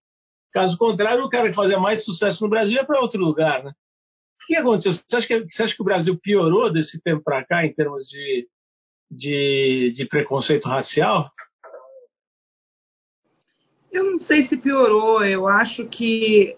Caso 0.53 0.77
contrário, 0.77 1.23
o 1.23 1.29
cara 1.29 1.49
que 1.49 1.55
fazia 1.55 1.79
mais 1.79 2.03
sucesso 2.03 2.43
no 2.43 2.49
Brasil 2.49 2.75
ia 2.75 2.85
para 2.85 3.01
outro 3.01 3.19
lugar. 3.19 3.63
Né? 3.63 3.71
Que 4.51 4.57
aconteceu? 4.57 4.91
Você 4.91 5.15
acha 5.15 5.27
que, 5.27 5.49
você 5.49 5.63
acha 5.63 5.75
que 5.77 5.81
o 5.81 5.85
Brasil 5.85 6.19
piorou 6.19 6.69
desse 6.69 7.01
tempo 7.01 7.23
para 7.23 7.41
cá 7.45 7.65
em 7.65 7.73
termos 7.73 8.05
de, 8.09 8.49
de, 9.09 9.93
de 9.95 10.05
preconceito 10.05 10.67
racial? 10.67 11.31
Eu 13.89 14.11
não 14.11 14.19
sei 14.19 14.49
se 14.49 14.57
piorou, 14.57 15.23
eu 15.23 15.47
acho 15.47 15.87
que 15.87 16.57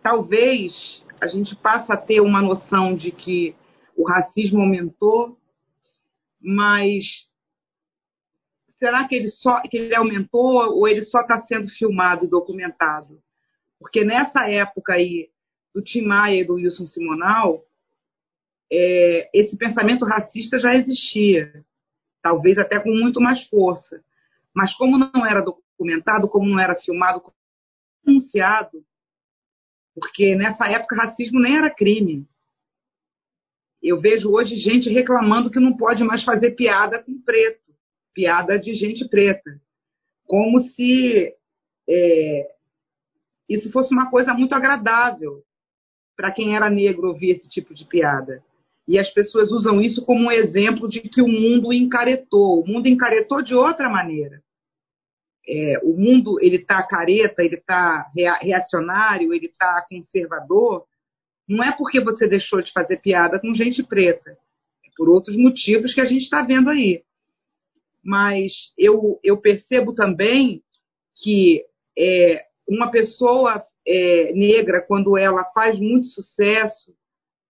talvez 0.00 1.04
a 1.20 1.26
gente 1.26 1.56
passe 1.56 1.92
a 1.92 1.96
ter 1.96 2.20
uma 2.20 2.40
noção 2.40 2.94
de 2.94 3.10
que 3.10 3.52
o 3.96 4.08
racismo 4.08 4.60
aumentou, 4.60 5.36
mas 6.40 7.02
será 8.78 9.08
que 9.08 9.16
ele 9.16 9.28
só 9.28 9.60
que 9.62 9.76
ele 9.76 9.96
aumentou 9.96 10.70
ou 10.76 10.86
ele 10.86 11.02
só 11.02 11.22
está 11.22 11.42
sendo 11.42 11.68
filmado 11.68 12.26
e 12.26 12.30
documentado? 12.30 13.20
Porque 13.76 14.04
nessa 14.04 14.48
época 14.48 14.92
aí 14.92 15.30
do 15.74 15.82
Tim 15.82 16.02
Maia 16.02 16.40
e 16.40 16.44
do 16.44 16.54
Wilson 16.54 16.86
Simonal, 16.86 17.64
é, 18.72 19.30
esse 19.34 19.56
pensamento 19.56 20.04
racista 20.04 20.58
já 20.58 20.74
existia, 20.74 21.64
talvez 22.22 22.58
até 22.58 22.78
com 22.78 22.90
muito 22.90 23.20
mais 23.20 23.46
força. 23.48 24.02
Mas 24.54 24.74
como 24.74 24.98
não 24.98 25.26
era 25.26 25.40
documentado, 25.40 26.28
como 26.28 26.48
não 26.48 26.58
era 26.58 26.76
filmado, 26.76 27.20
como 27.20 27.36
denunciado, 28.04 28.84
porque 29.94 30.34
nessa 30.34 30.68
época 30.68 30.96
racismo 30.96 31.40
nem 31.40 31.56
era 31.56 31.74
crime. 31.74 32.26
Eu 33.82 34.00
vejo 34.00 34.30
hoje 34.30 34.56
gente 34.56 34.90
reclamando 34.90 35.50
que 35.50 35.58
não 35.58 35.76
pode 35.76 36.04
mais 36.04 36.22
fazer 36.22 36.52
piada 36.52 37.02
com 37.02 37.20
preto, 37.22 37.60
piada 38.14 38.58
de 38.58 38.74
gente 38.74 39.08
preta, 39.08 39.60
como 40.26 40.60
se 40.60 41.34
é, 41.88 42.54
isso 43.48 43.72
fosse 43.72 43.92
uma 43.92 44.10
coisa 44.10 44.34
muito 44.34 44.54
agradável 44.54 45.42
para 46.20 46.32
quem 46.32 46.54
era 46.54 46.68
negro 46.68 47.08
ouvir 47.08 47.30
esse 47.30 47.48
tipo 47.48 47.72
de 47.72 47.86
piada. 47.86 48.42
E 48.86 48.98
as 48.98 49.08
pessoas 49.10 49.50
usam 49.52 49.80
isso 49.80 50.04
como 50.04 50.26
um 50.26 50.32
exemplo 50.32 50.88
de 50.88 51.00
que 51.00 51.22
o 51.22 51.28
mundo 51.28 51.72
encaretou. 51.72 52.60
O 52.60 52.66
mundo 52.66 52.88
encaretou 52.88 53.40
de 53.40 53.54
outra 53.54 53.88
maneira 53.88 54.42
é, 55.50 55.80
o 55.82 55.96
mundo 55.96 56.38
ele 56.40 56.56
está 56.56 56.80
careta, 56.82 57.42
ele 57.42 57.56
está 57.56 58.06
reacionário, 58.40 59.34
ele 59.34 59.46
está 59.46 59.84
conservador, 59.90 60.84
não 61.48 61.64
é 61.64 61.76
porque 61.76 62.00
você 62.00 62.28
deixou 62.28 62.62
de 62.62 62.72
fazer 62.72 62.98
piada 62.98 63.40
com 63.40 63.54
gente 63.54 63.82
preta, 63.82 64.30
é 64.30 64.88
por 64.96 65.08
outros 65.08 65.36
motivos 65.36 65.92
que 65.92 66.00
a 66.00 66.04
gente 66.04 66.22
está 66.22 66.42
vendo 66.42 66.70
aí. 66.70 67.02
Mas 68.02 68.52
eu, 68.78 69.18
eu 69.24 69.36
percebo 69.38 69.92
também 69.92 70.62
que 71.16 71.64
é, 71.98 72.44
uma 72.68 72.90
pessoa 72.90 73.64
é, 73.90 74.32
negra, 74.32 74.80
quando 74.80 75.18
ela 75.18 75.44
faz 75.46 75.76
muito 75.80 76.06
sucesso, 76.06 76.94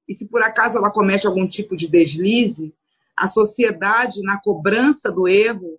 e 0.09 0.15
se 0.15 0.27
por 0.27 0.43
acaso 0.43 0.79
ela 0.79 0.91
comete 0.91 1.27
algum 1.27 1.47
tipo 1.47 1.77
de 1.77 1.87
deslize, 1.87 2.75
a 3.15 3.29
sociedade, 3.29 4.23
na 4.23 4.41
cobrança 4.41 5.13
do 5.13 5.29
erro, 5.29 5.79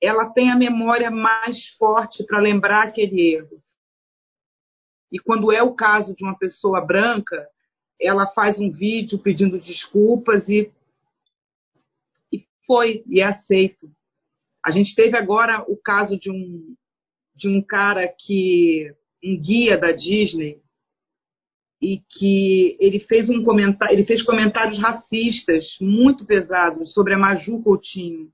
ela 0.00 0.30
tem 0.30 0.50
a 0.50 0.56
memória 0.56 1.10
mais 1.10 1.68
forte 1.76 2.24
para 2.24 2.40
lembrar 2.40 2.84
aquele 2.84 3.34
erro. 3.34 3.60
E 5.12 5.18
quando 5.18 5.52
é 5.52 5.62
o 5.62 5.74
caso 5.74 6.14
de 6.16 6.24
uma 6.24 6.38
pessoa 6.38 6.80
branca, 6.80 7.46
ela 8.00 8.26
faz 8.28 8.58
um 8.58 8.72
vídeo 8.72 9.18
pedindo 9.18 9.60
desculpas 9.60 10.48
e, 10.48 10.72
e 12.32 12.46
foi, 12.66 13.04
e 13.06 13.20
é 13.20 13.24
aceito. 13.24 13.90
A 14.64 14.70
gente 14.70 14.94
teve 14.94 15.18
agora 15.18 15.62
o 15.68 15.76
caso 15.76 16.18
de 16.18 16.30
um, 16.30 16.74
de 17.36 17.48
um 17.48 17.60
cara 17.60 18.08
que, 18.08 18.94
um 19.22 19.40
guia 19.40 19.78
da 19.78 19.92
Disney, 19.92 20.60
e 21.82 21.98
que 21.98 22.76
ele 22.78 23.00
fez 23.00 23.28
um 23.28 23.42
comentário, 23.42 23.92
ele 23.92 24.06
fez 24.06 24.22
comentários 24.22 24.78
racistas 24.78 25.76
muito 25.80 26.24
pesados 26.24 26.94
sobre 26.94 27.14
a 27.14 27.18
Maju 27.18 27.60
Coutinho, 27.60 28.30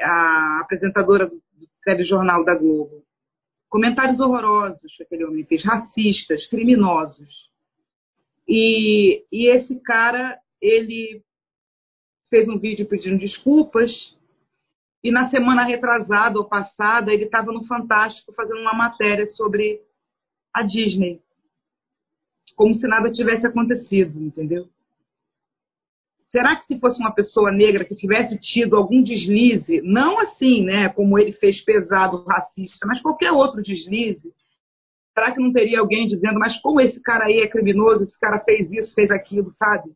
a 0.00 0.60
apresentadora 0.60 1.28
do 1.28 1.40
telejornal 1.84 2.44
da 2.44 2.58
Globo. 2.58 3.04
Comentários 3.68 4.18
horrorosos 4.18 4.94
que 4.96 5.04
aquele 5.04 5.24
homem 5.24 5.44
fez, 5.44 5.64
racistas, 5.64 6.46
criminosos. 6.46 7.48
E, 8.46 9.24
e 9.30 9.46
esse 9.46 9.80
cara, 9.80 10.38
ele 10.60 11.22
fez 12.28 12.48
um 12.48 12.58
vídeo 12.58 12.86
pedindo 12.86 13.18
desculpas 13.18 13.90
e 15.02 15.10
na 15.10 15.28
semana 15.28 15.64
retrasada 15.64 16.38
ou 16.38 16.48
passada, 16.48 17.12
ele 17.12 17.24
estava 17.24 17.50
no 17.52 17.66
Fantástico 17.66 18.32
fazendo 18.32 18.60
uma 18.60 18.74
matéria 18.74 19.26
sobre 19.26 19.80
a 20.54 20.62
Disney. 20.62 21.20
Como 22.56 22.74
se 22.74 22.86
nada 22.86 23.10
tivesse 23.10 23.46
acontecido, 23.46 24.22
entendeu? 24.22 24.68
Será 26.24 26.56
que 26.56 26.64
se 26.66 26.78
fosse 26.78 26.98
uma 27.00 27.12
pessoa 27.12 27.50
negra 27.50 27.84
que 27.84 27.94
tivesse 27.94 28.38
tido 28.38 28.76
algum 28.76 29.02
deslize, 29.02 29.82
não 29.82 30.18
assim, 30.18 30.64
né, 30.64 30.88
como 30.90 31.18
ele 31.18 31.32
fez 31.32 31.60
pesado, 31.62 32.24
racista, 32.24 32.86
mas 32.86 33.02
qualquer 33.02 33.32
outro 33.32 33.62
deslize, 33.62 34.32
será 35.12 35.32
que 35.32 35.40
não 35.40 35.52
teria 35.52 35.80
alguém 35.80 36.06
dizendo, 36.06 36.38
mas 36.38 36.58
como 36.62 36.80
esse 36.80 37.02
cara 37.02 37.26
aí 37.26 37.40
é 37.40 37.48
criminoso, 37.48 38.04
esse 38.04 38.18
cara 38.18 38.40
fez 38.40 38.70
isso, 38.72 38.94
fez 38.94 39.10
aquilo, 39.10 39.50
sabe? 39.52 39.90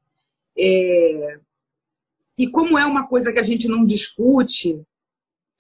É... 0.59 1.38
E 2.37 2.51
como 2.51 2.79
é 2.79 2.85
uma 2.85 3.07
coisa 3.07 3.33
que 3.33 3.38
a 3.38 3.42
gente 3.42 3.66
não 3.66 3.87
discute, 3.87 4.85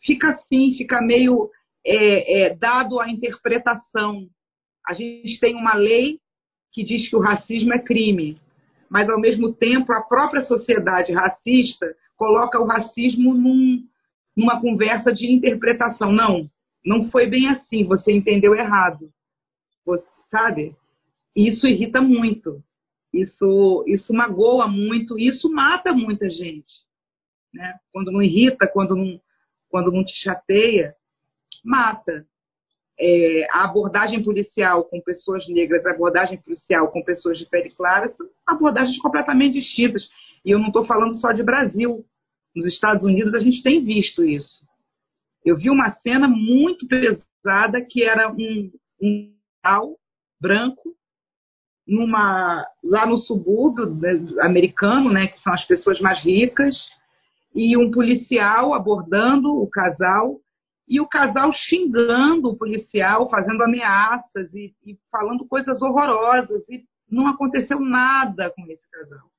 fica 0.02 0.28
assim, 0.28 0.74
fica 0.76 1.00
meio 1.00 1.50
é, 1.84 2.42
é, 2.42 2.54
dado 2.54 3.00
à 3.00 3.10
interpretação. 3.10 4.26
A 4.86 4.92
gente 4.92 5.38
tem 5.40 5.54
uma 5.54 5.74
lei 5.74 6.18
que 6.72 6.84
diz 6.84 7.08
que 7.08 7.16
o 7.16 7.20
racismo 7.20 7.72
é 7.72 7.78
crime, 7.78 8.40
mas 8.90 9.08
ao 9.08 9.20
mesmo 9.20 9.52
tempo 9.52 9.92
a 9.92 10.02
própria 10.02 10.42
sociedade 10.42 11.12
racista 11.12 11.86
coloca 12.16 12.60
o 12.60 12.66
racismo 12.66 13.34
num, 13.34 13.82
numa 14.36 14.60
conversa 14.60 15.12
de 15.12 15.30
interpretação. 15.32 16.12
Não, 16.12 16.50
não 16.84 17.10
foi 17.10 17.26
bem 17.26 17.48
assim, 17.48 17.84
você 17.84 18.12
entendeu 18.12 18.54
errado. 18.54 19.10
Você, 19.84 20.04
sabe? 20.30 20.74
Isso 21.34 21.66
irrita 21.66 22.00
muito. 22.00 22.62
Isso, 23.12 23.84
isso 23.86 24.12
magoa 24.12 24.68
muito, 24.68 25.18
isso 25.18 25.50
mata 25.50 25.92
muita 25.92 26.28
gente. 26.28 26.84
Né? 27.52 27.74
Quando 27.92 28.12
não 28.12 28.22
irrita, 28.22 28.66
quando 28.66 28.94
não, 28.94 29.20
quando 29.68 29.92
não 29.92 30.04
te 30.04 30.14
chateia, 30.22 30.94
mata. 31.64 32.26
É, 32.98 33.46
a 33.50 33.64
abordagem 33.64 34.22
policial 34.22 34.84
com 34.84 35.02
pessoas 35.02 35.46
negras, 35.48 35.84
a 35.84 35.90
abordagem 35.90 36.38
policial 36.38 36.90
com 36.90 37.04
pessoas 37.04 37.38
de 37.38 37.44
pele 37.44 37.70
clara, 37.70 38.12
são 38.16 38.26
abordagens 38.46 38.98
completamente 38.98 39.54
distintas. 39.54 40.08
E 40.44 40.50
eu 40.50 40.58
não 40.58 40.68
estou 40.68 40.84
falando 40.86 41.14
só 41.14 41.32
de 41.32 41.42
Brasil. 41.42 42.04
Nos 42.54 42.66
Estados 42.66 43.04
Unidos 43.04 43.34
a 43.34 43.38
gente 43.38 43.62
tem 43.62 43.84
visto 43.84 44.24
isso. 44.24 44.64
Eu 45.44 45.56
vi 45.56 45.68
uma 45.68 45.90
cena 45.90 46.26
muito 46.26 46.88
pesada 46.88 47.84
que 47.86 48.02
era 48.02 48.32
um, 48.32 48.72
um 49.00 49.36
branco 50.40 50.96
numa 51.86 52.66
lá 52.82 53.06
no 53.06 53.16
subúrbio 53.16 53.94
né, 53.94 54.18
americano, 54.40 55.12
né, 55.12 55.28
que 55.28 55.38
são 55.40 55.52
as 55.52 55.64
pessoas 55.64 56.00
mais 56.00 56.20
ricas, 56.22 56.74
e 57.56 57.74
um 57.74 57.90
policial 57.90 58.74
abordando 58.74 59.50
o 59.50 59.66
casal 59.66 60.38
e 60.86 61.00
o 61.00 61.08
casal 61.08 61.50
xingando 61.52 62.50
o 62.50 62.56
policial, 62.56 63.30
fazendo 63.30 63.62
ameaças 63.62 64.52
e, 64.52 64.74
e, 64.84 64.98
falando 65.10 65.48
coisas 65.48 65.80
horrorosas 65.80 66.68
e 66.68 66.84
não 67.10 67.26
aconteceu 67.26 67.80
nada 67.80 68.50
com 68.50 68.62
esse 68.70 68.88
casal. 68.90 69.30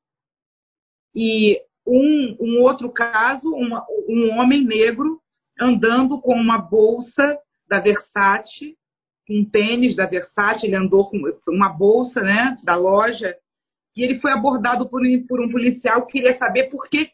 E 1.15 1.61
um, 1.85 2.35
um 2.39 2.61
outro 2.63 2.91
caso, 2.91 3.49
uma, 3.53 3.85
um 4.09 4.31
homem 4.39 4.65
negro 4.65 5.21
andando 5.59 6.19
com 6.19 6.33
uma 6.33 6.57
bolsa 6.57 7.37
da 7.69 7.79
Versace, 7.79 8.75
um 9.29 9.45
tênis 9.45 9.95
da 9.95 10.07
Versace, 10.07 10.65
ele 10.65 10.75
andou 10.75 11.07
com 11.09 11.17
uma 11.49 11.69
bolsa 11.69 12.21
né, 12.21 12.57
da 12.63 12.75
loja, 12.75 13.35
e 13.95 14.03
ele 14.03 14.19
foi 14.19 14.31
abordado 14.31 14.89
por, 14.89 15.01
por 15.27 15.39
um 15.39 15.51
policial 15.51 16.05
que 16.05 16.13
queria 16.13 16.37
saber 16.37 16.69
por 16.69 16.89
que 16.89 17.11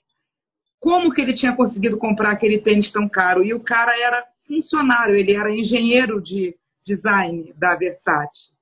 como 0.94 1.12
que 1.12 1.20
ele 1.20 1.34
tinha 1.34 1.56
conseguido 1.56 1.98
comprar 1.98 2.30
aquele 2.30 2.62
tênis 2.62 2.92
tão 2.92 3.10
caro. 3.10 3.44
E 3.44 3.52
o 3.52 3.64
cara 3.64 4.00
era 4.00 4.24
funcionário, 4.46 5.16
ele 5.16 5.34
era 5.34 5.50
engenheiro 5.50 6.22
de 6.22 6.56
design 6.86 7.52
da 7.58 7.76
Versace. 7.76 8.54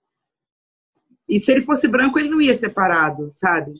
E 1.27 1.41
se 1.41 1.51
ele 1.51 1.65
fosse 1.65 1.89
branco, 1.89 2.17
ele 2.17 2.29
não 2.29 2.41
ia 2.41 2.57
ser 2.57 2.69
parado, 2.69 3.33
sabe? 3.35 3.73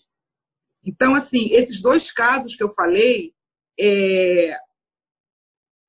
Então, 0.86 1.16
assim, 1.16 1.54
esses 1.54 1.82
dois 1.82 2.12
casos 2.12 2.54
que 2.54 2.62
eu 2.62 2.74
falei, 2.74 3.32
é... 3.80 4.58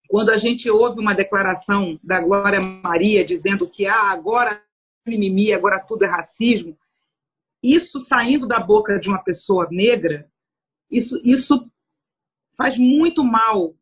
quando 0.09 0.31
a 0.31 0.39
gente 0.39 0.71
ouve 0.71 1.01
uma 1.01 1.17
declaração 1.17 1.99
da 2.01 2.21
Glória 2.21 2.61
Maria 2.61 3.25
dizendo 3.25 3.69
que 3.69 3.87
ah, 3.87 4.13
agora 4.13 4.63
mimimi, 5.05 5.53
agora 5.53 5.81
tudo 5.81 6.05
é 6.05 6.09
racismo, 6.09 6.79
isso 7.61 7.99
saindo 8.07 8.47
da 8.47 8.61
boca 8.61 9.01
de 9.01 9.09
uma 9.09 9.19
pessoa 9.19 9.67
negra, 9.69 10.29
isso, 10.89 11.21
isso 11.25 11.72
faz 12.63 12.79
muito 12.79 13.25
mal. 13.25 13.75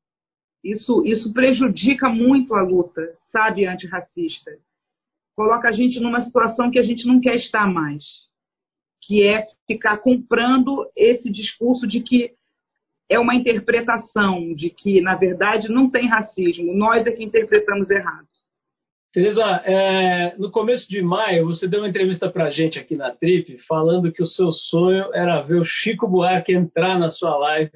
Isso, 0.65 1.05
isso 1.05 1.35
prejudica 1.35 2.09
muito 2.09 2.55
a 2.55 2.63
luta, 2.63 3.03
sabe, 3.31 3.67
antirracista. 3.67 4.51
Coloca 5.37 5.69
a 5.69 5.73
gente 5.73 6.01
numa 6.01 6.23
situação 6.23 6.71
que 6.71 6.79
a 6.79 6.83
gente 6.83 7.07
não 7.07 7.21
quer 7.21 7.37
estar 7.37 7.71
mais, 7.71 8.03
que 9.03 9.23
é 9.23 9.47
ficar 9.67 9.99
comprando 9.99 10.91
esse 10.97 11.31
discurso 11.31 11.87
de 11.87 12.01
que 12.01 12.33
é 13.09 13.19
uma 13.19 13.35
interpretação, 13.35 14.55
de 14.55 14.71
que, 14.71 15.03
na 15.03 15.15
verdade, 15.15 15.69
não 15.69 15.91
tem 15.91 16.09
racismo, 16.09 16.75
nós 16.75 17.07
é 17.07 17.13
que 17.13 17.25
interpretamos 17.25 17.91
errado. 17.91 18.27
Tereza, 19.13 19.43
é, 19.65 20.37
no 20.39 20.51
começo 20.51 20.89
de 20.89 21.03
maio, 21.03 21.47
você 21.47 21.67
deu 21.67 21.81
uma 21.81 21.89
entrevista 21.89 22.31
para 22.31 22.45
a 22.45 22.51
gente 22.51 22.79
aqui 22.79 22.97
na 22.97 23.11
Trip, 23.11 23.59
falando 23.67 24.13
que 24.13 24.23
o 24.23 24.27
seu 24.27 24.51
sonho 24.53 25.13
era 25.13 25.43
ver 25.43 25.61
o 25.61 25.65
Chico 25.65 26.07
Buarque 26.07 26.53
entrar 26.53 26.99
na 26.99 27.11
sua 27.11 27.37
live 27.37 27.73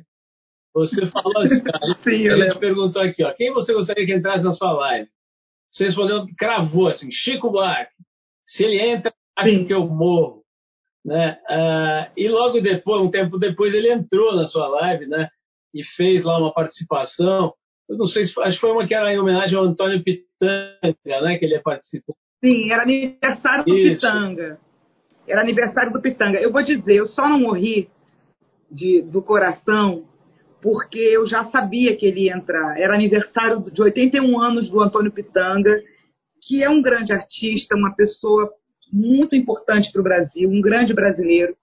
você 0.74 1.06
falou 1.06 1.38
assim, 1.38 1.62
cara. 1.62 1.94
Sim, 2.02 2.28
a 2.28 2.36
gente 2.36 2.58
perguntou 2.58 3.00
aqui, 3.00 3.22
ó, 3.24 3.32
quem 3.32 3.52
você 3.52 3.72
gostaria 3.72 4.04
que 4.04 4.14
entrasse 4.14 4.44
na 4.44 4.52
sua 4.52 4.72
live? 4.72 5.08
Você 5.70 5.84
respondeu, 5.84 6.26
cravou 6.36 6.88
assim, 6.88 7.10
Chico 7.10 7.50
Buarque. 7.50 7.92
Se 8.44 8.64
ele 8.64 8.80
entra, 8.80 9.12
acho 9.36 9.50
Sim. 9.50 9.64
que 9.66 9.74
eu 9.74 9.86
morro. 9.86 10.42
Né? 11.04 11.38
Ah, 11.48 12.10
e 12.16 12.28
logo 12.28 12.60
depois, 12.60 13.02
um 13.02 13.10
tempo 13.10 13.38
depois, 13.38 13.74
ele 13.74 13.92
entrou 13.92 14.34
na 14.34 14.46
sua 14.46 14.68
live, 14.68 15.06
né? 15.06 15.28
E 15.72 15.84
fez 15.96 16.24
lá 16.24 16.38
uma 16.38 16.52
participação. 16.52 17.52
Eu 17.88 17.98
não 17.98 18.06
sei 18.06 18.24
se 18.24 18.40
acho 18.40 18.54
que 18.54 18.60
foi 18.60 18.70
uma 18.70 18.86
que 18.86 18.94
era 18.94 19.12
em 19.12 19.18
homenagem 19.18 19.56
ao 19.56 19.64
Antônio 19.64 20.02
Pitanga, 20.02 21.20
né? 21.22 21.38
Que 21.38 21.44
ele 21.44 21.60
participou. 21.60 22.16
Sim, 22.42 22.70
era 22.70 22.82
aniversário 22.82 23.64
do 23.64 23.76
Isso. 23.76 24.00
Pitanga. 24.00 24.58
Era 25.26 25.40
aniversário 25.40 25.92
do 25.92 26.00
Pitanga. 26.00 26.38
Eu 26.38 26.52
vou 26.52 26.62
dizer, 26.62 26.96
eu 26.96 27.06
só 27.06 27.28
não 27.28 27.40
morri 27.40 27.88
de, 28.70 29.02
do 29.02 29.22
coração 29.22 30.04
porque 30.64 30.98
eu 30.98 31.26
já 31.26 31.44
sabia 31.50 31.94
que 31.94 32.06
ele 32.06 32.22
ia 32.22 32.34
entrar. 32.34 32.80
Era 32.80 32.94
aniversário 32.94 33.60
de 33.70 33.82
81 33.82 34.40
anos 34.40 34.70
do 34.70 34.80
Antônio 34.80 35.12
Pitanga, 35.12 35.82
que 36.40 36.64
é 36.64 36.70
um 36.70 36.80
grande 36.80 37.12
artista, 37.12 37.76
uma 37.76 37.94
pessoa 37.94 38.50
muito 38.90 39.36
importante 39.36 39.92
para 39.92 40.00
o 40.00 40.04
Brasil, 40.04 40.48
um 40.48 40.62
grande 40.62 40.94
brasileiro. 40.94 41.54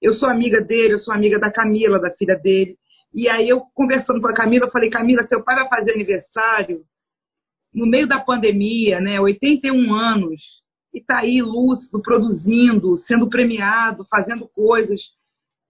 Eu 0.00 0.14
sou 0.14 0.26
amiga 0.26 0.62
dele, 0.62 0.94
eu 0.94 0.98
sou 0.98 1.12
amiga 1.12 1.38
da 1.38 1.52
Camila, 1.52 2.00
da 2.00 2.12
filha 2.12 2.34
dele. 2.34 2.78
E 3.12 3.28
aí 3.28 3.46
eu 3.46 3.60
conversando 3.74 4.22
com 4.22 4.28
a 4.28 4.34
Camila, 4.34 4.64
eu 4.64 4.70
falei, 4.70 4.88
Camila, 4.88 5.28
seu 5.28 5.44
pai 5.44 5.56
vai 5.56 5.68
fazer 5.68 5.92
aniversário 5.92 6.80
no 7.74 7.84
meio 7.84 8.08
da 8.08 8.20
pandemia, 8.20 9.00
né? 9.00 9.20
81 9.20 9.92
anos, 9.92 10.40
e 10.94 10.98
está 10.98 11.18
aí 11.18 11.42
lúcido, 11.42 12.00
produzindo, 12.00 12.96
sendo 13.06 13.28
premiado, 13.28 14.06
fazendo 14.08 14.48
coisas. 14.48 15.02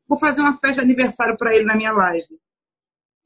Vou 0.09 0.21
fazer 0.21 0.41
uma 0.41 0.57
festa 0.59 0.85
de 0.85 0.93
aniversário 0.93 1.37
para 1.37 1.53
ele 1.53 1.65
na 1.65 1.75
minha 1.75 1.91
live 1.91 2.44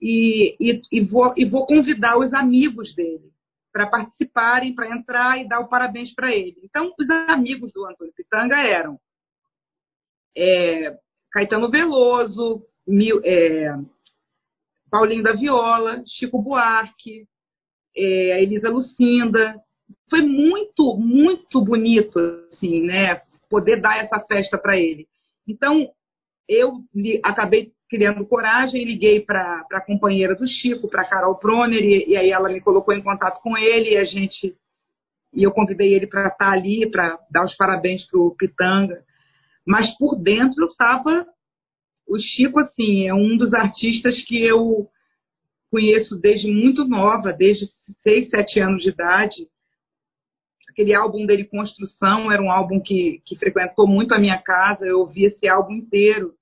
e, 0.01 0.57
e, 0.61 0.83
e, 0.93 1.01
vou, 1.01 1.35
e 1.37 1.45
vou 1.45 1.67
convidar 1.67 2.19
os 2.19 2.33
amigos 2.33 2.95
dele 2.95 3.33
para 3.73 3.87
participarem, 3.87 4.75
para 4.75 4.91
entrar 4.91 5.39
e 5.39 5.49
dar 5.49 5.61
o 5.61 5.69
parabéns 5.69 6.13
para 6.15 6.35
ele. 6.35 6.59
Então, 6.65 6.93
os 6.99 7.11
amigos 7.29 7.73
do 7.73 7.85
Antônio 7.85 8.13
Pitanga 8.15 8.57
eram 8.57 8.99
é, 10.37 10.97
Caetano 11.33 11.71
Veloso, 11.71 12.65
Mil, 12.87 13.21
é, 13.25 13.75
Paulinho 14.91 15.23
da 15.23 15.33
Viola, 15.33 16.03
Chico 16.07 16.41
Buarque, 16.41 17.27
é, 17.97 18.43
Elisa 18.43 18.71
Lucinda. 18.71 19.61
Foi 20.09 20.23
muito, 20.23 20.97
muito 20.97 21.63
bonito, 21.63 22.19
assim, 22.51 22.83
né? 22.83 23.21
Poder 23.51 23.81
dar 23.81 23.99
essa 23.99 24.19
festa 24.21 24.57
para 24.57 24.79
ele. 24.79 25.07
Então, 25.47 25.91
eu 26.49 26.83
li, 26.95 27.21
acabei 27.23 27.73
criando 27.89 28.27
coragem, 28.27 28.85
liguei 28.85 29.21
para 29.21 29.65
a 29.73 29.81
companheira 29.81 30.35
do 30.35 30.47
Chico, 30.47 30.89
para 30.89 31.05
Carol 31.05 31.37
Proner, 31.37 31.83
e, 31.83 32.11
e, 32.11 32.17
aí 32.17 32.31
ela 32.31 32.49
me 32.49 32.61
colocou 32.61 32.95
em 32.95 33.03
contato 33.03 33.41
com 33.41 33.57
ele, 33.57 33.91
e 33.91 33.97
a 33.97 34.05
gente 34.05 34.55
e 35.33 35.43
eu 35.43 35.53
convidei 35.53 35.93
ele 35.93 36.07
para 36.07 36.29
estar 36.29 36.37
tá 36.37 36.51
ali, 36.51 36.91
para 36.91 37.19
dar 37.31 37.45
os 37.45 37.55
parabéns 37.55 38.05
para 38.05 38.19
o 38.19 38.35
Pitanga. 38.35 39.05
Mas 39.67 39.95
por 39.99 40.17
dentro 40.17 40.65
estava 40.67 41.27
o 42.09 42.19
Chico, 42.19 42.59
assim, 42.59 43.07
é 43.07 43.15
um 43.15 43.37
dos 43.37 43.53
artistas 43.53 44.25
que 44.25 44.43
eu 44.43 44.89
conheço 45.71 46.19
desde 46.19 46.51
muito 46.51 46.87
nova, 46.87 47.33
desde 47.33 47.67
6, 48.03 48.31
7 48.31 48.61
anos 48.61 48.83
de 48.83 48.89
idade. 48.89 49.47
Aquele 50.71 50.95
álbum 50.95 51.27
dele, 51.27 51.45
Construção, 51.45 52.33
era 52.33 52.43
um 52.43 52.51
álbum 52.51 52.81
que, 52.81 53.21
que 53.27 53.37
frequentou 53.37 53.87
muito 53.87 54.15
a 54.15 54.19
minha 54.19 54.39
casa, 54.39 54.87
eu 54.87 55.01
ouvi 55.01 55.25
esse 55.25 55.47
álbum 55.47 55.75
inteiro. 55.75 56.35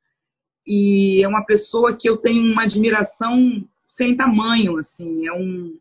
E 0.67 1.23
é 1.23 1.29
uma 1.29 1.45
pessoa 1.45 1.97
que 1.97 2.09
eu 2.09 2.17
tenho 2.17 2.53
uma 2.53 2.65
admiração 2.65 3.65
sem 3.89 4.17
tamanho, 4.17 4.79
assim, 4.79 5.27
é 5.27 5.33
um, 5.33 5.79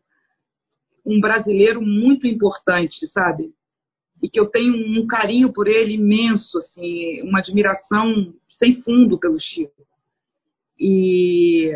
um 1.04 1.20
brasileiro 1.20 1.82
muito 1.82 2.26
importante, 2.26 3.06
sabe? 3.08 3.52
E 4.22 4.28
que 4.28 4.40
eu 4.40 4.46
tenho 4.46 4.74
um 4.74 5.06
carinho 5.06 5.52
por 5.52 5.66
ele 5.66 5.94
imenso, 5.94 6.58
assim, 6.58 7.20
uma 7.22 7.40
admiração 7.40 8.32
sem 8.58 8.80
fundo 8.82 9.18
pelo 9.18 9.38
Chico. 9.38 9.86
E, 10.78 11.70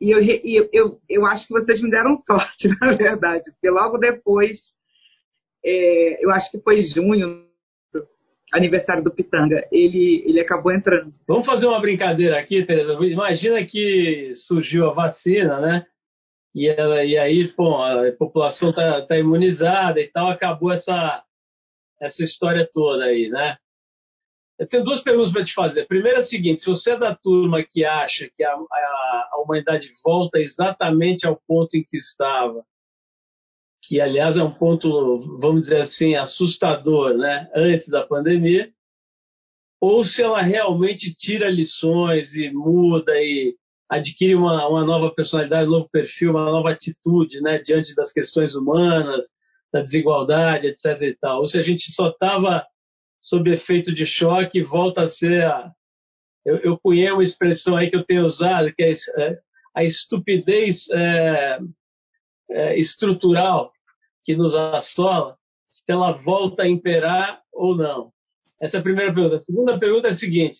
e 0.00 0.10
eu, 0.10 0.68
eu, 0.72 1.00
eu, 1.08 1.26
acho 1.26 1.46
que 1.46 1.52
vocês 1.52 1.80
me 1.80 1.90
deram 1.90 2.20
sorte, 2.26 2.68
na 2.80 2.94
verdade, 2.94 3.50
porque 3.52 3.70
logo 3.70 3.98
depois, 3.98 4.58
é, 5.64 6.24
eu 6.24 6.30
acho 6.30 6.50
que 6.50 6.60
foi 6.60 6.82
junho, 6.82 7.46
aniversário 8.52 9.02
do 9.02 9.10
Pitanga, 9.10 9.66
ele, 9.72 10.24
ele 10.26 10.40
acabou 10.40 10.72
entrando. 10.72 11.12
Vamos 11.26 11.46
fazer 11.46 11.66
uma 11.66 11.80
brincadeira 11.80 12.38
aqui, 12.38 12.64
Tereza. 12.64 12.92
Imagina 13.04 13.64
que 13.64 14.32
surgiu 14.46 14.88
a 14.88 14.92
vacina, 14.92 15.60
né? 15.60 15.86
E, 16.54 16.68
ela, 16.68 17.04
e 17.04 17.18
aí, 17.18 17.52
bom, 17.56 17.82
a 17.82 18.12
população 18.12 18.70
está 18.70 19.02
tá 19.02 19.18
imunizada 19.18 20.00
e 20.00 20.08
tal, 20.08 20.30
acabou 20.30 20.72
essa, 20.72 21.24
essa 22.00 22.22
história 22.22 22.68
toda 22.72 23.04
aí, 23.04 23.28
né? 23.28 23.56
Eu 24.58 24.68
tenho 24.68 24.84
duas 24.84 25.02
perguntas 25.02 25.32
para 25.32 25.44
te 25.44 25.52
fazer. 25.52 25.86
Primeiro 25.86 26.18
é 26.18 26.20
o 26.20 26.26
seguinte: 26.26 26.62
se 26.62 26.70
você 26.70 26.92
é 26.92 26.98
da 26.98 27.14
turma 27.14 27.64
que 27.68 27.84
acha 27.84 28.30
que 28.36 28.44
a, 28.44 28.52
a, 28.52 29.28
a, 29.32 29.42
humanidade 29.42 29.90
volta 30.04 30.38
exatamente 30.38 31.26
ao 31.26 31.40
ponto 31.46 31.76
em 31.76 31.82
que 31.82 31.96
estava, 31.96 32.64
que 33.86 34.00
aliás 34.00 34.36
é 34.36 34.42
um 34.42 34.52
ponto, 34.52 35.38
vamos 35.40 35.62
dizer 35.62 35.82
assim, 35.82 36.14
assustador, 36.14 37.16
né, 37.16 37.50
antes 37.54 37.88
da 37.88 38.06
pandemia, 38.06 38.68
ou 39.80 40.04
se 40.04 40.22
ela 40.22 40.40
realmente 40.40 41.14
tira 41.14 41.50
lições 41.50 42.34
e 42.34 42.50
muda 42.50 43.12
e 43.16 43.54
adquire 43.90 44.34
uma, 44.34 44.66
uma 44.66 44.84
nova 44.84 45.14
personalidade, 45.14 45.68
um 45.68 45.72
novo 45.72 45.88
perfil, 45.90 46.30
uma 46.30 46.44
nova 46.44 46.70
atitude, 46.70 47.40
né, 47.40 47.58
diante 47.58 47.94
das 47.94 48.12
questões 48.12 48.54
humanas, 48.54 49.24
da 49.72 49.82
desigualdade, 49.82 50.68
etc. 50.68 51.02
E 51.02 51.16
tal. 51.20 51.40
Ou 51.40 51.46
se 51.46 51.58
a 51.58 51.62
gente 51.62 51.82
só 51.92 52.08
estava 52.08 52.64
sob 53.20 53.50
efeito 53.52 53.92
de 53.92 54.06
choque, 54.06 54.62
volta 54.62 55.02
a 55.02 55.10
ser 55.10 55.44
a. 55.44 55.70
Eu, 56.46 56.58
eu 56.58 56.78
uma 56.84 57.24
expressão 57.24 57.76
aí 57.76 57.90
que 57.90 57.96
eu 57.96 58.04
tenho 58.04 58.24
usado, 58.24 58.72
que 58.74 58.82
é, 58.82 58.92
é 59.18 59.38
a 59.74 59.82
estupidez 59.82 60.86
é, 60.92 61.58
é, 62.54 62.78
estrutural 62.78 63.72
que 64.24 64.36
nos 64.36 64.54
assola, 64.54 65.36
se 65.70 65.82
ela 65.88 66.12
volta 66.12 66.62
a 66.62 66.68
imperar 66.68 67.40
ou 67.52 67.76
não. 67.76 68.10
Essa 68.60 68.78
é 68.78 68.80
a 68.80 68.82
primeira 68.82 69.12
pergunta. 69.12 69.36
A 69.36 69.44
segunda 69.44 69.78
pergunta 69.78 70.08
é 70.08 70.10
a 70.12 70.16
seguinte: 70.16 70.58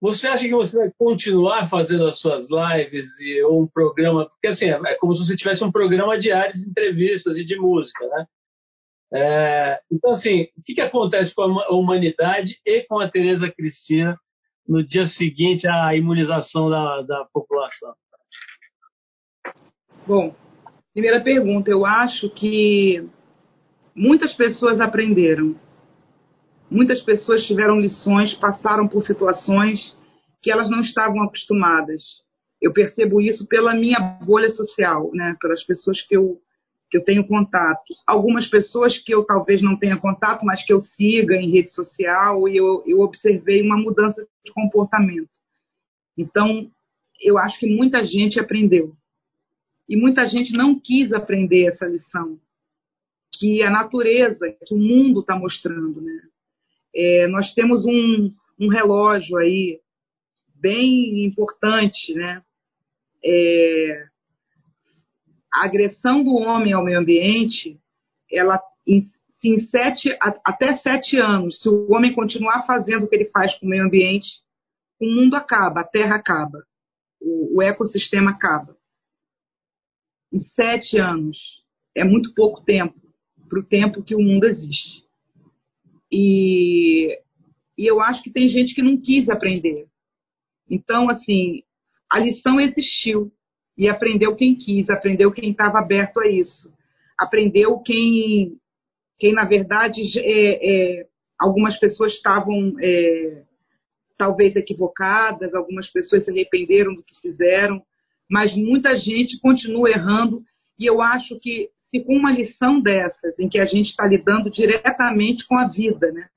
você 0.00 0.26
acha 0.26 0.44
que 0.44 0.54
você 0.54 0.76
vai 0.76 0.90
continuar 0.98 1.70
fazendo 1.70 2.06
as 2.06 2.18
suas 2.20 2.46
lives 2.50 3.06
e, 3.20 3.42
ou 3.44 3.62
um 3.62 3.68
programa? 3.68 4.28
Porque 4.28 4.48
assim, 4.48 4.66
é, 4.66 4.80
é 4.84 4.94
como 4.96 5.14
se 5.14 5.24
você 5.24 5.36
tivesse 5.36 5.62
um 5.64 5.70
programa 5.70 6.18
diário 6.18 6.54
de 6.54 6.68
entrevistas 6.68 7.36
e 7.38 7.44
de 7.44 7.56
música, 7.56 8.06
né? 8.08 8.26
É, 9.14 9.80
então, 9.92 10.12
assim, 10.12 10.48
o 10.56 10.62
que, 10.64 10.74
que 10.74 10.80
acontece 10.80 11.34
com 11.34 11.42
a 11.42 11.68
humanidade 11.70 12.58
e 12.66 12.82
com 12.82 12.98
a 12.98 13.10
Tereza 13.10 13.50
Cristina 13.50 14.18
no 14.66 14.82
dia 14.82 15.04
seguinte 15.06 15.68
à 15.68 15.94
imunização 15.94 16.70
da, 16.70 17.02
da 17.02 17.26
população? 17.32 17.94
Bom, 20.06 20.34
primeira 20.92 21.22
pergunta, 21.22 21.70
eu 21.70 21.86
acho 21.86 22.28
que 22.30 23.08
muitas 23.94 24.34
pessoas 24.34 24.80
aprenderam. 24.80 25.56
Muitas 26.70 27.02
pessoas 27.02 27.44
tiveram 27.46 27.80
lições, 27.80 28.34
passaram 28.34 28.88
por 28.88 29.02
situações 29.02 29.96
que 30.40 30.50
elas 30.50 30.70
não 30.70 30.80
estavam 30.80 31.22
acostumadas. 31.22 32.02
Eu 32.60 32.72
percebo 32.72 33.20
isso 33.20 33.46
pela 33.48 33.74
minha 33.74 33.98
bolha 34.24 34.50
social, 34.50 35.10
né? 35.12 35.36
pelas 35.40 35.64
pessoas 35.64 36.00
que 36.02 36.16
eu 36.16 36.38
que 36.90 36.98
eu 36.98 37.04
tenho 37.04 37.26
contato. 37.26 37.94
Algumas 38.06 38.46
pessoas 38.48 38.98
que 38.98 39.14
eu 39.14 39.24
talvez 39.24 39.62
não 39.62 39.78
tenha 39.78 39.98
contato, 39.98 40.44
mas 40.44 40.62
que 40.62 40.70
eu 40.70 40.78
siga 40.78 41.34
em 41.36 41.50
rede 41.50 41.72
social 41.72 42.46
e 42.46 42.54
eu, 42.58 42.84
eu 42.86 43.00
observei 43.00 43.62
uma 43.62 43.78
mudança 43.78 44.22
de 44.44 44.52
comportamento. 44.52 45.30
Então, 46.18 46.70
eu 47.18 47.38
acho 47.38 47.58
que 47.58 47.66
muita 47.66 48.04
gente 48.04 48.38
aprendeu. 48.38 48.92
E 49.88 49.96
muita 49.96 50.26
gente 50.26 50.52
não 50.52 50.78
quis 50.78 51.12
aprender 51.12 51.66
essa 51.66 51.86
lição, 51.86 52.38
que 53.38 53.62
a 53.62 53.70
natureza, 53.70 54.54
que 54.66 54.74
o 54.74 54.78
mundo 54.78 55.20
está 55.20 55.36
mostrando. 55.36 56.00
Né? 56.00 56.22
É, 56.94 57.26
nós 57.28 57.52
temos 57.54 57.84
um, 57.84 58.32
um 58.58 58.68
relógio 58.68 59.36
aí 59.36 59.80
bem 60.54 61.24
importante, 61.24 62.14
né? 62.14 62.42
É, 63.24 64.06
a 65.52 65.64
agressão 65.64 66.24
do 66.24 66.34
homem 66.34 66.72
ao 66.72 66.84
meio 66.84 66.98
ambiente, 66.98 67.78
ela 68.30 68.60
em, 68.86 69.02
em 69.44 69.60
sete, 69.60 70.16
até 70.44 70.76
sete 70.78 71.18
anos, 71.18 71.60
se 71.60 71.68
o 71.68 71.92
homem 71.92 72.14
continuar 72.14 72.64
fazendo 72.64 73.04
o 73.04 73.08
que 73.08 73.16
ele 73.16 73.30
faz 73.30 73.54
com 73.58 73.66
o 73.66 73.68
meio 73.68 73.84
ambiente, 73.84 74.26
o 75.00 75.06
mundo 75.06 75.34
acaba, 75.34 75.80
a 75.80 75.84
terra 75.84 76.16
acaba, 76.16 76.64
o, 77.20 77.58
o 77.58 77.62
ecossistema 77.62 78.30
acaba. 78.30 78.76
Em 80.32 80.40
sete 80.40 80.98
anos. 80.98 81.38
É 81.94 82.04
muito 82.04 82.32
pouco 82.34 82.64
tempo 82.64 82.94
para 83.48 83.60
o 83.60 83.66
tempo 83.66 84.02
que 84.02 84.14
o 84.14 84.22
mundo 84.22 84.44
existe. 84.44 85.04
E, 86.10 87.18
e 87.76 87.86
eu 87.86 88.00
acho 88.00 88.22
que 88.22 88.30
tem 88.30 88.48
gente 88.48 88.74
que 88.74 88.82
não 88.82 88.96
quis 88.96 89.28
aprender. 89.28 89.86
Então, 90.70 91.10
assim, 91.10 91.62
a 92.10 92.18
lição 92.18 92.58
existiu. 92.58 93.30
E 93.76 93.88
aprendeu 93.88 94.36
quem 94.36 94.54
quis, 94.54 94.90
aprendeu 94.90 95.32
quem 95.32 95.50
estava 95.50 95.78
aberto 95.78 96.20
a 96.20 96.28
isso. 96.28 96.72
Aprendeu 97.18 97.78
quem, 97.80 98.58
quem 99.18 99.32
na 99.32 99.44
verdade, 99.44 100.02
é, 100.18 101.00
é, 101.00 101.06
algumas 101.38 101.78
pessoas 101.78 102.12
estavam 102.12 102.74
é, 102.80 103.42
talvez 104.16 104.56
equivocadas, 104.56 105.54
algumas 105.54 105.90
pessoas 105.90 106.24
se 106.24 106.30
arrependeram 106.30 106.94
do 106.94 107.02
que 107.02 107.18
fizeram, 107.20 107.82
mas 108.32 108.56
muita 108.56 108.96
gente 108.96 109.38
continua 109.40 109.90
errando. 109.90 110.42
E 110.78 110.86
eu 110.86 111.02
acho 111.02 111.38
que 111.38 111.68
se 111.90 112.02
com 112.02 112.16
uma 112.16 112.32
lição 112.32 112.80
dessas, 112.80 113.38
em 113.38 113.46
que 113.46 113.58
a 113.58 113.66
gente 113.66 113.88
está 113.88 114.06
lidando 114.06 114.50
diretamente 114.50 115.46
com 115.46 115.58
a 115.58 115.68
vida, 115.68 116.10
né? 116.10 116.30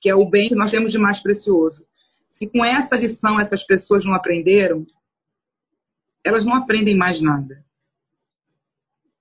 que 0.00 0.10
é 0.10 0.14
o 0.14 0.28
bem 0.28 0.48
que 0.48 0.56
nós 0.56 0.72
temos 0.72 0.90
de 0.90 0.98
mais 0.98 1.22
precioso, 1.22 1.86
se 2.30 2.50
com 2.50 2.64
essa 2.64 2.96
lição 2.96 3.38
essas 3.38 3.62
pessoas 3.62 4.04
não 4.04 4.12
aprenderam, 4.12 4.84
elas 6.24 6.44
não 6.44 6.56
aprendem 6.56 6.96
mais 6.96 7.22
nada. 7.22 7.64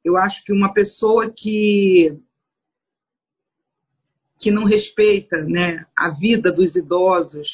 Eu 0.04 0.18
acho 0.18 0.44
que 0.44 0.52
uma 0.52 0.74
pessoa 0.74 1.32
que 1.32 2.18
que 4.40 4.50
não 4.50 4.64
respeita 4.64 5.44
né, 5.44 5.86
a 5.96 6.10
vida 6.10 6.52
dos 6.52 6.76
idosos, 6.76 7.48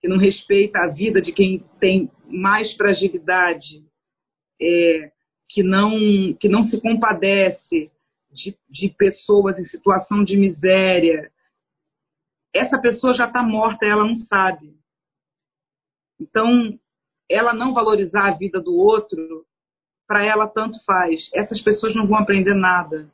que 0.00 0.06
não 0.06 0.18
respeita 0.18 0.78
a 0.78 0.88
vida 0.88 1.20
de 1.20 1.32
quem 1.32 1.64
tem 1.80 2.08
mais 2.28 2.72
fragilidade, 2.76 3.82
é, 4.60 5.12
que, 5.48 5.62
não, 5.62 6.34
que 6.40 6.48
não 6.48 6.64
se 6.64 6.80
compadece 6.80 7.90
de, 8.30 8.56
de 8.68 8.88
pessoas 8.90 9.58
em 9.58 9.64
situação 9.64 10.22
de 10.24 10.36
miséria, 10.36 11.30
essa 12.54 12.78
pessoa 12.78 13.14
já 13.14 13.26
está 13.26 13.42
morta, 13.42 13.84
ela 13.84 14.04
não 14.04 14.16
sabe. 14.16 14.74
Então, 16.20 16.78
ela 17.30 17.52
não 17.52 17.74
valorizar 17.74 18.28
a 18.28 18.36
vida 18.36 18.60
do 18.60 18.74
outro, 18.74 19.44
para 20.06 20.24
ela 20.24 20.46
tanto 20.46 20.82
faz. 20.84 21.28
Essas 21.34 21.60
pessoas 21.60 21.94
não 21.94 22.06
vão 22.06 22.18
aprender 22.18 22.54
nada. 22.54 23.10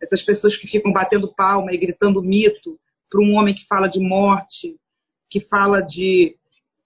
Essas 0.00 0.22
pessoas 0.22 0.56
que 0.56 0.66
ficam 0.66 0.92
batendo 0.92 1.32
palma 1.34 1.72
e 1.72 1.78
gritando 1.78 2.22
mito 2.22 2.78
para 3.10 3.20
um 3.20 3.34
homem 3.34 3.54
que 3.54 3.66
fala 3.66 3.88
de 3.88 4.00
morte, 4.00 4.76
que 5.30 5.40
fala 5.40 5.80
de 5.80 6.36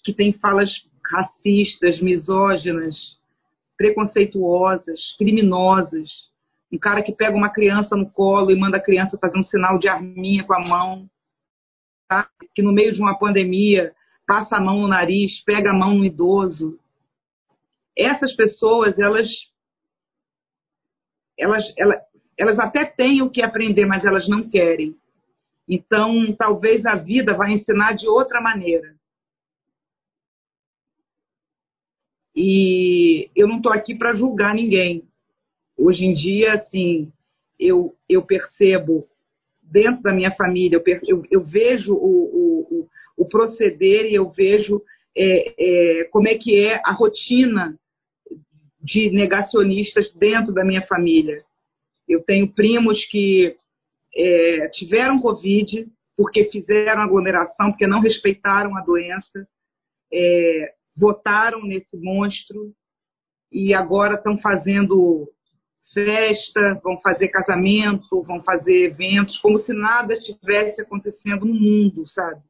que 0.04 0.12
tem 0.12 0.32
falas 0.32 0.70
racistas, 1.10 2.00
misóginas, 2.00 3.17
preconceituosas, 3.78 5.14
criminosas. 5.16 6.10
Um 6.70 6.78
cara 6.78 7.02
que 7.02 7.12
pega 7.12 7.34
uma 7.34 7.48
criança 7.48 7.96
no 7.96 8.10
colo 8.10 8.50
e 8.50 8.58
manda 8.58 8.76
a 8.76 8.82
criança 8.82 9.16
fazer 9.16 9.38
um 9.38 9.44
sinal 9.44 9.78
de 9.78 9.88
arminha 9.88 10.44
com 10.44 10.52
a 10.52 10.60
mão. 10.60 11.08
Tá? 12.06 12.28
Que 12.54 12.60
no 12.60 12.72
meio 12.72 12.92
de 12.92 13.00
uma 13.00 13.18
pandemia 13.18 13.94
passa 14.26 14.56
a 14.56 14.60
mão 14.60 14.80
no 14.80 14.88
nariz, 14.88 15.42
pega 15.44 15.70
a 15.70 15.74
mão 15.74 15.94
no 15.94 16.04
idoso. 16.04 16.78
Essas 17.96 18.34
pessoas, 18.36 18.98
elas, 18.98 19.28
elas, 21.38 21.64
elas, 21.78 22.00
elas 22.36 22.58
até 22.58 22.84
têm 22.84 23.22
o 23.22 23.30
que 23.30 23.42
aprender, 23.42 23.86
mas 23.86 24.04
elas 24.04 24.28
não 24.28 24.48
querem. 24.48 24.94
Então, 25.68 26.34
talvez 26.36 26.84
a 26.84 26.96
vida 26.96 27.34
vai 27.34 27.52
ensinar 27.52 27.92
de 27.94 28.08
outra 28.08 28.40
maneira. 28.40 28.97
E 32.40 33.30
eu 33.34 33.48
não 33.48 33.56
estou 33.56 33.72
aqui 33.72 33.96
para 33.96 34.14
julgar 34.14 34.54
ninguém. 34.54 35.02
Hoje 35.76 36.04
em 36.04 36.14
dia, 36.14 36.54
assim, 36.54 37.10
eu, 37.58 37.96
eu 38.08 38.24
percebo 38.24 39.08
dentro 39.60 40.02
da 40.02 40.12
minha 40.12 40.30
família, 40.30 40.76
eu, 40.76 41.00
eu, 41.02 41.22
eu 41.32 41.42
vejo 41.42 41.92
o, 41.92 42.68
o, 42.70 42.88
o, 43.16 43.28
proceder 43.28 44.06
e 44.06 44.14
eu 44.14 44.30
vejo 44.30 44.80
é, 45.16 45.54
é, 45.58 46.04
como 46.12 46.28
é 46.28 46.38
que 46.38 46.64
é 46.64 46.80
a 46.84 46.92
rotina 46.92 47.76
de 48.80 49.10
negacionistas 49.10 50.08
dentro 50.14 50.54
da 50.54 50.64
minha 50.64 50.82
família. 50.82 51.42
Eu 52.08 52.22
tenho 52.22 52.54
primos 52.54 53.04
que 53.06 53.56
é, 54.16 54.68
tiveram 54.68 55.20
Covid 55.20 55.88
porque 56.16 56.44
fizeram 56.44 57.02
aglomeração, 57.02 57.72
porque 57.72 57.86
não 57.86 58.00
respeitaram 58.00 58.76
a 58.76 58.80
doença. 58.80 59.46
É, 60.12 60.77
votaram 60.98 61.62
nesse 61.62 61.96
monstro 61.96 62.72
e 63.52 63.72
agora 63.72 64.14
estão 64.14 64.36
fazendo 64.38 65.28
festa, 65.94 66.80
vão 66.82 67.00
fazer 67.00 67.28
casamento, 67.28 68.22
vão 68.22 68.42
fazer 68.42 68.86
eventos, 68.86 69.38
como 69.38 69.58
se 69.58 69.72
nada 69.72 70.12
estivesse 70.12 70.80
acontecendo 70.80 71.46
no 71.46 71.54
mundo, 71.54 72.06
sabe? 72.06 72.42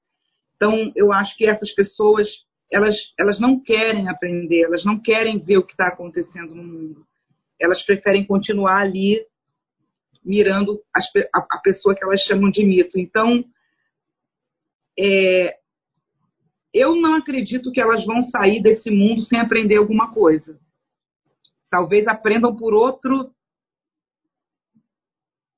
Então, 0.56 0.92
eu 0.96 1.12
acho 1.12 1.36
que 1.36 1.46
essas 1.46 1.72
pessoas, 1.72 2.26
elas, 2.72 2.96
elas 3.18 3.38
não 3.38 3.62
querem 3.62 4.08
aprender, 4.08 4.62
elas 4.62 4.84
não 4.84 5.00
querem 5.00 5.38
ver 5.38 5.58
o 5.58 5.62
que 5.64 5.72
está 5.72 5.86
acontecendo 5.86 6.54
no 6.54 6.64
mundo. 6.64 7.06
Elas 7.60 7.84
preferem 7.84 8.26
continuar 8.26 8.80
ali 8.80 9.24
mirando 10.24 10.80
as, 10.94 11.04
a, 11.34 11.38
a, 11.38 11.58
pessoa 11.62 11.94
que 11.94 12.02
elas 12.02 12.20
chamam 12.22 12.50
de 12.50 12.64
mito. 12.64 12.98
Então, 12.98 13.44
é, 14.98 15.57
eu 16.72 16.96
não 16.96 17.14
acredito 17.14 17.72
que 17.72 17.80
elas 17.80 18.04
vão 18.04 18.22
sair 18.22 18.62
desse 18.62 18.90
mundo 18.90 19.22
sem 19.22 19.38
aprender 19.38 19.76
alguma 19.76 20.12
coisa. 20.12 20.58
Talvez 21.70 22.06
aprendam 22.06 22.54
por 22.56 22.74
outro. 22.74 23.30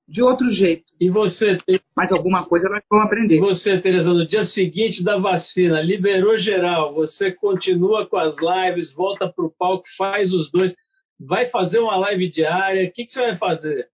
de 0.09 0.23
outro 0.23 0.51
jeito. 0.51 0.85
E 1.01 1.09
você, 1.09 1.59
Mas 1.97 2.11
alguma 2.11 2.45
coisa 2.45 2.67
elas 2.67 2.83
vão 2.91 3.01
aprender. 3.01 3.37
E 3.37 3.41
você, 3.41 3.81
Tereza, 3.81 4.13
no 4.13 4.27
dia 4.27 4.45
seguinte 4.45 5.05
da 5.05 5.17
vacina, 5.19 5.81
liberou 5.81 6.37
geral, 6.37 6.93
você 6.95 7.31
continua 7.31 8.07
com 8.07 8.17
as 8.17 8.35
lives, 8.37 8.93
volta 8.93 9.29
para 9.33 9.45
o 9.45 9.55
palco, 9.57 9.85
faz 9.97 10.33
os 10.33 10.51
dois, 10.51 10.75
vai 11.19 11.47
fazer 11.47 11.79
uma 11.79 11.97
live 11.97 12.29
diária, 12.31 12.89
o 12.89 12.93
que, 12.93 13.05
que 13.05 13.13
você 13.13 13.21
vai 13.21 13.37
fazer? 13.37 13.89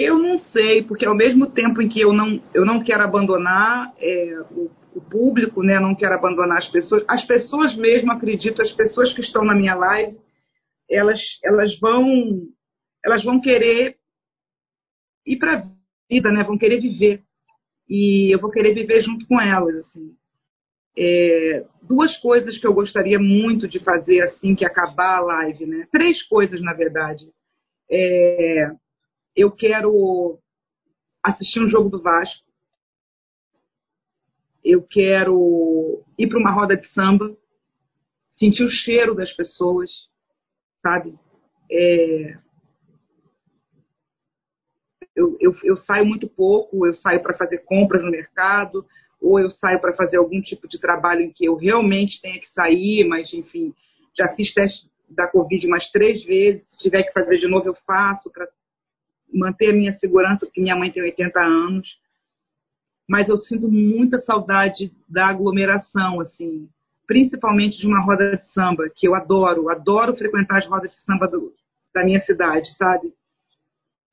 Eu 0.00 0.16
não 0.16 0.38
sei, 0.38 0.84
porque 0.84 1.04
ao 1.04 1.16
mesmo 1.16 1.50
tempo 1.50 1.82
em 1.82 1.88
que 1.88 2.00
eu 2.00 2.12
não, 2.12 2.40
eu 2.54 2.64
não 2.64 2.84
quero 2.84 3.02
abandonar 3.02 3.92
é, 3.98 4.40
o, 4.52 4.70
o, 4.94 5.00
público, 5.00 5.60
né, 5.60 5.80
não 5.80 5.92
quero 5.92 6.14
abandonar 6.14 6.58
as 6.58 6.68
pessoas, 6.68 7.04
as 7.08 7.26
pessoas 7.26 7.74
mesmo, 7.74 8.12
acredito, 8.12 8.62
as 8.62 8.70
pessoas 8.70 9.12
que 9.12 9.20
estão 9.20 9.44
na 9.44 9.56
minha 9.56 9.74
live, 9.74 10.16
elas, 10.88 11.18
elas, 11.42 11.76
vão, 11.80 12.06
elas 13.04 13.24
vão 13.24 13.40
querer 13.40 13.96
ir 15.26 15.36
para 15.36 15.56
a 15.56 15.66
vida, 16.08 16.30
né, 16.30 16.44
vão 16.44 16.56
querer 16.56 16.80
viver. 16.80 17.24
E 17.90 18.32
eu 18.32 18.38
vou 18.38 18.52
querer 18.52 18.74
viver 18.74 19.02
junto 19.02 19.26
com 19.26 19.40
elas. 19.40 19.78
Assim. 19.78 20.14
É, 20.96 21.64
duas 21.82 22.16
coisas 22.18 22.56
que 22.56 22.66
eu 22.68 22.72
gostaria 22.72 23.18
muito 23.18 23.66
de 23.66 23.80
fazer 23.80 24.20
assim 24.20 24.54
que 24.54 24.64
acabar 24.64 25.16
a 25.16 25.20
live, 25.22 25.66
né? 25.66 25.88
Três 25.90 26.22
coisas, 26.28 26.60
na 26.60 26.72
verdade. 26.72 27.24
É, 27.90 28.70
eu 29.38 29.52
quero 29.52 30.36
assistir 31.22 31.60
um 31.60 31.68
jogo 31.68 31.88
do 31.88 32.02
Vasco, 32.02 32.44
eu 34.64 34.82
quero 34.82 36.04
ir 36.18 36.28
para 36.28 36.40
uma 36.40 36.50
roda 36.50 36.76
de 36.76 36.88
samba, 36.88 37.36
sentir 38.32 38.64
o 38.64 38.68
cheiro 38.68 39.14
das 39.14 39.32
pessoas, 39.32 39.90
sabe? 40.82 41.16
É... 41.70 42.36
Eu, 45.14 45.36
eu, 45.40 45.52
eu, 45.62 45.76
saio 45.76 46.04
muito 46.04 46.28
pouco, 46.28 46.84
eu 46.84 46.94
saio 46.94 47.22
para 47.22 47.36
fazer 47.36 47.58
compras 47.58 48.02
no 48.02 48.10
mercado, 48.10 48.84
ou 49.20 49.38
eu 49.38 49.50
saio 49.52 49.80
para 49.80 49.94
fazer 49.94 50.16
algum 50.16 50.40
tipo 50.40 50.68
de 50.68 50.80
trabalho 50.80 51.22
em 51.22 51.32
que 51.32 51.44
eu 51.44 51.54
realmente 51.54 52.20
tenha 52.20 52.40
que 52.40 52.48
sair, 52.48 53.04
mas 53.04 53.32
enfim, 53.32 53.72
já 54.16 54.34
fiz 54.34 54.52
teste 54.52 54.88
da 55.08 55.28
Covid 55.28 55.64
umas 55.66 55.90
três 55.90 56.24
vezes, 56.24 56.68
se 56.70 56.78
tiver 56.78 57.04
que 57.04 57.12
fazer 57.12 57.38
de 57.38 57.48
novo 57.48 57.68
eu 57.68 57.74
faço 57.86 58.30
para 58.32 58.48
manter 59.32 59.70
a 59.70 59.72
minha 59.72 59.92
segurança, 59.98 60.46
porque 60.46 60.60
minha 60.60 60.76
mãe 60.76 60.90
tem 60.90 61.02
80 61.02 61.40
anos. 61.40 61.98
Mas 63.08 63.28
eu 63.28 63.38
sinto 63.38 63.70
muita 63.70 64.18
saudade 64.20 64.92
da 65.08 65.28
aglomeração, 65.28 66.20
assim, 66.20 66.68
principalmente 67.06 67.78
de 67.78 67.86
uma 67.86 68.04
roda 68.04 68.36
de 68.36 68.52
samba, 68.52 68.90
que 68.94 69.08
eu 69.08 69.14
adoro, 69.14 69.70
adoro 69.70 70.16
frequentar 70.16 70.58
as 70.58 70.66
rodas 70.66 70.90
de 70.90 70.96
samba 71.04 71.26
do, 71.26 71.54
da 71.94 72.04
minha 72.04 72.20
cidade, 72.20 72.68
sabe? 72.76 73.12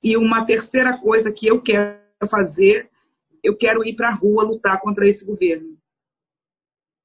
E 0.02 0.16
uma 0.16 0.46
terceira 0.46 0.98
coisa 0.98 1.32
que 1.32 1.46
eu 1.48 1.62
quero 1.62 2.00
fazer, 2.30 2.90
eu 3.44 3.58
quero 3.58 3.86
ir 3.86 3.96
para 3.96 4.10
a 4.10 4.14
rua 4.14 4.44
lutar 4.44 4.80
contra 4.80 5.08
esse 5.08 5.26
governo. 5.26 5.78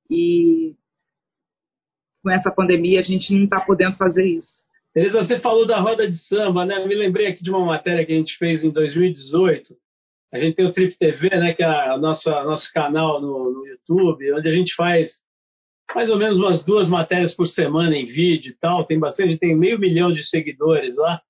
E 0.08 0.76
com 2.22 2.30
essa 2.30 2.50
pandemia 2.50 3.00
a 3.00 3.02
gente 3.02 3.34
não 3.34 3.44
está 3.44 3.60
podendo 3.60 3.96
fazer 3.96 4.26
isso. 4.26 4.64
Tereza, 4.92 5.22
você 5.22 5.38
falou 5.38 5.66
da 5.66 5.80
roda 5.80 6.08
de 6.08 6.18
samba, 6.26 6.64
né? 6.64 6.84
Me 6.84 6.94
lembrei 6.94 7.28
aqui 7.28 7.44
de 7.44 7.50
uma 7.50 7.64
matéria 7.64 8.04
que 8.04 8.12
a 8.12 8.16
gente 8.16 8.36
fez 8.36 8.64
em 8.64 8.70
2018. 8.70 9.74
A 10.32 10.38
gente 10.38 10.56
tem 10.56 10.66
o 10.66 10.72
Trip 10.72 10.96
TV, 10.98 11.28
né? 11.30 11.54
Que 11.54 11.62
é 11.62 11.94
o 11.94 11.98
nosso, 11.98 12.28
nosso 12.28 12.72
canal 12.72 13.20
no, 13.20 13.52
no 13.52 13.66
YouTube, 13.66 14.32
onde 14.32 14.48
a 14.48 14.52
gente 14.52 14.74
faz 14.74 15.08
mais 15.94 16.10
ou 16.10 16.18
menos 16.18 16.38
umas 16.38 16.64
duas 16.64 16.88
matérias 16.88 17.34
por 17.34 17.46
semana 17.48 17.96
em 17.96 18.04
vídeo 18.06 18.50
e 18.50 18.56
tal. 18.56 18.84
Tem 18.84 18.98
bastante, 18.98 19.38
tem 19.38 19.56
meio 19.56 19.78
milhão 19.78 20.10
de 20.10 20.24
seguidores 20.28 20.96
lá. 20.96 21.20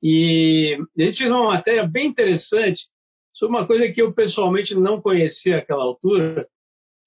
E 0.00 0.76
a 0.98 1.02
gente 1.02 1.18
fez 1.18 1.30
uma 1.30 1.54
matéria 1.54 1.86
bem 1.86 2.08
interessante 2.08 2.82
sobre 3.32 3.56
uma 3.56 3.66
coisa 3.66 3.90
que 3.92 4.02
eu 4.02 4.12
pessoalmente 4.12 4.74
não 4.74 5.00
conhecia 5.00 5.58
àquela 5.58 5.82
altura, 5.82 6.46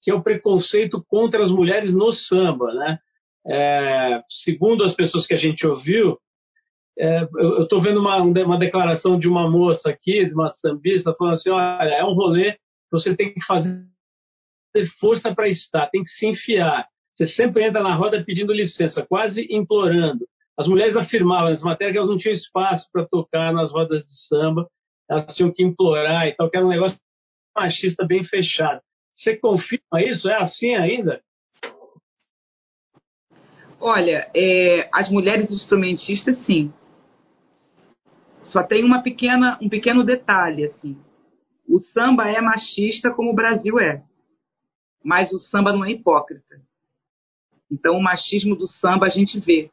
que 0.01 0.11
é 0.11 0.13
o 0.13 0.23
preconceito 0.23 1.03
contra 1.07 1.43
as 1.43 1.51
mulheres 1.51 1.93
no 1.93 2.11
samba, 2.11 2.73
né? 2.73 2.99
É, 3.47 4.21
segundo 4.29 4.83
as 4.83 4.95
pessoas 4.95 5.25
que 5.27 5.33
a 5.33 5.37
gente 5.37 5.65
ouviu, 5.65 6.17
é, 6.97 7.27
eu 7.37 7.63
estou 7.63 7.81
vendo 7.81 7.99
uma, 7.99 8.17
uma 8.21 8.57
declaração 8.57 9.19
de 9.19 9.27
uma 9.27 9.49
moça 9.49 9.89
aqui, 9.89 10.25
de 10.25 10.33
uma 10.33 10.49
sambista, 10.49 11.13
falando 11.17 11.33
assim: 11.33 11.49
olha, 11.49 11.93
é 11.93 12.03
um 12.03 12.13
rolê 12.13 12.57
você 12.91 13.15
tem 13.15 13.33
que 13.33 13.43
fazer 13.45 13.85
força 14.99 15.33
para 15.33 15.47
estar, 15.47 15.87
tem 15.87 16.03
que 16.03 16.09
se 16.09 16.27
enfiar. 16.27 16.87
Você 17.13 17.27
sempre 17.27 17.63
entra 17.65 17.81
na 17.81 17.95
roda 17.95 18.23
pedindo 18.23 18.53
licença, 18.53 19.05
quase 19.05 19.47
implorando. 19.49 20.25
As 20.57 20.67
mulheres 20.67 20.95
afirmavam 20.95 21.49
nas 21.49 21.61
matérias 21.61 21.93
que 21.93 21.97
elas 21.97 22.09
não 22.09 22.17
tinham 22.17 22.33
espaço 22.33 22.87
para 22.91 23.05
tocar 23.05 23.53
nas 23.53 23.71
rodas 23.71 24.03
de 24.03 24.27
samba, 24.27 24.69
elas 25.09 25.35
tinham 25.35 25.51
que 25.51 25.63
implorar 25.63 26.27
e 26.27 26.33
tal, 26.33 26.49
que 26.49 26.57
era 26.57 26.65
um 26.65 26.69
negócio 26.69 26.97
machista 27.55 28.05
bem 28.05 28.23
fechado. 28.23 28.81
Você 29.15 29.37
confirma 29.37 30.01
isso? 30.01 30.29
É 30.29 30.35
assim 30.35 30.75
ainda? 30.75 31.21
Olha, 33.87 34.31
é, 34.35 34.89
as 34.91 35.11
mulheres 35.11 35.51
instrumentistas, 35.51 36.43
sim. 36.43 36.73
Só 38.45 38.63
tem 38.63 38.83
uma 38.83 39.03
pequena, 39.03 39.59
um 39.61 39.69
pequeno 39.69 40.03
detalhe, 40.03 40.65
assim. 40.65 40.97
O 41.69 41.77
samba 41.77 42.27
é 42.27 42.41
machista 42.41 43.11
como 43.11 43.29
o 43.29 43.35
Brasil 43.35 43.79
é, 43.79 44.01
mas 45.03 45.31
o 45.31 45.37
samba 45.37 45.71
não 45.71 45.85
é 45.85 45.91
hipócrita. 45.91 46.59
Então, 47.69 47.95
o 47.95 48.01
machismo 48.01 48.55
do 48.55 48.65
samba 48.65 49.05
a 49.05 49.09
gente 49.09 49.39
vê. 49.39 49.69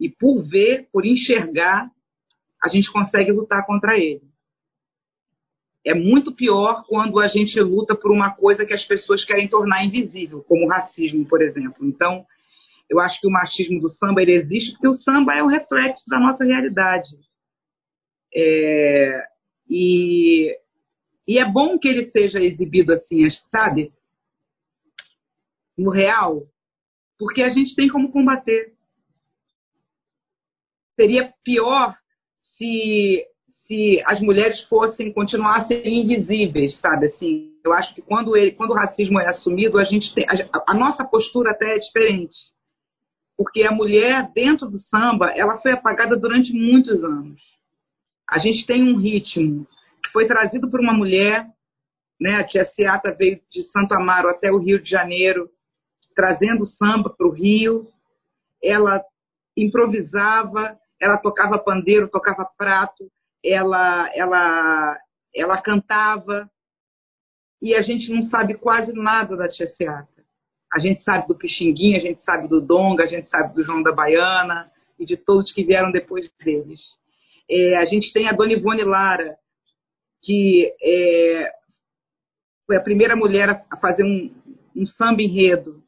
E 0.00 0.08
por 0.08 0.40
ver, 0.40 0.88
por 0.90 1.04
enxergar, 1.04 1.90
a 2.64 2.68
gente 2.68 2.90
consegue 2.90 3.30
lutar 3.30 3.66
contra 3.66 3.98
ele. 3.98 4.22
É 5.84 5.92
muito 5.92 6.34
pior 6.34 6.82
quando 6.88 7.20
a 7.20 7.28
gente 7.28 7.60
luta 7.60 7.94
por 7.94 8.10
uma 8.10 8.34
coisa 8.34 8.64
que 8.64 8.72
as 8.72 8.86
pessoas 8.86 9.22
querem 9.22 9.46
tornar 9.48 9.84
invisível, 9.84 10.42
como 10.44 10.64
o 10.64 10.68
racismo, 10.70 11.26
por 11.26 11.42
exemplo. 11.42 11.86
Então, 11.86 12.24
eu 12.88 13.00
acho 13.00 13.20
que 13.20 13.26
o 13.26 13.30
machismo 13.30 13.80
do 13.80 13.88
samba 13.88 14.22
ele 14.22 14.32
existe 14.32 14.72
porque 14.72 14.88
o 14.88 14.94
samba 14.94 15.34
é 15.34 15.42
um 15.42 15.48
reflexo 15.48 16.08
da 16.08 16.18
nossa 16.18 16.44
realidade. 16.44 17.10
É, 18.34 19.24
e, 19.68 20.56
e 21.26 21.38
é 21.38 21.44
bom 21.44 21.78
que 21.78 21.88
ele 21.88 22.10
seja 22.10 22.40
exibido 22.40 22.92
assim, 22.92 23.28
sabe? 23.50 23.92
No 25.76 25.90
real. 25.90 26.46
porque 27.18 27.42
a 27.42 27.48
gente 27.48 27.74
tem 27.74 27.88
como 27.88 28.10
combater. 28.10 28.72
Seria 30.96 31.32
pior 31.44 31.96
se, 32.56 33.24
se 33.66 34.02
as 34.06 34.20
mulheres 34.20 34.62
fossem, 34.64 35.12
continuassem 35.12 36.02
invisíveis, 36.02 36.78
sabe? 36.80 37.06
Assim, 37.06 37.52
eu 37.64 37.72
acho 37.72 37.94
que 37.94 38.02
quando, 38.02 38.36
ele, 38.36 38.52
quando 38.52 38.70
o 38.70 38.74
racismo 38.74 39.20
é 39.20 39.28
assumido, 39.28 39.78
a, 39.78 39.84
gente 39.84 40.12
tem, 40.14 40.26
a, 40.28 40.72
a 40.72 40.74
nossa 40.74 41.04
postura 41.04 41.50
até 41.50 41.76
é 41.76 41.78
diferente. 41.78 42.36
Porque 43.38 43.62
a 43.62 43.70
mulher, 43.70 44.32
dentro 44.34 44.68
do 44.68 44.78
samba, 44.78 45.30
ela 45.30 45.60
foi 45.60 45.70
apagada 45.70 46.16
durante 46.16 46.52
muitos 46.52 47.04
anos. 47.04 47.40
A 48.28 48.40
gente 48.40 48.66
tem 48.66 48.82
um 48.82 48.98
ritmo 48.98 49.64
que 50.04 50.10
foi 50.10 50.26
trazido 50.26 50.68
por 50.68 50.80
uma 50.80 50.92
mulher, 50.92 51.46
né? 52.20 52.34
A 52.34 52.44
tia 52.44 52.64
Seata 52.64 53.14
veio 53.14 53.40
de 53.48 53.62
Santo 53.70 53.94
Amaro 53.94 54.28
até 54.28 54.50
o 54.50 54.58
Rio 54.58 54.82
de 54.82 54.90
Janeiro, 54.90 55.48
trazendo 56.16 56.66
samba 56.66 57.10
para 57.10 57.28
o 57.28 57.30
Rio. 57.30 57.86
Ela 58.60 59.00
improvisava, 59.56 60.76
ela 61.00 61.16
tocava 61.16 61.60
pandeiro, 61.60 62.10
tocava 62.10 62.44
prato, 62.58 63.08
ela, 63.44 64.10
ela, 64.16 64.98
ela 65.32 65.62
cantava. 65.62 66.50
E 67.62 67.72
a 67.72 67.82
gente 67.82 68.12
não 68.12 68.22
sabe 68.22 68.54
quase 68.54 68.92
nada 68.92 69.36
da 69.36 69.48
tia 69.48 69.68
Seata. 69.68 70.17
A 70.72 70.78
gente 70.78 71.02
sabe 71.02 71.26
do 71.26 71.34
Pixinguinha, 71.34 71.96
a 71.96 72.00
gente 72.00 72.22
sabe 72.22 72.48
do 72.48 72.60
Donga, 72.60 73.04
a 73.04 73.06
gente 73.06 73.28
sabe 73.28 73.54
do 73.54 73.62
João 73.62 73.82
da 73.82 73.92
Baiana 73.92 74.70
e 74.98 75.06
de 75.06 75.16
todos 75.16 75.52
que 75.52 75.64
vieram 75.64 75.90
depois 75.90 76.30
deles. 76.42 76.80
É, 77.50 77.76
a 77.76 77.84
gente 77.86 78.12
tem 78.12 78.28
a 78.28 78.32
Dona 78.32 78.52
Ivone 78.52 78.84
Lara, 78.84 79.36
que 80.22 80.74
é, 80.82 81.50
foi 82.66 82.76
a 82.76 82.82
primeira 82.82 83.16
mulher 83.16 83.64
a 83.70 83.76
fazer 83.78 84.04
um, 84.04 84.34
um 84.76 84.84
samba 84.84 85.22
enredo. 85.22 85.82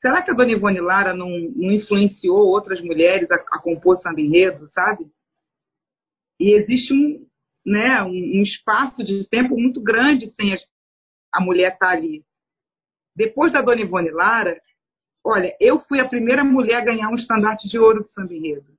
Será 0.00 0.22
que 0.22 0.30
a 0.30 0.34
Dona 0.34 0.52
Ivone 0.52 0.80
Lara 0.80 1.14
não, 1.14 1.28
não 1.28 1.70
influenciou 1.70 2.46
outras 2.46 2.82
mulheres 2.82 3.30
a, 3.30 3.36
a, 3.36 3.58
compor 3.62 3.96
samba 3.98 4.20
enredo, 4.20 4.68
sabe? 4.72 5.06
E 6.38 6.52
existe 6.52 6.92
um, 6.92 7.26
né, 7.64 8.02
um, 8.02 8.08
um 8.08 8.42
espaço 8.42 9.02
de 9.04 9.26
tempo 9.28 9.58
muito 9.58 9.80
grande 9.82 10.30
sem 10.32 10.52
a, 10.52 10.58
a 11.34 11.40
mulher 11.40 11.72
estar 11.72 11.86
tá 11.86 11.92
ali. 11.92 12.22
Depois 13.20 13.52
da 13.52 13.60
Dona 13.60 13.82
Ivone 13.82 14.10
Lara, 14.10 14.58
olha, 15.22 15.54
eu 15.60 15.78
fui 15.80 16.00
a 16.00 16.08
primeira 16.08 16.42
mulher 16.42 16.76
a 16.76 16.84
ganhar 16.86 17.10
um 17.10 17.14
estandarte 17.14 17.68
de 17.68 17.78
ouro 17.78 18.02
de 18.02 18.10
samba 18.12 18.32
enredo. 18.32 18.72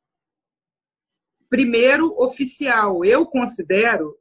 Primeiro 1.48 2.20
oficial. 2.20 3.06
Eu 3.06 3.28
considero 3.28 4.16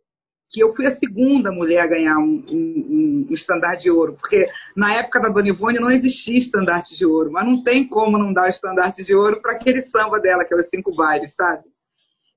que 0.50 0.62
eu 0.62 0.74
fui 0.74 0.86
a 0.86 0.94
segunda 0.98 1.50
mulher 1.50 1.80
a 1.80 1.86
ganhar 1.86 2.18
um, 2.18 2.44
um, 2.50 3.26
um, 3.30 3.34
estandarte 3.34 3.84
de 3.84 3.90
ouro, 3.90 4.12
porque 4.12 4.46
na 4.76 4.92
época 4.92 5.20
da 5.20 5.30
Dona 5.30 5.48
Ivone 5.48 5.80
não 5.80 5.90
existia 5.90 6.36
estandarte 6.36 6.94
de 6.98 7.06
ouro, 7.06 7.32
mas 7.32 7.46
não 7.46 7.64
tem 7.64 7.88
como 7.88 8.18
não 8.18 8.30
dar 8.30 8.50
estandarte 8.50 9.02
de 9.02 9.14
ouro 9.14 9.40
para 9.40 9.52
aquele 9.52 9.80
samba 9.84 10.20
dela, 10.20 10.42
aquelas 10.42 10.68
cinco 10.68 10.94
bailes, 10.94 11.34
sabe? 11.34 11.64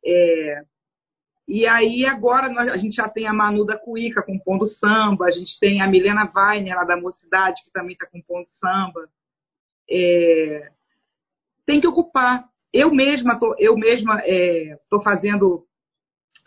É, 0.05 0.61
e 1.47 1.65
aí 1.67 2.05
agora 2.05 2.49
nós, 2.49 2.69
a 2.69 2.77
gente 2.77 2.95
já 2.95 3.09
tem 3.09 3.27
a 3.27 3.33
Manu 3.33 3.65
da 3.65 3.77
Cuíca 3.77 4.23
compondo 4.23 4.65
samba, 4.65 5.25
a 5.25 5.31
gente 5.31 5.59
tem 5.59 5.81
a 5.81 5.87
Milena 5.87 6.31
Weiner, 6.33 6.75
lá 6.75 6.83
da 6.83 6.95
Mocidade, 6.95 7.61
que 7.63 7.71
também 7.71 7.93
está 7.93 8.05
compondo 8.05 8.47
samba. 8.59 9.09
É, 9.89 10.71
tem 11.65 11.81
que 11.81 11.87
ocupar. 11.87 12.45
Eu 12.71 12.93
mesma 12.93 13.37
tô, 13.37 13.55
eu 13.59 13.77
mesma 13.77 14.19
estou 14.25 15.01
é, 15.01 15.03
fazendo 15.03 15.65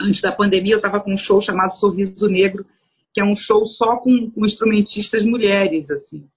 antes 0.00 0.20
da 0.20 0.32
pandemia, 0.32 0.74
eu 0.74 0.78
estava 0.78 1.00
com 1.00 1.12
um 1.12 1.18
show 1.18 1.40
chamado 1.40 1.76
Sorriso 1.76 2.28
Negro, 2.28 2.66
que 3.14 3.20
é 3.20 3.24
um 3.24 3.36
show 3.36 3.66
só 3.66 3.96
com, 3.98 4.30
com 4.30 4.44
instrumentistas 4.44 5.24
mulheres, 5.24 5.90
assim. 5.90 6.28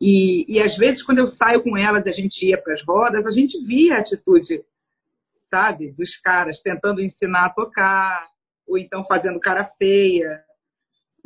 E, 0.00 0.46
e 0.48 0.60
às 0.60 0.76
vezes, 0.78 1.02
quando 1.02 1.18
eu 1.18 1.26
saio 1.26 1.62
com 1.62 1.76
elas 1.76 2.06
e 2.06 2.08
a 2.08 2.12
gente 2.12 2.46
ia 2.46 2.56
para 2.56 2.72
as 2.72 2.82
rodas, 2.82 3.26
a 3.26 3.30
gente 3.30 3.62
via 3.66 3.96
a 3.96 4.00
atitude, 4.00 4.62
sabe, 5.50 5.92
dos 5.92 6.16
caras 6.20 6.62
tentando 6.62 7.02
ensinar 7.02 7.46
a 7.46 7.50
tocar, 7.50 8.26
ou 8.66 8.78
então 8.78 9.04
fazendo 9.04 9.40
cara 9.40 9.70
feia. 9.76 10.40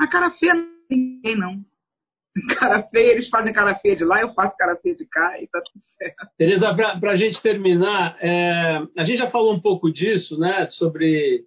A 0.01 0.09
cara 0.09 0.31
feia 0.31 0.55
não 0.55 0.75
ninguém, 0.91 1.37
não. 1.37 1.61
Cara 2.59 2.83
feia, 2.89 3.13
eles 3.13 3.29
fazem 3.29 3.53
cara 3.53 3.77
feia 3.77 3.95
de 3.95 4.05
lá, 4.05 4.21
eu 4.21 4.35
faço 4.35 4.57
cara 4.57 4.75
feia 4.77 4.97
de 4.97 5.07
cá 5.07 5.41
e 5.41 5.47
tá 5.47 5.61
tudo 5.61 5.85
certo. 5.97 6.17
Tereza, 6.37 6.75
para 6.75 7.13
a 7.13 7.17
gente 7.17 7.41
terminar, 7.41 8.19
é, 8.21 8.83
a 8.99 9.05
gente 9.05 9.19
já 9.19 9.31
falou 9.31 9.55
um 9.55 9.61
pouco 9.61 9.89
disso, 9.93 10.37
né, 10.37 10.67
sobre 10.67 11.45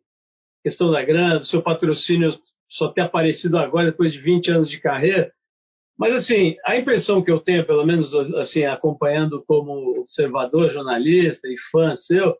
questão 0.64 0.90
da 0.90 1.04
grana, 1.04 1.40
do 1.40 1.46
seu 1.46 1.62
patrocínio 1.62 2.32
só 2.70 2.88
ter 2.88 3.02
aparecido 3.02 3.58
agora, 3.58 3.92
depois 3.92 4.14
de 4.14 4.20
20 4.20 4.50
anos 4.52 4.70
de 4.70 4.80
carreira. 4.80 5.30
Mas, 5.98 6.14
assim, 6.14 6.56
a 6.66 6.78
impressão 6.78 7.24
que 7.24 7.32
eu 7.32 7.40
tenho, 7.40 7.66
pelo 7.66 7.86
menos 7.86 8.14
assim, 8.38 8.64
acompanhando 8.66 9.44
como 9.48 10.00
observador, 10.00 10.70
jornalista 10.70 11.48
e 11.48 11.56
fã 11.72 11.96
seu, 11.96 12.36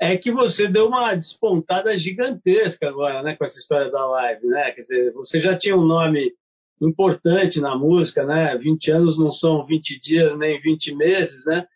é 0.00 0.16
que 0.16 0.30
você 0.30 0.68
deu 0.68 0.86
uma 0.86 1.14
despontada 1.14 1.96
gigantesca 1.96 2.88
agora, 2.88 3.22
né, 3.22 3.36
com 3.36 3.44
essa 3.44 3.58
história 3.58 3.90
da 3.90 4.06
live, 4.06 4.46
né? 4.46 4.70
Quer 4.72 4.82
dizer, 4.82 5.12
você 5.12 5.40
já 5.40 5.58
tinha 5.58 5.76
um 5.76 5.84
nome 5.84 6.32
importante 6.80 7.60
na 7.60 7.76
música, 7.76 8.24
né? 8.24 8.56
20 8.56 8.90
anos 8.92 9.18
não 9.18 9.30
são 9.30 9.66
20 9.66 10.00
dias 10.00 10.38
nem 10.38 10.60
20 10.60 10.94
meses, 10.94 11.44
né? 11.44 11.66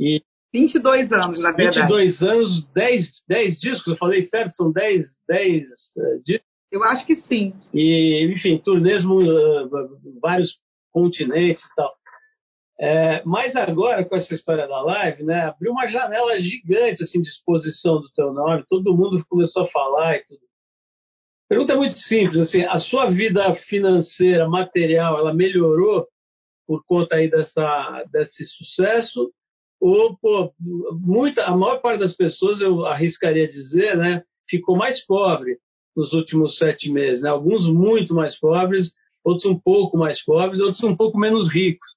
E 0.00 0.22
22 0.52 1.12
anos, 1.12 1.42
na 1.42 1.52
verdade. 1.52 1.80
22 1.80 2.22
anos, 2.22 2.72
10, 2.72 3.24
10 3.28 3.60
discos, 3.60 3.86
eu 3.86 3.96
falei 3.96 4.22
certo? 4.22 4.52
São 4.52 4.72
10, 4.72 5.04
10 5.28 5.64
uh, 5.64 6.22
discos? 6.24 6.48
Eu 6.70 6.82
acho 6.84 7.06
que 7.06 7.16
sim. 7.16 7.52
E, 7.72 8.30
enfim, 8.34 8.58
turnês 8.58 9.04
uh, 9.04 10.18
vários 10.20 10.56
continentes 10.90 11.62
e 11.62 11.74
tal. 11.74 11.94
É, 12.80 13.22
mas 13.24 13.56
agora, 13.56 14.04
com 14.04 14.14
essa 14.14 14.32
história 14.32 14.68
da 14.68 14.80
live, 14.80 15.24
né, 15.24 15.46
abriu 15.46 15.72
uma 15.72 15.88
janela 15.88 16.38
gigante 16.38 17.02
assim, 17.02 17.20
de 17.20 17.28
exposição 17.28 18.00
do 18.00 18.08
teu 18.14 18.32
nome, 18.32 18.64
todo 18.68 18.96
mundo 18.96 19.24
começou 19.28 19.64
a 19.64 19.68
falar 19.68 20.16
e 20.16 20.24
tudo. 20.24 20.40
Pergunta 21.48 21.74
muito 21.74 21.98
simples, 21.98 22.40
assim, 22.40 22.62
a 22.62 22.78
sua 22.78 23.10
vida 23.10 23.52
financeira, 23.68 24.48
material, 24.48 25.18
ela 25.18 25.34
melhorou 25.34 26.06
por 26.66 26.84
conta 26.84 27.16
aí 27.16 27.28
dessa, 27.28 28.04
desse 28.12 28.44
sucesso? 28.44 29.32
Ou, 29.80 30.16
pô, 30.18 30.52
muita, 31.00 31.44
a 31.44 31.56
maior 31.56 31.80
parte 31.80 32.00
das 32.00 32.14
pessoas, 32.14 32.60
eu 32.60 32.84
arriscaria 32.84 33.48
dizer, 33.48 33.96
né, 33.96 34.22
ficou 34.48 34.76
mais 34.76 35.04
pobre 35.06 35.56
nos 35.96 36.12
últimos 36.12 36.56
sete 36.58 36.90
meses, 36.90 37.22
né? 37.22 37.30
Alguns 37.30 37.66
muito 37.66 38.14
mais 38.14 38.38
pobres, 38.38 38.92
outros 39.24 39.46
um 39.46 39.58
pouco 39.58 39.96
mais 39.98 40.24
pobres, 40.24 40.60
outros 40.60 40.82
um 40.84 40.96
pouco 40.96 41.18
menos 41.18 41.52
ricos. 41.52 41.88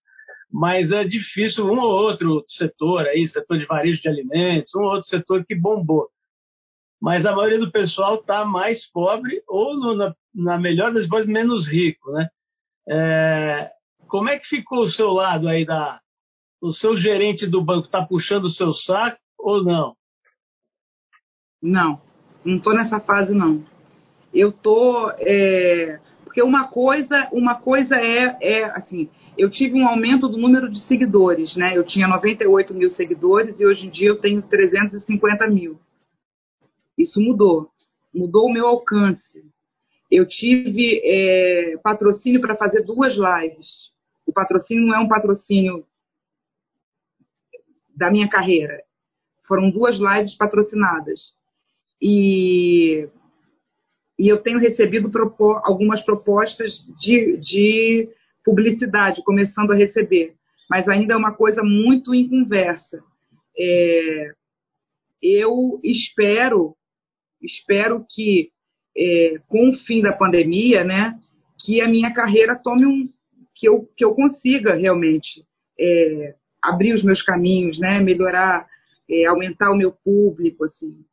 Mas 0.52 0.92
é 0.92 1.04
difícil 1.04 1.66
um 1.66 1.80
ou 1.80 1.92
outro 1.92 2.44
setor 2.48 3.08
aí, 3.08 3.28
setor 3.28 3.58
de 3.58 3.66
varejo 3.66 4.02
de 4.02 4.10
alimentos, 4.10 4.76
um 4.76 4.82
ou 4.82 4.92
outro 4.92 5.08
setor 5.08 5.46
que 5.46 5.56
bombou 5.56 6.10
mas 7.02 7.26
a 7.26 7.36
maioria 7.36 7.58
do 7.58 7.72
pessoal 7.72 8.16
está 8.16 8.46
mais 8.46 8.86
pobre 8.92 9.42
ou, 9.48 9.76
no, 9.76 9.96
na, 9.96 10.16
na, 10.36 10.58
melhor 10.60 10.94
das 10.94 11.06
hipóteses, 11.06 11.34
menos 11.34 11.68
rico, 11.68 12.12
né? 12.12 12.30
É, 12.88 13.72
como 14.08 14.30
é 14.30 14.38
que 14.38 14.48
ficou 14.48 14.84
o 14.84 14.90
seu 14.90 15.08
lado 15.08 15.50
aí 15.50 15.66
da... 15.66 16.00
O 16.62 16.72
seu 16.72 16.96
gerente 16.96 17.48
do 17.48 17.64
banco 17.64 17.88
está 17.88 18.06
puxando 18.06 18.46
o 18.46 18.50
seu 18.50 18.72
saco 18.72 19.18
ou 19.40 19.64
não? 19.64 19.96
Não, 21.60 22.00
não 22.46 22.58
estou 22.58 22.76
nessa 22.76 23.00
fase 23.00 23.34
não. 23.34 23.66
Eu 24.32 24.54
é, 25.18 26.00
porque 26.32 26.42
uma 26.42 26.70
coisa, 26.70 27.28
uma 27.34 27.56
coisa 27.56 27.98
é, 27.98 28.38
é 28.42 28.64
assim, 28.64 29.10
eu 29.38 29.50
tive 29.50 29.76
um 29.76 29.86
aumento 29.86 30.30
do 30.30 30.38
número 30.38 30.72
de 30.72 30.80
seguidores, 30.88 31.58
né? 31.58 31.76
Eu 31.76 31.86
tinha 31.86 32.08
98 32.08 32.74
mil 32.74 32.90
seguidores 32.92 33.60
e 33.60 33.66
hoje 33.66 33.86
em 33.86 33.90
dia 33.90 34.08
eu 34.08 34.22
tenho 34.22 34.42
350 34.42 35.46
mil. 35.48 35.78
Isso 36.98 37.20
mudou. 37.20 37.70
Mudou 38.16 38.46
o 38.46 38.54
meu 38.54 38.66
alcance. 38.66 39.44
Eu 40.10 40.26
tive 40.26 41.02
é, 41.04 41.76
patrocínio 41.84 42.40
para 42.40 42.56
fazer 42.56 42.86
duas 42.86 43.14
lives. 43.14 43.92
O 44.26 44.32
patrocínio 44.32 44.88
não 44.88 44.96
é 44.96 45.00
um 45.00 45.10
patrocínio 45.10 45.86
da 47.94 48.10
minha 48.10 48.30
carreira. 48.30 48.82
Foram 49.46 49.70
duas 49.70 49.98
lives 49.98 50.34
patrocinadas. 50.38 51.34
E, 52.02 53.10
e 54.22 54.28
eu 54.28 54.38
tenho 54.38 54.60
recebido 54.60 55.10
propo, 55.10 55.60
algumas 55.64 56.04
propostas 56.04 56.72
de, 57.00 57.38
de 57.38 58.10
publicidade, 58.46 59.24
começando 59.24 59.72
a 59.72 59.76
receber. 59.76 60.36
Mas 60.70 60.88
ainda 60.88 61.16
é 61.16 61.18
uma 61.18 61.34
coisa 61.34 61.64
muito 61.64 62.14
em 62.14 62.30
conversa. 62.30 63.02
É, 63.58 64.32
eu 65.24 65.80
espero 65.84 66.76
espero 67.42 68.06
que 68.08 68.52
é, 68.96 69.40
com 69.48 69.70
o 69.70 69.74
fim 69.86 70.02
da 70.02 70.14
pandemia, 70.14 70.84
né, 70.84 71.18
que 71.66 71.82
a 71.82 71.88
minha 71.88 72.14
carreira 72.14 72.56
tome 72.56 72.86
um, 72.86 73.10
que 73.56 73.68
eu, 73.68 73.90
que 73.98 74.06
eu 74.06 74.14
consiga 74.14 74.76
realmente 74.76 75.44
é, 75.80 76.36
abrir 76.62 76.94
os 76.94 77.04
meus 77.04 77.24
caminhos, 77.24 77.80
né, 77.80 78.00
melhorar, 78.00 78.68
é, 79.10 79.26
aumentar 79.26 79.72
o 79.72 79.76
meu 79.76 79.92
público, 79.92 80.66
assim. 80.66 81.04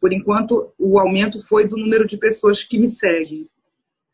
Por 0.00 0.12
enquanto, 0.12 0.72
o 0.78 0.98
aumento 0.98 1.46
foi 1.48 1.68
do 1.68 1.76
número 1.76 2.06
de 2.06 2.16
pessoas 2.16 2.62
que 2.64 2.78
me 2.78 2.90
seguem. 2.90 3.48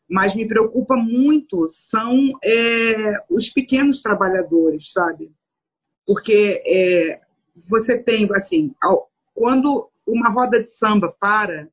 mas 0.09 0.35
me 0.35 0.47
preocupa 0.47 0.95
muito 0.95 1.67
são 1.89 2.37
é, 2.43 3.23
os 3.29 3.51
pequenos 3.53 4.01
trabalhadores, 4.01 4.91
sabe? 4.91 5.31
Porque 6.05 6.61
é, 6.65 7.21
você 7.67 7.97
tem, 7.97 8.27
assim, 8.35 8.75
quando 9.33 9.89
uma 10.05 10.29
roda 10.29 10.61
de 10.61 10.71
samba 10.77 11.11
para, 11.19 11.67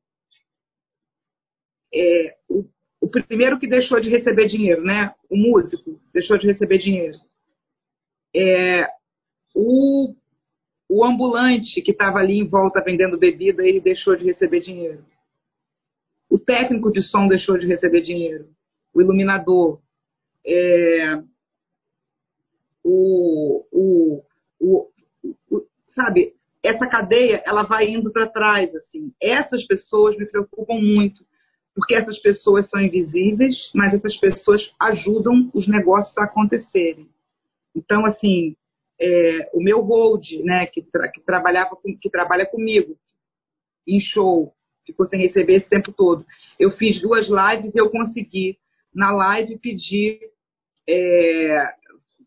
é, 1.93 2.35
o, 2.49 2.65
o, 3.01 3.09
primeiro 3.09 3.59
que 3.59 3.67
deixou 3.67 3.99
de 3.99 4.09
receber 4.09 4.47
dinheiro, 4.47 4.83
né? 4.83 5.13
O 5.29 5.35
músico 5.35 5.99
deixou 6.13 6.37
de 6.37 6.47
receber 6.47 6.77
dinheiro. 6.77 7.17
É, 8.33 8.87
o, 9.53 10.15
o 10.93 11.05
ambulante 11.05 11.81
que 11.81 11.91
estava 11.91 12.19
ali 12.19 12.37
em 12.37 12.45
volta 12.45 12.83
vendendo 12.83 13.17
bebida, 13.17 13.65
ele 13.65 13.79
deixou 13.79 14.13
de 14.13 14.25
receber 14.25 14.59
dinheiro. 14.59 15.05
O 16.29 16.37
técnico 16.37 16.91
de 16.91 17.01
som 17.01 17.29
deixou 17.29 17.57
de 17.57 17.65
receber 17.65 18.01
dinheiro. 18.01 18.49
O 18.93 19.01
iluminador. 19.01 19.79
É, 20.45 21.15
o, 22.83 23.65
o, 23.71 24.23
o, 24.59 24.87
o, 25.49 25.65
sabe, 25.95 26.33
essa 26.61 26.85
cadeia 26.87 27.41
ela 27.45 27.63
vai 27.63 27.87
indo 27.87 28.11
para 28.11 28.27
trás 28.27 28.75
assim. 28.75 29.13
Essas 29.21 29.65
pessoas 29.65 30.17
me 30.17 30.25
preocupam 30.25 30.75
muito, 30.75 31.25
porque 31.73 31.95
essas 31.95 32.19
pessoas 32.19 32.69
são 32.69 32.81
invisíveis, 32.81 33.71
mas 33.73 33.93
essas 33.93 34.17
pessoas 34.17 34.61
ajudam 34.77 35.49
os 35.53 35.69
negócios 35.69 36.17
a 36.17 36.25
acontecerem. 36.25 37.07
Então, 37.73 38.05
assim, 38.05 38.57
é, 39.01 39.49
o 39.51 39.61
meu 39.61 39.81
hold, 39.81 40.23
né, 40.43 40.67
que, 40.67 40.83
tra 40.83 41.07
que 41.09 41.21
trabalhava 41.21 41.75
com, 41.75 41.97
que 41.97 42.09
trabalha 42.09 42.45
comigo 42.45 42.95
em 43.87 43.99
show, 43.99 44.53
ficou 44.85 45.07
sem 45.07 45.19
receber 45.19 45.55
esse 45.55 45.67
tempo 45.67 45.91
todo. 45.91 46.23
Eu 46.59 46.69
fiz 46.71 47.01
duas 47.01 47.27
lives 47.27 47.73
e 47.73 47.79
eu 47.79 47.89
consegui 47.89 48.59
na 48.93 49.11
live 49.11 49.57
pedir 49.57 50.19
é, 50.87 51.73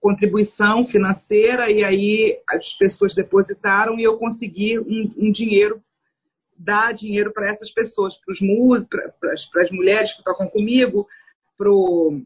contribuição 0.01 0.85
financeira 0.87 1.71
e 1.71 1.85
aí 1.85 2.39
as 2.49 2.77
pessoas 2.77 3.15
depositaram 3.15 3.99
e 3.99 4.03
eu 4.03 4.19
consegui 4.19 4.79
um, 4.79 5.15
um 5.17 5.31
dinheiro, 5.31 5.81
dar 6.59 6.93
dinheiro 6.93 7.33
para 7.33 7.53
essas 7.53 7.71
pessoas, 7.71 8.15
para 8.89 9.15
para 9.21 9.63
as 9.63 9.71
mulheres 9.71 10.13
que 10.17 10.25
tocam 10.25 10.49
comigo, 10.49 11.07
pro, 11.57 12.21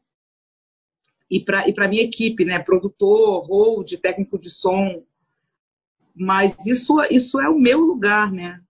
e 1.31 1.41
para 1.41 1.69
e 1.69 1.75
a 1.77 1.89
minha 1.89 2.05
equipe, 2.05 2.45
né? 2.45 2.59
Produtor, 2.59 3.47
hold, 3.47 3.93
técnico 4.01 4.39
de 4.39 4.51
som. 4.51 5.03
Mas 6.15 6.55
isso, 6.67 6.95
isso 7.11 7.41
é 7.41 7.49
o 7.49 7.59
meu 7.59 7.81
lugar, 7.81 8.33
né? 8.33 8.61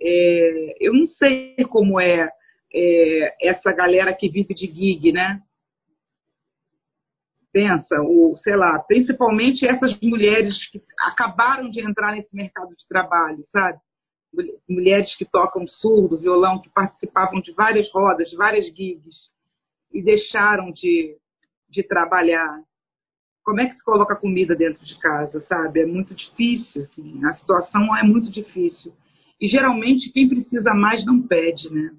É, 0.00 0.76
eu 0.80 0.92
não 0.92 1.06
sei 1.06 1.56
como 1.70 2.00
é, 2.00 2.28
é 2.74 3.48
essa 3.48 3.72
galera 3.72 4.12
que 4.14 4.28
vive 4.28 4.52
de 4.54 4.66
gig, 4.66 5.12
né? 5.12 5.40
pensa, 7.52 8.00
ou 8.00 8.34
sei 8.36 8.56
lá, 8.56 8.78
principalmente 8.80 9.66
essas 9.66 9.98
mulheres 10.00 10.68
que 10.70 10.82
acabaram 10.98 11.68
de 11.68 11.80
entrar 11.86 12.12
nesse 12.12 12.34
mercado 12.34 12.74
de 12.74 12.86
trabalho, 12.88 13.44
sabe? 13.52 13.78
Mulheres 14.68 15.14
que 15.14 15.26
tocam 15.26 15.68
surdo, 15.68 16.16
violão, 16.16 16.60
que 16.60 16.70
participavam 16.70 17.40
de 17.40 17.52
várias 17.52 17.92
rodas, 17.92 18.32
várias 18.32 18.66
gigs 18.66 19.30
e 19.92 20.02
deixaram 20.02 20.72
de, 20.72 21.14
de 21.72 21.82
trabalhar. 21.82 22.60
Como 23.42 23.60
é 23.60 23.66
que 23.66 23.74
se 23.74 23.84
coloca 23.84 24.14
comida 24.14 24.54
dentro 24.54 24.84
de 24.84 24.96
casa, 25.00 25.40
sabe? 25.40 25.80
É 25.80 25.86
muito 25.86 26.14
difícil, 26.14 26.82
assim. 26.82 27.24
A 27.24 27.32
situação 27.32 27.96
é 27.96 28.04
muito 28.04 28.30
difícil. 28.30 28.92
E 29.40 29.48
geralmente 29.48 30.12
quem 30.12 30.28
precisa 30.28 30.72
mais 30.72 31.04
não 31.04 31.26
pede, 31.26 31.72
né? 31.72 31.90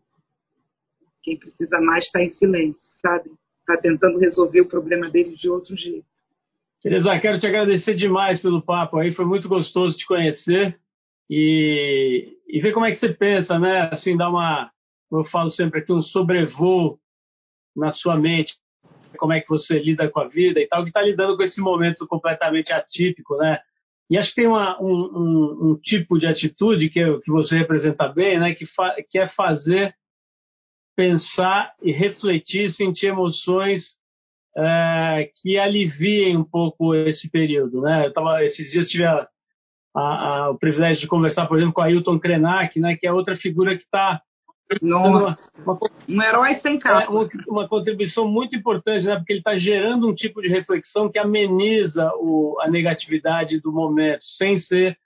Quem 1.22 1.38
precisa 1.38 1.82
mais 1.82 2.06
está 2.06 2.24
em 2.24 2.30
silêncio, 2.30 2.82
sabe? 3.02 3.30
está 3.64 3.78
tentando 3.78 4.20
resolver 4.20 4.62
o 4.62 4.68
problema 4.68 5.10
dele 5.10 5.36
de 5.36 5.50
outro 5.50 5.76
jeito. 5.76 6.06
Teresa, 6.82 7.18
quero 7.20 7.40
te 7.40 7.48
agradecer 7.48 7.96
demais 7.96 8.42
pelo 8.42 8.62
papo 8.62 8.98
aí, 8.98 9.14
foi 9.14 9.26
muito 9.26 9.48
gostoso 9.48 9.98
te 9.98 10.06
conhecer 10.06 10.78
e, 11.30 12.38
e 12.48 12.60
ver 12.60 12.74
como 12.74 12.86
é 12.86 12.92
que 12.92 12.98
você 12.98 13.14
pensa, 13.14 13.58
né? 13.58 13.90
Assim, 13.92 14.18
dar 14.18 14.30
uma, 14.30 14.70
eu 15.12 15.24
falo 15.26 15.50
sempre 15.52 15.80
aqui, 15.80 15.94
um 15.94 16.02
sobrevoo 16.02 17.00
na 17.76 17.92
sua 17.92 18.18
mente, 18.18 18.54
como 19.18 19.34
é 19.34 19.42
que 19.42 19.50
você 19.50 19.80
lida 19.80 20.10
com 20.10 20.20
a 20.20 20.28
vida 20.28 20.60
e 20.60 20.68
tal, 20.68 20.84
que 20.84 20.90
está 20.90 21.02
lidando 21.02 21.36
com 21.38 21.44
esse 21.44 21.62
momento 21.62 22.08
completamente 22.08 22.72
atípico, 22.72 23.38
né? 23.38 23.60
E 24.10 24.18
acho 24.18 24.30
que 24.30 24.36
tem 24.36 24.48
uma, 24.48 24.82
um, 24.82 24.88
um, 24.88 25.72
um, 25.72 25.80
tipo 25.82 26.20
de 26.20 26.28
atitude 26.28 26.90
que, 26.90 27.20
que 27.20 27.32
você 27.32 27.58
representa 27.58 28.08
bem, 28.08 28.40
né? 28.40 28.54
Que, 28.54 28.66
que 29.10 29.18
é 29.18 29.28
fazer 29.28 29.94
pensar 30.96 31.74
e 31.82 31.92
refletir, 31.92 32.72
sentir 32.72 33.08
emoções 33.08 33.82
é, 34.56 35.30
que 35.42 35.58
aliviem 35.58 36.38
um 36.38 36.44
pouco 36.44 36.94
esse 36.94 37.30
período. 37.30 37.82
Né? 37.82 38.06
Eu 38.06 38.14
tava, 38.14 38.44
esses 38.44 38.72
dias 38.72 38.88
tive 38.88 39.06
a, 39.06 39.28
a, 39.96 40.02
a, 40.02 40.50
o 40.52 40.58
privilégio 40.58 41.02
de 41.02 41.08
conversar, 41.08 41.48
por 41.48 41.58
exemplo, 41.58 41.74
com 41.74 41.82
a 41.82 41.86
Ailton 41.86 42.20
Krenak, 42.20 42.80
né, 42.80 42.96
que 42.96 43.08
é 43.08 43.14
outra 43.14 43.36
figura 43.36 43.76
que 43.76 43.84
está 43.84 44.22
uma, 44.82 45.36
uma, 45.66 45.80
um 46.10 46.22
herói 46.22 46.56
sem 46.56 46.80
capa. 46.80 47.04
É, 47.04 47.08
uma, 47.10 47.28
uma, 47.48 47.68
contribuição 47.68 48.28
muito 48.28 48.56
importante, 48.56 49.06
né? 49.06 49.16
porque 49.18 49.34
ele 49.34 49.40
está 49.40 49.56
gerando 49.56 50.08
um 50.08 50.14
tipo 50.14 50.42
de 50.42 50.48
reflexão 50.48 51.10
que 51.10 51.20
ameniza 51.20 52.12
o, 52.16 52.58
a 52.62 52.70
negatividade 52.70 53.60
do 53.60 53.72
momento, 53.72 54.24
sem 54.38 54.60
ser 54.60 54.98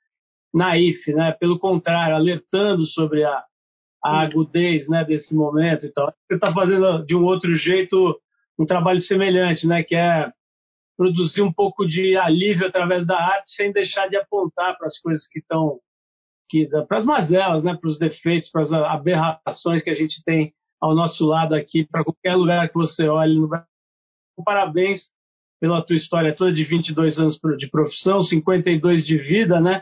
naif, 0.53 1.11
né? 1.13 1.35
pelo 1.39 1.59
contrário, 1.59 2.15
alertando 2.15 2.85
sobre 2.85 3.23
a, 3.23 3.43
a 4.03 4.21
agudez 4.21 4.87
né, 4.87 5.03
desse 5.03 5.35
momento 5.35 5.85
e 5.85 5.91
tal. 5.91 6.13
Você 6.27 6.35
está 6.35 6.53
fazendo 6.53 7.05
de 7.05 7.15
um 7.15 7.23
outro 7.23 7.55
jeito 7.55 8.19
um 8.59 8.65
trabalho 8.65 9.01
semelhante, 9.01 9.67
né, 9.67 9.83
que 9.83 9.95
é 9.95 10.31
produzir 10.97 11.43
um 11.43 11.53
pouco 11.53 11.85
de 11.85 12.17
alívio 12.17 12.65
através 12.65 13.05
da 13.05 13.15
arte 13.15 13.51
sem 13.51 13.71
deixar 13.71 14.07
de 14.07 14.17
apontar 14.17 14.75
para 14.77 14.87
as 14.87 14.97
coisas 14.99 15.27
que 15.27 15.39
estão 15.39 15.79
que 16.49 16.67
para 16.87 16.97
as 16.97 17.05
mazelas, 17.05 17.63
né, 17.63 17.75
para 17.79 17.89
os 17.89 17.99
defeitos, 17.99 18.49
para 18.49 18.63
as 18.63 18.71
aberrações 18.71 19.83
que 19.83 19.89
a 19.89 19.95
gente 19.95 20.23
tem 20.23 20.53
ao 20.79 20.95
nosso 20.95 21.25
lado 21.25 21.55
aqui, 21.55 21.85
para 21.85 22.03
qualquer 22.03 22.35
lugar 22.35 22.67
que 22.67 22.75
você 22.75 23.07
olhe 23.07 23.35
no 23.35 23.47
Brasil. 23.47 23.67
Parabéns 24.45 25.01
pela 25.59 25.81
tua 25.81 25.95
história 25.95 26.35
toda 26.35 26.53
de 26.53 26.63
22 26.63 27.17
anos 27.17 27.39
de 27.57 27.69
profissão, 27.69 28.21
52 28.23 29.05
de 29.05 29.17
vida, 29.17 29.59
né? 29.59 29.81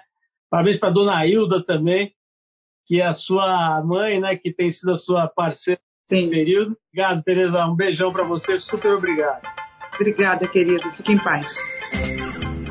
Parabéns 0.49 0.78
para 0.78 0.89
a 0.89 0.93
dona 0.93 1.28
Hilda 1.28 1.63
também, 1.66 2.13
que 2.86 3.01
é 3.01 3.05
a 3.05 3.13
sua 3.13 3.84
mãe, 3.84 4.20
né, 4.20 4.36
que 4.38 4.53
tem 4.53 4.72
sido 4.72 4.93
a 4.93 4.97
sua 4.97 5.28
parceira 5.28 5.82
nesse 6.09 6.30
período. 6.30 6.78
Obrigado, 6.89 7.24
Tereza. 7.24 7.66
Um 7.66 7.76
beijão 7.76 8.13
para 8.13 8.24
você. 8.24 8.57
Super 8.59 8.93
obrigado. 8.93 9.41
Obrigada, 9.95 10.47
querido. 10.47 10.89
Fique 10.91 11.11
em 11.11 11.18
paz. 11.18 11.47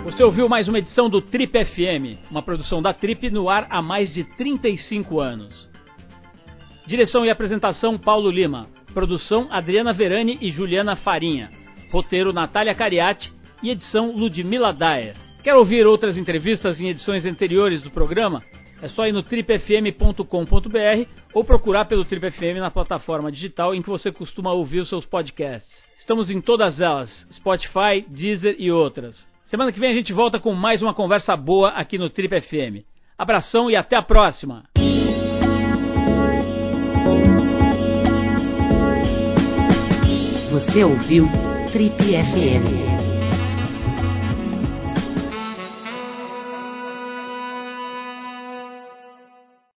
Você 0.05 0.22
ouviu 0.22 0.50
mais 0.50 0.68
uma 0.68 0.78
edição 0.78 1.09
do 1.09 1.22
Trip 1.22 1.50
FM, 1.64 2.30
uma 2.30 2.42
produção 2.42 2.82
da 2.82 2.92
Trip 2.92 3.30
no 3.30 3.48
ar 3.48 3.66
há 3.70 3.80
mais 3.80 4.12
de 4.12 4.22
35 4.22 5.18
anos. 5.18 5.66
Direção 6.86 7.24
e 7.24 7.30
apresentação 7.30 7.96
Paulo 7.96 8.30
Lima. 8.30 8.68
Produção 8.92 9.48
Adriana 9.50 9.94
Verani 9.94 10.36
e 10.42 10.50
Juliana 10.50 10.94
Farinha. 10.94 11.50
Roteiro 11.90 12.34
Natália 12.34 12.74
Cariati 12.74 13.32
e 13.62 13.70
edição 13.70 14.14
Ludmila 14.14 14.74
Daer. 14.74 15.16
Quer 15.42 15.55
ouvir 15.55 15.86
outras 15.86 16.18
entrevistas 16.18 16.78
em 16.82 16.90
edições 16.90 17.24
anteriores 17.24 17.80
do 17.80 17.90
programa? 17.90 18.42
É 18.82 18.88
só 18.88 19.07
ir 19.07 19.12
no 19.12 19.22
tripfm.com.br 19.22 21.09
ou 21.32 21.44
procurar 21.44 21.86
pelo 21.86 22.05
Trip 22.05 22.30
FM 22.30 22.59
na 22.59 22.70
plataforma 22.70 23.32
digital 23.32 23.74
em 23.74 23.80
que 23.80 23.88
você 23.88 24.12
costuma 24.12 24.52
ouvir 24.52 24.80
os 24.80 24.88
seus 24.90 25.07
podcasts. 25.07 25.82
Estamos 25.96 26.28
em 26.28 26.42
todas 26.42 26.78
elas: 26.78 27.11
Spotify, 27.32 28.05
Deezer 28.07 28.57
e 28.59 28.70
outras. 28.70 29.32
Semana 29.55 29.70
que 29.70 29.78
vem 29.78 29.88
a 29.88 29.94
gente 29.94 30.12
volta 30.12 30.40
com 30.40 30.52
mais 30.52 30.82
uma 30.82 30.92
conversa 30.92 31.36
boa 31.36 31.68
aqui 31.68 31.96
no 31.96 32.11
Trip 32.11 32.40
FM. 32.40 32.84
Abração 33.16 33.70
e 33.70 33.76
até 33.76 33.94
a 33.94 34.02
próxima! 34.02 34.64
Você 40.50 40.82
ouviu 40.82 41.28
Trip 41.72 41.94
FM. 41.96 42.93